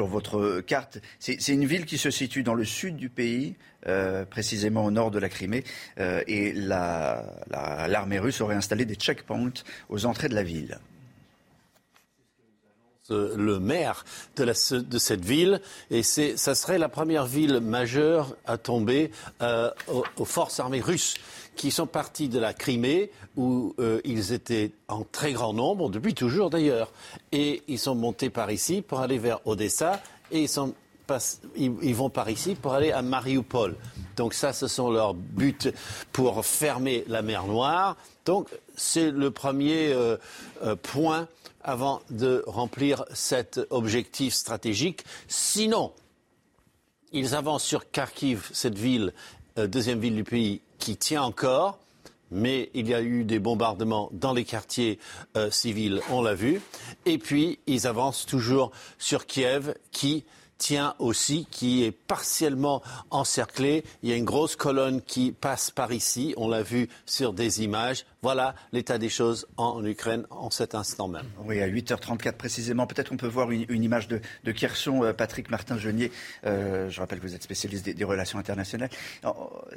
[0.08, 0.98] votre euh, carte.
[1.20, 3.56] C'est une ville qui se situe dans le sud du pays,
[4.30, 5.66] précisément au nord de la Crimée,
[5.98, 9.52] et la- la- l'armée russe aurait installé des checkpoints
[9.90, 10.80] aux entrées de la ville.
[13.10, 14.06] le maire
[14.38, 14.46] de,
[14.80, 15.62] de cette ville
[15.92, 19.12] et ça serait la première ville majeure à tomber
[20.18, 21.16] aux forces armées russes
[21.56, 26.14] qui sont partis de la Crimée, où euh, ils étaient en très grand nombre, depuis
[26.14, 26.92] toujours d'ailleurs,
[27.32, 30.02] et ils sont montés par ici pour aller vers Odessa,
[30.32, 30.46] et
[31.58, 33.76] ils vont par ici pour aller à Mariupol.
[34.16, 35.74] Donc ça, ce sont leurs buts
[36.12, 37.98] pour fermer la mer Noire.
[38.26, 40.18] Donc c'est le premier euh,
[40.64, 41.28] euh, point
[41.64, 45.04] avant de remplir cet objectif stratégique.
[45.28, 45.94] Sinon,
[47.12, 49.14] ils avancent sur Kharkiv, cette ville,
[49.58, 51.80] deuxième ville du pays, qui tient encore.
[52.32, 54.98] Mais il y a eu des bombardements dans les quartiers
[55.52, 56.62] civils, on l'a vu.
[57.06, 60.26] Et puis, ils avancent toujours sur Kiev, qui
[60.58, 62.82] tient aussi, qui est partiellement
[63.12, 63.84] encerclé.
[64.02, 66.34] Il y a une grosse colonne qui passe par ici.
[66.38, 68.06] On l'a vu sur des images.
[68.24, 71.26] Voilà l'état des choses en Ukraine en cet instant même.
[71.44, 72.88] Oui, à 8h34 précisément.
[72.88, 74.54] Peut-être on peut voir une, image de, de.
[74.88, 76.10] Euh, Patrick Martin-Genier,
[76.46, 78.90] euh, je rappelle que vous êtes spécialiste des, relations internationales.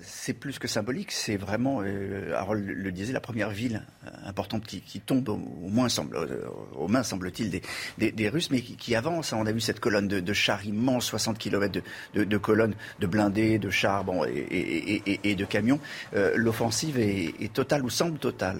[0.01, 3.83] C'est plus que symbolique, c'est vraiment, euh, Harold le disait, la première ville
[4.25, 6.17] importante qui, tombe, au, moins semble,
[6.77, 7.61] aux mains, semble-t-il,
[7.99, 9.33] des, Russes, mais qui, avance.
[9.33, 11.81] On a vu cette colonne de, chars immense, 60 km
[12.15, 15.81] de, colonnes de blindés, de chars et, de camions.
[16.13, 18.55] L'offensive est, est totale ou semble totale euh,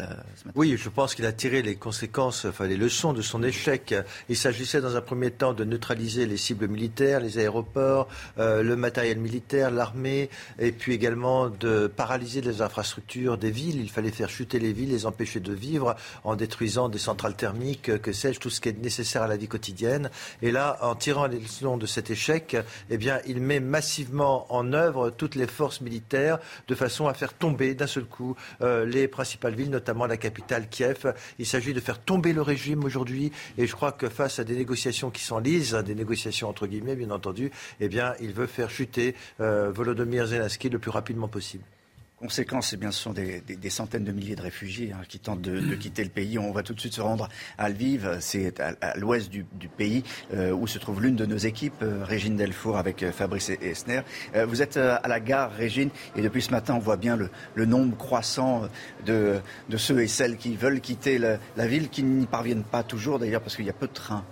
[0.55, 3.95] oui, je pense qu'il a tiré les conséquences, enfin les leçons de son échec.
[4.29, 8.09] Il s'agissait dans un premier temps de neutraliser les cibles militaires, les aéroports,
[8.39, 13.81] euh, le matériel militaire, l'armée, et puis également de paralyser les infrastructures des villes.
[13.81, 18.01] Il fallait faire chuter les villes, les empêcher de vivre en détruisant des centrales thermiques,
[18.01, 20.11] que sais-je, tout ce qui est nécessaire à la vie quotidienne.
[20.43, 22.57] Et là, en tirant les leçons de cet échec,
[22.91, 26.39] eh bien, il met massivement en œuvre toutes les forces militaires
[26.69, 30.69] de façon à faire tomber d'un seul coup euh, les principales villes notamment la capitale
[30.69, 31.15] Kiev.
[31.39, 34.57] Il s'agit de faire tomber le régime aujourd'hui et je crois que face à des
[34.57, 38.71] négociations qui sont lises, des négociations entre guillemets bien entendu, eh bien il veut faire
[38.71, 41.65] chuter euh, Volodymyr Zelensky le plus rapidement possible.
[42.19, 45.75] Conséquence, eh bien, ce sont des, centaines de milliers de réfugiés hein, qui tentent de,
[45.75, 46.39] quitter le pays.
[46.39, 47.29] On va tout de suite se rendre
[47.59, 50.03] à Lviv, c'est à, l'ouest du, pays,
[50.33, 54.01] euh, où se trouve l'une de nos équipes, euh, Régine Delfour, avec euh, Fabrice Esner.
[54.49, 57.95] vous êtes à la gare, Régine, et depuis ce matin, on voit bien le, nombre
[57.99, 58.63] croissant
[59.05, 59.39] de,
[59.77, 63.57] ceux et celles qui veulent quitter la ville, qui n'y parviennent pas toujours, d'ailleurs, parce
[63.57, 64.25] qu'il y a peu de trains.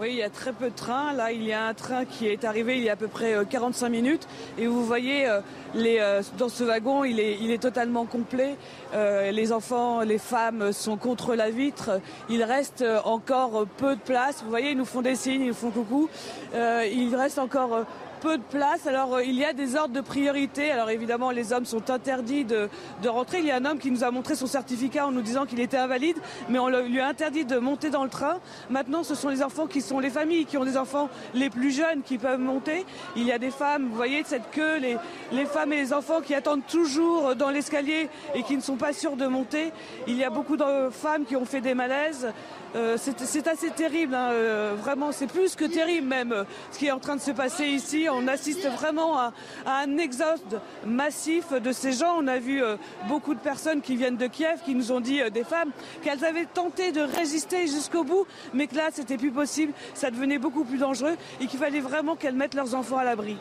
[0.00, 1.12] Oui, il y a très peu de trains.
[1.12, 3.34] Là, il y a un train qui est arrivé il y a à peu près
[3.50, 4.28] 45 euh, minutes.
[4.56, 5.40] Et vous voyez, euh,
[5.74, 8.56] euh, dans ce wagon, il est, totalement complet.
[8.94, 12.00] les enfants, les femmes sont contre la vitre.
[12.30, 14.42] Il reste encore peu de place.
[14.44, 16.08] Vous voyez, ils nous font des signes, ils nous font coucou.
[16.54, 17.84] il reste encore
[18.18, 18.86] peu de place.
[18.86, 20.70] Alors euh, il y a des ordres de priorité.
[20.70, 22.68] Alors évidemment, les hommes sont interdits de,
[23.06, 23.38] rentrer.
[23.38, 25.60] Il y a un homme qui nous a montré son certificat en nous disant qu'il
[25.60, 26.16] était invalide,
[26.48, 28.38] mais on lui a interdit de monter dans le train.
[28.70, 31.70] Maintenant, ce sont les enfants qui sont les familles qui ont des enfants les plus
[31.70, 32.84] jeunes qui peuvent monter.
[33.16, 34.96] Il y a des femmes, vous voyez, cette queue, les,
[35.32, 38.92] les femmes et les enfants qui attendent toujours dans l'escalier et qui ne sont pas
[38.92, 39.72] sûrs de monter.
[40.06, 42.28] Il y a beaucoup de femmes qui ont fait des malaises.
[42.76, 46.86] Euh, c'est assez terrible, hein, euh, vraiment, c'est plus que terrible même euh, ce qui
[46.86, 48.06] est en train de se passer ici.
[48.10, 49.32] On assiste vraiment à,
[49.66, 52.16] un exode massif de ces gens.
[52.18, 52.62] On a vu
[53.08, 55.70] beaucoup de personnes qui viennent de Kiev, qui nous ont dit, des femmes,
[56.02, 60.38] qu'elles avaient tenté de résister jusqu'au bout, mais que là, c'était plus possible, ça devenait
[60.38, 63.36] beaucoup plus dangereux et qu'il fallait vraiment qu'elles mettent leurs enfants à l'abri.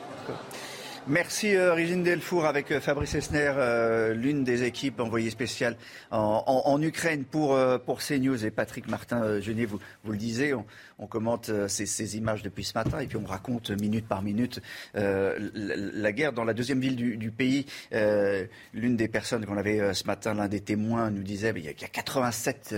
[1.10, 5.78] Merci euh, Régine Delfour avec euh, Fabrice Esner, euh, l'une des équipes envoyées spéciales
[6.12, 10.54] en, Ukraine pour, pour CNews et Patrick Martin Genier, vous, vous le disiez,
[11.00, 14.60] on commente euh, ces, images depuis ce matin et puis on raconte minute par minute
[14.96, 17.66] euh, la, guerre dans la deuxième ville du, pays.
[17.94, 21.70] Euh, l'une des personnes qu'on avait ce matin, l'un des témoins, nous disait qu'il y,
[21.70, 22.76] a 87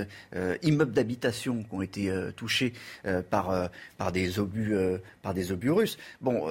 [0.64, 2.74] immeubles d'habitation qui ont été touchés
[3.30, 4.76] par, par, des obus,
[5.22, 5.98] par des obus russes.
[6.22, 6.48] Bon,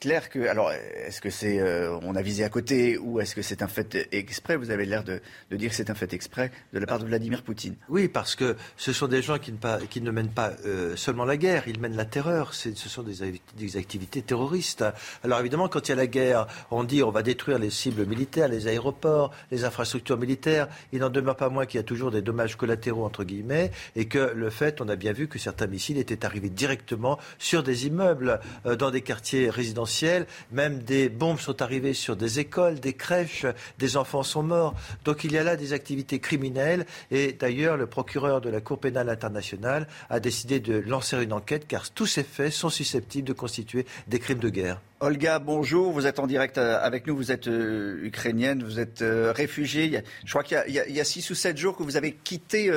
[0.00, 0.48] clair que.
[0.48, 0.72] Alors,
[1.06, 1.62] est-ce que c'est.
[2.02, 4.56] on a visé à côté ou est-ce que c'est un fait exprès?
[4.56, 5.20] Vous avez l'air de,
[5.52, 7.76] dire que c'est un fait exprès de la part de Vladimir Poutine.
[7.88, 10.52] Oui, parce que ce sont des gens qui ne, mènent pas
[10.96, 12.54] seulement la guerre, ils mènent la terreur.
[12.54, 14.84] Ce sont des, activités terroristes.
[15.22, 18.06] Alors évidemment, quand il y a la guerre, on dit on va détruire les cibles
[18.06, 20.68] militaires, les aéroports, les infrastructures militaires.
[20.92, 24.06] Il n'en demeure pas moins qu'il y a toujours des dommages collatéraux, entre guillemets, et
[24.06, 27.86] que le fait, on a bien vu que certains missiles étaient arrivés directement sur des
[27.86, 30.26] immeubles, euh, dans des quartiers résidentiels.
[30.50, 33.46] Même des bombes sont arrivées sur des écoles, des crèches,
[33.78, 34.74] des enfants sont morts.
[35.04, 36.86] Donc il y a là des activités criminelles.
[37.10, 41.66] Et d'ailleurs, le procureur de la Cour pénale internationale a décidé de lancer une enquête
[41.66, 44.80] car tous ces faits sont susceptibles de constituer des crimes de guerre.
[45.00, 45.92] Olga, bonjour.
[45.92, 47.14] Vous êtes en direct euh, avec nous.
[47.14, 50.02] Vous êtes euh, ukrainienne, vous êtes euh, réfugiée.
[50.24, 52.72] je crois qu'il y, a six ou sept jours que vous avez quitté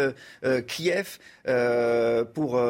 [0.68, 1.18] Kiev
[2.34, 2.62] pour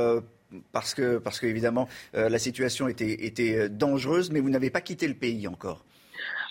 [0.71, 5.07] parce que parce que évidemment la situation était, était dangereuse, mais vous n'avez pas quitté
[5.07, 5.85] le pays encore.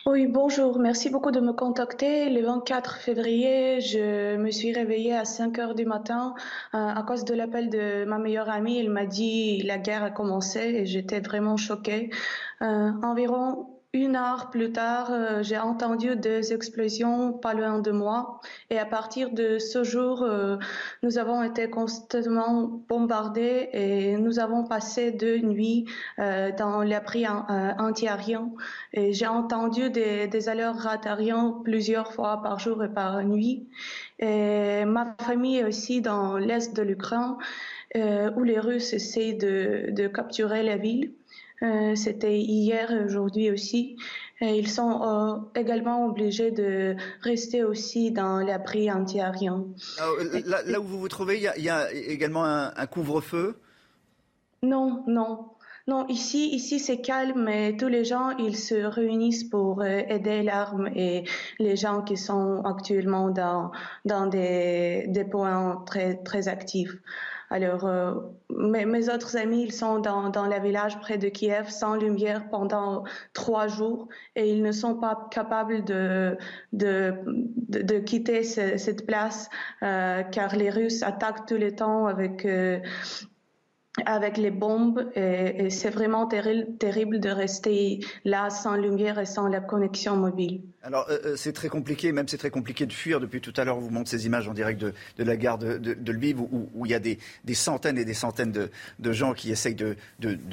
[0.06, 0.78] Oui, bonjour.
[0.78, 2.30] Merci beaucoup de me contacter.
[2.30, 6.34] Le 24 février, je me suis réveillée à 5 heures du matin
[6.74, 8.78] euh, à cause de l'appel de ma meilleure amie.
[8.78, 12.08] Elle m'a dit la guerre a commencé et j'étais vraiment choquée.
[12.62, 18.40] Euh, environ une heure plus tard, euh, j'ai entendu des explosions pas loin de moi.
[18.68, 20.58] Et à partir de ce jour, euh,
[21.02, 25.86] nous avons été constamment bombardés et nous avons passé deux nuits
[26.18, 28.50] euh, dans l'abri anti-aérien.
[28.92, 33.68] Et j'ai entendu des, des alertes aériens plusieurs fois par jour et par nuit.
[34.18, 37.36] Et ma famille est aussi dans l'est de l'Ukraine,
[37.94, 41.14] où les Russes essaient de, de capturer la ville.
[41.62, 43.96] Euh, c'était hier et aujourd'hui aussi.
[44.40, 49.64] ils sont euh, également obligés de rester aussi dans l'abri anti-aérien.
[50.00, 53.58] Euh, là, où vous vous trouvez, il y, a également un, couvre-feu?
[54.62, 55.48] Non, non.
[55.88, 60.88] Non, ici, ici c'est calme, mais tous les gens, ils se réunissent pour aider l'arme
[60.94, 61.24] et
[61.58, 63.70] les gens qui sont actuellement dans,
[64.04, 66.94] dans des, des points très, très actifs.
[67.50, 68.14] Alors, euh,
[68.50, 73.04] mes, autres amis, ils sont dans, dans le village près de Kiev sans lumière pendant
[73.32, 76.36] trois jours et ils ne sont pas capables de,
[76.72, 77.14] de,
[77.68, 79.48] de, quitter cette place
[79.82, 82.44] euh, car les Russes attaquent tout le temps avec...
[82.44, 82.80] Euh,
[84.06, 89.60] avec les bombes et, c'est vraiment terrible, de rester là sans lumière et sans la
[89.60, 90.62] connexion mobile.
[90.82, 93.20] Alors euh, euh, c'est très compliqué, même c'est très compliqué de fuir.
[93.20, 95.76] Depuis tout à l'heure, on vous montre ces images en direct de, la gare de,
[95.76, 97.18] de, Lviv où, il y a des,
[97.54, 99.96] centaines et des centaines de, gens qui essayent de,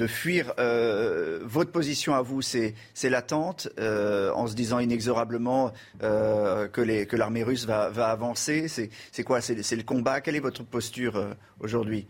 [0.07, 0.53] fuir.
[0.59, 2.73] Euh, votre position à vous, c'est
[3.03, 8.67] l'attente, en se disant inexorablement que l'armée russe va avancer.
[8.67, 9.41] C'est quoi?
[9.41, 10.22] C'est le combat?
[10.22, 12.07] Quelle est votre posture aujourd'hui?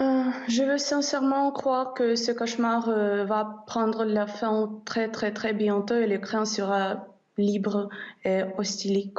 [0.00, 5.32] Euh, je veux sincèrement croire que ce cauchemar euh, va prendre la fin très très
[5.32, 7.06] très bientôt et l'écran sera
[7.36, 7.90] libre
[8.24, 9.18] et hostilique.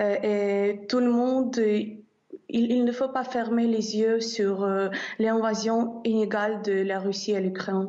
[0.00, 1.60] Euh, et tout le monde,
[2.48, 4.66] il, ne faut pas fermer les yeux sur
[5.18, 7.88] l'invasion inégale de la Russie à l'Ukraine.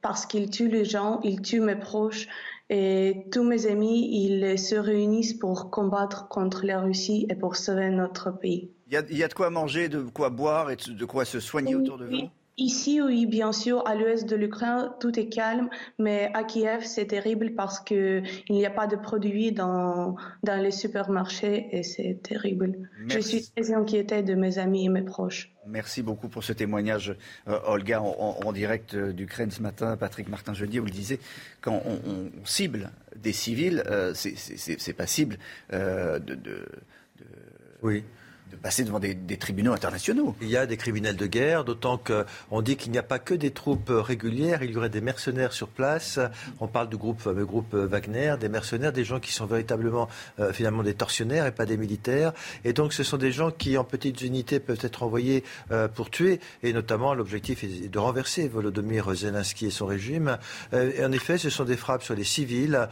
[0.00, 2.26] Parce qu'il tue les gens, il tue mes proches.
[2.74, 7.90] Et tous mes amis, ils se réunissent pour combattre contre la Russie et pour sauver
[7.90, 8.70] notre pays.
[8.90, 11.98] Il y, a de quoi manger, de quoi boire et de quoi se soigner autour
[11.98, 12.30] de vous?
[12.58, 17.06] Ici, oui, bien sûr, à l'ouest de l'Ukraine, tout est calme, mais à Kiev, c'est
[17.06, 22.90] terrible parce qu'il n'y a pas de produits dans, dans les supermarchés et c'est terrible.
[23.08, 25.50] Je suis très inquiétée de mes amis et mes proches.
[25.66, 27.16] Merci beaucoup pour ce témoignage,
[27.48, 29.96] euh, Olga, en, direct euh, d'Ukraine ce matin.
[29.96, 31.20] Patrick Martin-Jeudi, vous le disiez,
[31.62, 35.38] quand on, cible des civils, euh, c'est pas cible
[35.70, 36.66] de, de,
[37.82, 38.04] Oui
[38.56, 40.34] passer devant des, tribunaux internationaux.
[40.40, 43.34] Il y a des criminels de guerre, d'autant qu'on dit qu'il n'y a pas que
[43.34, 46.18] des troupes régulières, il y aurait des mercenaires sur place.
[46.60, 50.08] On parle du groupe, fameux groupe Wagner, des mercenaires, des gens qui sont véritablement
[50.38, 52.32] euh, finalement des tortionnaires et pas des militaires.
[52.64, 56.10] Et donc ce sont des gens qui, en petites unités, peuvent être envoyés euh, pour
[56.10, 56.40] tuer.
[56.62, 60.38] Et notamment, l'objectif est de renverser Volodymyr Zelensky et son régime.
[60.72, 62.88] Euh, en effet, ce sont des frappes sur les civils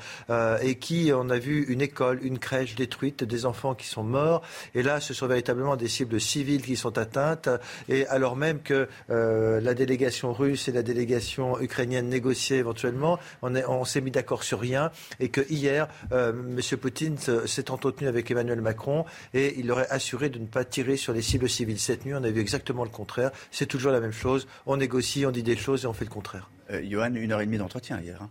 [0.62, 4.42] et qui, on a vu une école, une crèche détruite, des enfants qui sont morts.
[4.74, 7.48] Et là, ce sont véritablement des cibles civiles qui sont atteintes,
[7.88, 13.84] et alors même que euh, la délégation russe et la délégation ukrainienne négociaient éventuellement, on,
[13.84, 16.78] s'est mis d'accord sur rien, et que hier, euh, M.
[16.78, 19.04] Poutine s'est entretenu avec Emmanuel Macron,
[19.34, 21.78] et il aurait assuré de ne pas tirer sur les cibles civiles.
[21.78, 23.30] Cette nuit, on a vu exactement le contraire.
[23.50, 24.46] C'est toujours la même chose.
[24.66, 26.50] On négocie, on dit des choses et on fait le contraire.
[26.70, 28.22] Euh, Johan, une heure et demie d'entretien hier.
[28.22, 28.28] Hein,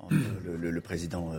[0.00, 0.14] entre
[0.56, 1.32] le, président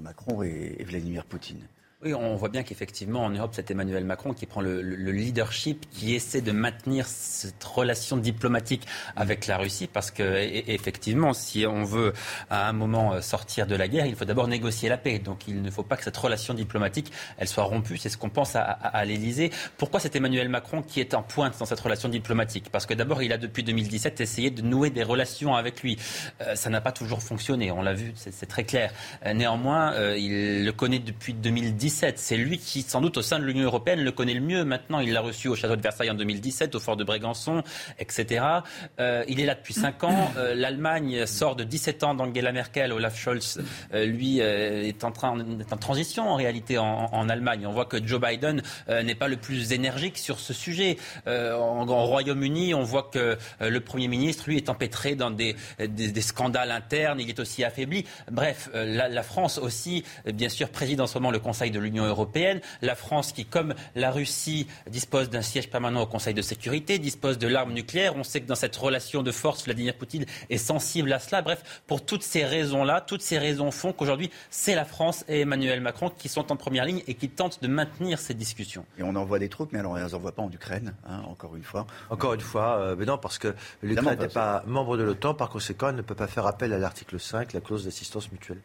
[0.00, 1.66] Macron et Vladimir Poutine.
[2.04, 6.14] Oui, on voit bien qu'effectivement, en Europe, c'est Emmanuel Macron qui prend le, leadership, qui
[6.14, 8.86] essaie de maintenir cette relation diplomatique
[9.16, 10.22] avec la Russie, parce que
[10.70, 12.12] effectivement, si on veut
[12.50, 15.18] à un moment euh, sortir de la guerre, il faut d'abord négocier la paix.
[15.18, 17.96] Donc, il ne faut pas que cette relation diplomatique, elle soit rompue.
[17.96, 19.50] C'est ce qu'on pense à, à, l'Élysée.
[19.78, 22.68] Pourquoi c'est Emmanuel Macron qui est en pointe dans cette relation diplomatique?
[22.70, 25.96] Parce que d'abord, il a depuis 2017 essayé de nouer des relations avec lui.
[26.42, 27.70] Euh, ça n'a pas toujours fonctionné.
[27.70, 28.92] On l'a vu, c'est très clair.
[29.24, 33.44] Euh, néanmoins, il le connaît depuis 2010 c'est lui qui, sans doute, au sein de
[33.44, 34.64] l'Union européenne, le connaît le mieux.
[34.64, 37.62] Maintenant, il l'a reçu au château de Versailles en 2017, au fort de Brégançon,
[37.98, 38.44] etc.
[39.00, 40.32] Euh, il est là depuis 5 ans.
[40.36, 42.92] Euh, L'Allemagne sort de 17 ans d'Angela Merkel.
[42.92, 43.60] Olaf Scholz,
[43.92, 47.66] euh, lui, est en train est en transition en réalité en, Allemagne.
[47.66, 50.98] On voit que Joe Biden n'est pas le plus énergique sur ce sujet.
[51.26, 55.56] En, Royaume-Uni, on voit que le Premier ministre, lui, est empêtré dans des,
[56.20, 57.20] scandales internes.
[57.20, 58.04] Il est aussi affaibli.
[58.30, 62.04] Bref, la, la France aussi, bien sûr, préside en ce moment le Conseil de l'Union
[62.04, 62.60] européenne.
[62.82, 67.38] La France qui, comme la Russie, dispose d'un siège permanent au Conseil de sécurité, dispose
[67.38, 68.16] de l'arme nucléaire.
[68.16, 71.42] On sait que dans cette relation de force, Vladimir Poutine est sensible à cela.
[71.42, 75.80] Bref, pour toutes ces raisons-là, toutes ces raisons font qu'aujourd'hui, c'est la France et Emmanuel
[75.80, 78.84] Macron qui sont en première ligne et qui tentent de maintenir ces discussions.
[78.98, 81.22] Et on envoie des troupes, mais alors on ne les envoie pas en Ukraine, hein,
[81.28, 81.86] encore une fois.
[82.10, 85.48] Encore une fois, euh, mais non, parce que l'Ukraine n'est pas membre de l'OTAN, par
[85.48, 88.60] conséquent, elle ne peut pas faire appel à l'article 5, la clause d'assistance mutuelle.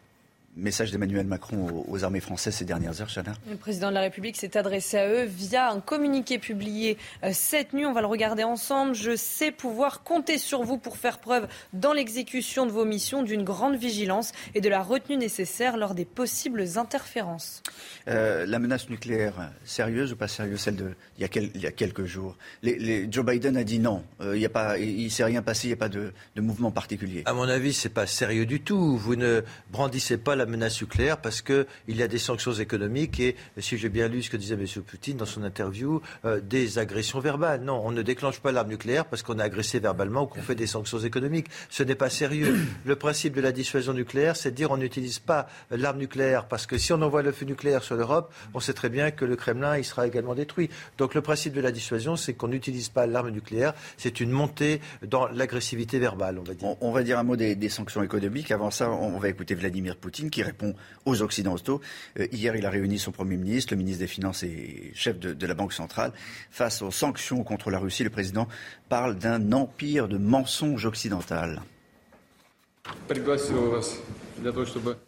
[0.56, 3.34] Message d'Emmanuel Macron aux armées françaises ces dernières heures, Chana.
[3.48, 7.72] Le président de la République s'est adressé à eux via un communiqué publié euh, cette
[7.72, 7.86] nuit.
[7.86, 8.96] On va le regarder ensemble.
[8.96, 13.44] Je sais pouvoir compter sur vous pour faire preuve dans l'exécution de vos missions d'une
[13.44, 17.62] grande vigilance et de la retenue nécessaire lors des possibles interférences.
[18.08, 21.66] Euh, la menace nucléaire, sérieuse ou pas sérieuse, celle de il y a, il y
[21.66, 22.36] a quelques jours?
[22.62, 25.76] Les, Joe Biden a dit non, euh, il ne s'est rien passé, il n'y a
[25.76, 27.22] pas de, de, mouvement particulier.
[27.26, 28.96] À mon avis, ce n'est pas sérieux du tout.
[28.96, 33.36] Vous ne brandissez pas la menace nucléaire parce qu'il y a des sanctions économiques et,
[33.58, 34.66] si j'ai bien lu ce que disait M.
[34.82, 37.62] Poutine dans son interview, euh, des agressions verbales.
[37.62, 40.54] Non, on ne déclenche pas l'arme nucléaire parce qu'on a agressé verbalement ou qu'on fait
[40.54, 41.46] des sanctions économiques.
[41.68, 42.56] Ce n'est pas sérieux.
[42.84, 46.66] Le principe de la dissuasion nucléaire, c'est de dire on n'utilise pas l'arme nucléaire parce
[46.66, 49.36] que si on envoie le feu nucléaire sur l'Europe, on sait très bien que le
[49.36, 50.70] Kremlin il sera également détruit.
[50.98, 53.74] Donc le principe de la dissuasion, c'est qu'on n'utilise pas l'arme nucléaire.
[53.96, 56.76] C'est une montée dans l'agressivité verbale, on va dire.
[56.80, 58.50] On, va dire un mot des, sanctions économiques.
[58.50, 61.80] Avant ça, on va écouter Vladimir Poutine qui répond aux Occidentaux.
[62.18, 65.46] Euh, hier, il a réuni son Premier ministre, le ministre des Finances et chef de,
[65.46, 66.12] la Banque centrale.
[66.50, 68.48] Face aux sanctions contre la Russie, le président
[68.88, 71.62] parle d'un empire de mensonges occidental.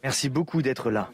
[0.02, 1.10] Merci beaucoup d'être là.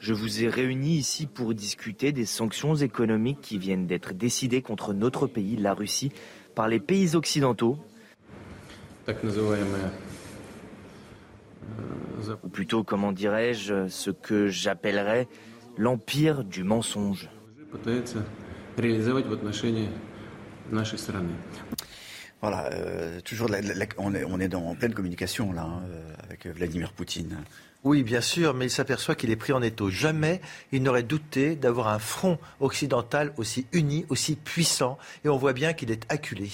[0.00, 4.92] Je vous ai réunis ici pour discuter des sanctions économiques qui viennent d'être décidées contre
[4.92, 6.12] notre pays, la Russie,
[6.54, 7.78] par les pays occidentaux
[12.42, 15.28] ou plutôt, comment dirais-je, ce que j'appellerais
[15.76, 17.28] l'empire du mensonge.
[22.42, 23.48] Voilà, euh, toujours
[23.98, 27.38] on, est, on, est, dans, en pleine communication là hein, euh, avec Vladimir Poutine.
[27.82, 29.90] Oui, bien sûr, mais il s'aperçoit qu'il est pris en étau.
[29.90, 30.40] Jamais
[30.72, 35.72] il n'aurait douté d'avoir un front occidental aussi uni, aussi puissant, et on voit bien
[35.72, 36.50] qu'il est acculé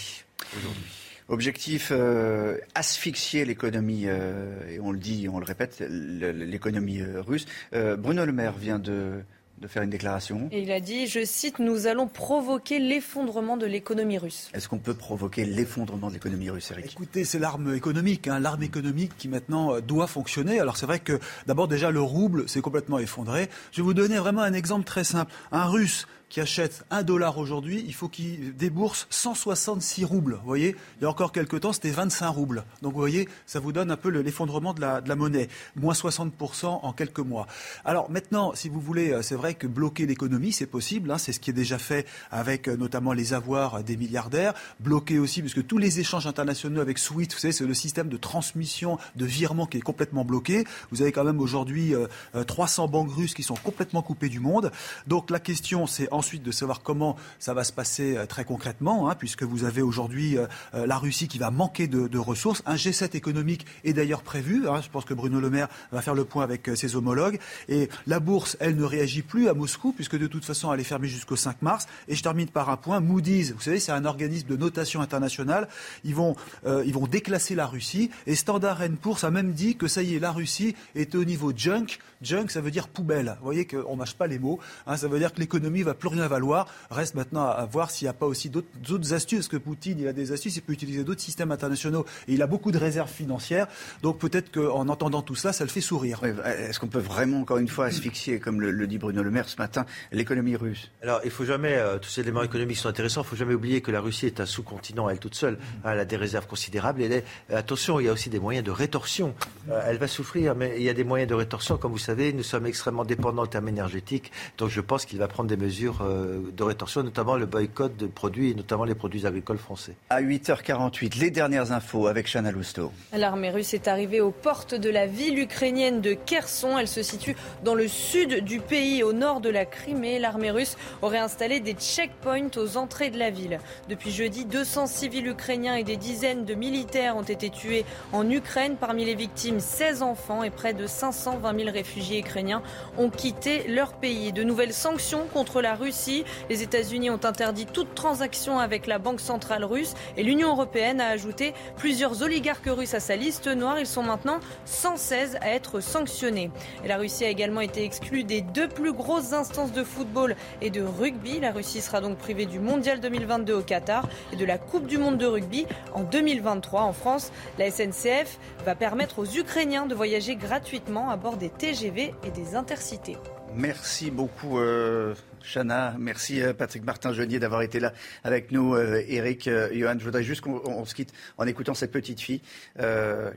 [0.56, 1.01] aujourd'hui.
[1.28, 7.46] Objectif euh, asphyxier l'économie, euh, et on le dit, on le répète, l'économie euh, russe.
[7.72, 9.20] Bruno Le Maire vient de,
[9.58, 10.48] de faire une déclaration.
[10.50, 14.50] Et il a dit, je cite, nous allons provoquer l'effondrement de l'économie russe.
[14.52, 16.92] Est-ce qu'on peut provoquer l'effondrement de l'économie russe, Eric?
[16.92, 20.60] Écoutez, c'est l'arme économique, hein, l'arme économique qui maintenant doit fonctionner.
[20.60, 23.48] Alors c'est vrai que d'abord déjà le rouble s'est complètement effondré.
[23.70, 25.32] Je vais vous donner vraiment un exemple très simple.
[25.52, 30.38] Un Russe qui achète un dollar aujourd'hui, il faut qu'il débourse 166 roubles.
[30.40, 32.64] Vous voyez, il y a encore quelques temps, c'était 25 roubles.
[32.80, 35.48] Donc vous voyez, ça vous donne un peu l'effondrement de la, de la monnaie.
[35.76, 37.46] Moins 60% en quelques mois.
[37.84, 41.10] Alors maintenant, si vous voulez, euh, c'est vrai que bloquer l'économie, c'est possible.
[41.10, 44.54] Hein, c'est ce qui est déjà fait avec euh, notamment les avoirs des milliardaires.
[44.80, 48.16] Bloquer aussi, puisque tous les échanges internationaux avec SWIFT, vous savez, c'est le système de
[48.16, 50.64] transmission, de virement qui est complètement bloqué.
[50.92, 51.92] Vous avez quand même aujourd'hui
[52.32, 54.72] 300 euh, banques russes qui sont complètement coupées du monde.
[55.06, 58.44] Donc la question, c'est en ensuite de savoir comment ça va se passer euh, très
[58.44, 62.62] concrètement, hein, puisque vous avez aujourd'hui euh, euh, la Russie qui va manquer de, ressources.
[62.64, 64.68] Un G7 économique est d'ailleurs prévu.
[64.68, 67.40] Hein, je pense que Bruno Le Maire va faire le point avec ses homologues.
[67.68, 70.84] Et la bourse, elle ne réagit plus à Moscou, puisque de toute façon, elle est
[70.84, 71.88] fermée jusqu'au 5 mars.
[72.06, 73.00] Et je termine par un point.
[73.00, 75.66] Moody's, vous savez, c'est un organisme de notation internationale.
[76.04, 78.10] Ils vont, ils vont déclasser la Russie.
[78.28, 81.52] Et Standard Poor's a même dit que ça y est, la Russie est au niveau
[81.56, 81.98] junk.
[82.22, 83.34] Junk, ça veut dire poubelle.
[83.40, 84.60] Vous voyez qu'on mâche pas les mots.
[84.86, 86.68] Hein, ça veut dire que l'économie va plus rien valoir.
[86.90, 89.40] Reste maintenant à, voir s'il n'y a pas aussi d'autres astuces.
[89.40, 92.04] Parce que Poutine, il a des astuces, il peut utiliser d'autres systèmes internationaux.
[92.28, 93.66] Et il a beaucoup de réserves financières.
[94.02, 96.20] Donc peut-être qu'en entendant tout cela, ça le fait sourire.
[96.24, 99.56] Est-ce qu'on peut vraiment, encore une fois, asphyxier, comme le, dit Bruno Le Maire ce
[99.56, 100.90] matin, l'économie russe?
[101.02, 103.54] Alors, il faut jamais, euh, tous ces éléments économiques sont intéressants, il ne faut jamais
[103.54, 105.58] oublier que la Russie est un sous-continent, elle toute seule.
[105.84, 107.02] Elle a des réserves considérables.
[107.02, 109.34] Et attention, il y a aussi des moyens de rétorsion.
[109.70, 111.76] Euh, elle va souffrir, mais il y a des moyens de rétorsion.
[111.76, 114.32] Comme vous savez, nous sommes extrêmement dépendants en termes énergétiques.
[114.58, 118.06] Donc je pense qu'il va prendre des mesures euh, de rétorsion, notamment le boycott de
[118.06, 119.94] produits, et notamment les produits agricoles français.
[120.10, 122.92] À 8h48, les dernières infos avec Chana Lousteau.
[123.12, 126.78] L'armée russe est arrivée aux portes de la ville ukrainienne de Kherson.
[126.78, 130.18] Elle se situe dans le sud du pays, au nord de la Crimée.
[130.18, 133.58] L'armée russe aurait installé des checkpoints aux entrées de la ville.
[133.88, 138.76] Depuis jeudi, 200 civils ukrainiens et des dizaines de militaires ont été tués en Ukraine.
[138.78, 142.62] Parmi les victimes, 16 enfants et près de 520 000 réfugiés ukrainiens
[142.98, 144.32] ont quitté leur pays.
[144.32, 146.24] De nouvelles sanctions contre la Russie.
[146.48, 151.08] Les États-Unis ont interdit toute transaction avec la Banque centrale russe et l'Union européenne a
[151.08, 153.78] ajouté plusieurs oligarques russes à sa liste noire.
[153.80, 156.50] Ils sont maintenant 116 à être sanctionnés.
[156.86, 160.82] La Russie a également été exclue des deux plus grosses instances de football et de
[160.82, 161.40] rugby.
[161.40, 164.98] La Russie sera donc privée du Mondial 2022 au Qatar et de la Coupe du
[164.98, 167.32] Monde de rugby en 2023 en France.
[167.58, 172.54] La SNCF va permettre aux Ukrainiens de voyager gratuitement à bord des TGV et des
[172.54, 173.16] intercités.
[173.54, 175.14] Merci beaucoup, euh,
[175.44, 175.94] Chana.
[175.98, 177.92] Merci, euh, Patrick Martin-Genier, d'avoir été là
[178.24, 178.74] avec nous.
[178.74, 182.40] Euh, Eric, Johan, je voudrais juste qu'on se quitte en écoutant cette petite fille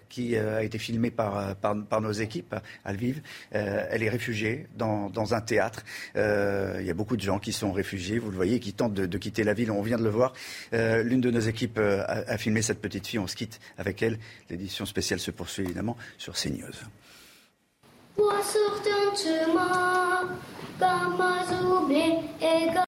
[0.09, 1.55] qui a été filmée par,
[2.01, 3.21] nos équipes à Lviv.
[3.51, 5.83] elle est réfugiée dans, un théâtre.
[6.15, 9.05] Il y a beaucoup de gens qui sont réfugiés, vous le voyez, qui tentent de,
[9.05, 9.71] de quitter la ville.
[9.71, 10.33] On vient de le voir.
[10.71, 13.19] L'une de nos équipes a, a filmé cette petite fille.
[13.19, 14.19] On se quitte avec elle.
[14.49, 16.73] L'édition spéciale se poursuit évidemment sur CNews.
[18.16, 20.28] 我所等之吗？
[20.78, 22.86] 干嘛走遍一个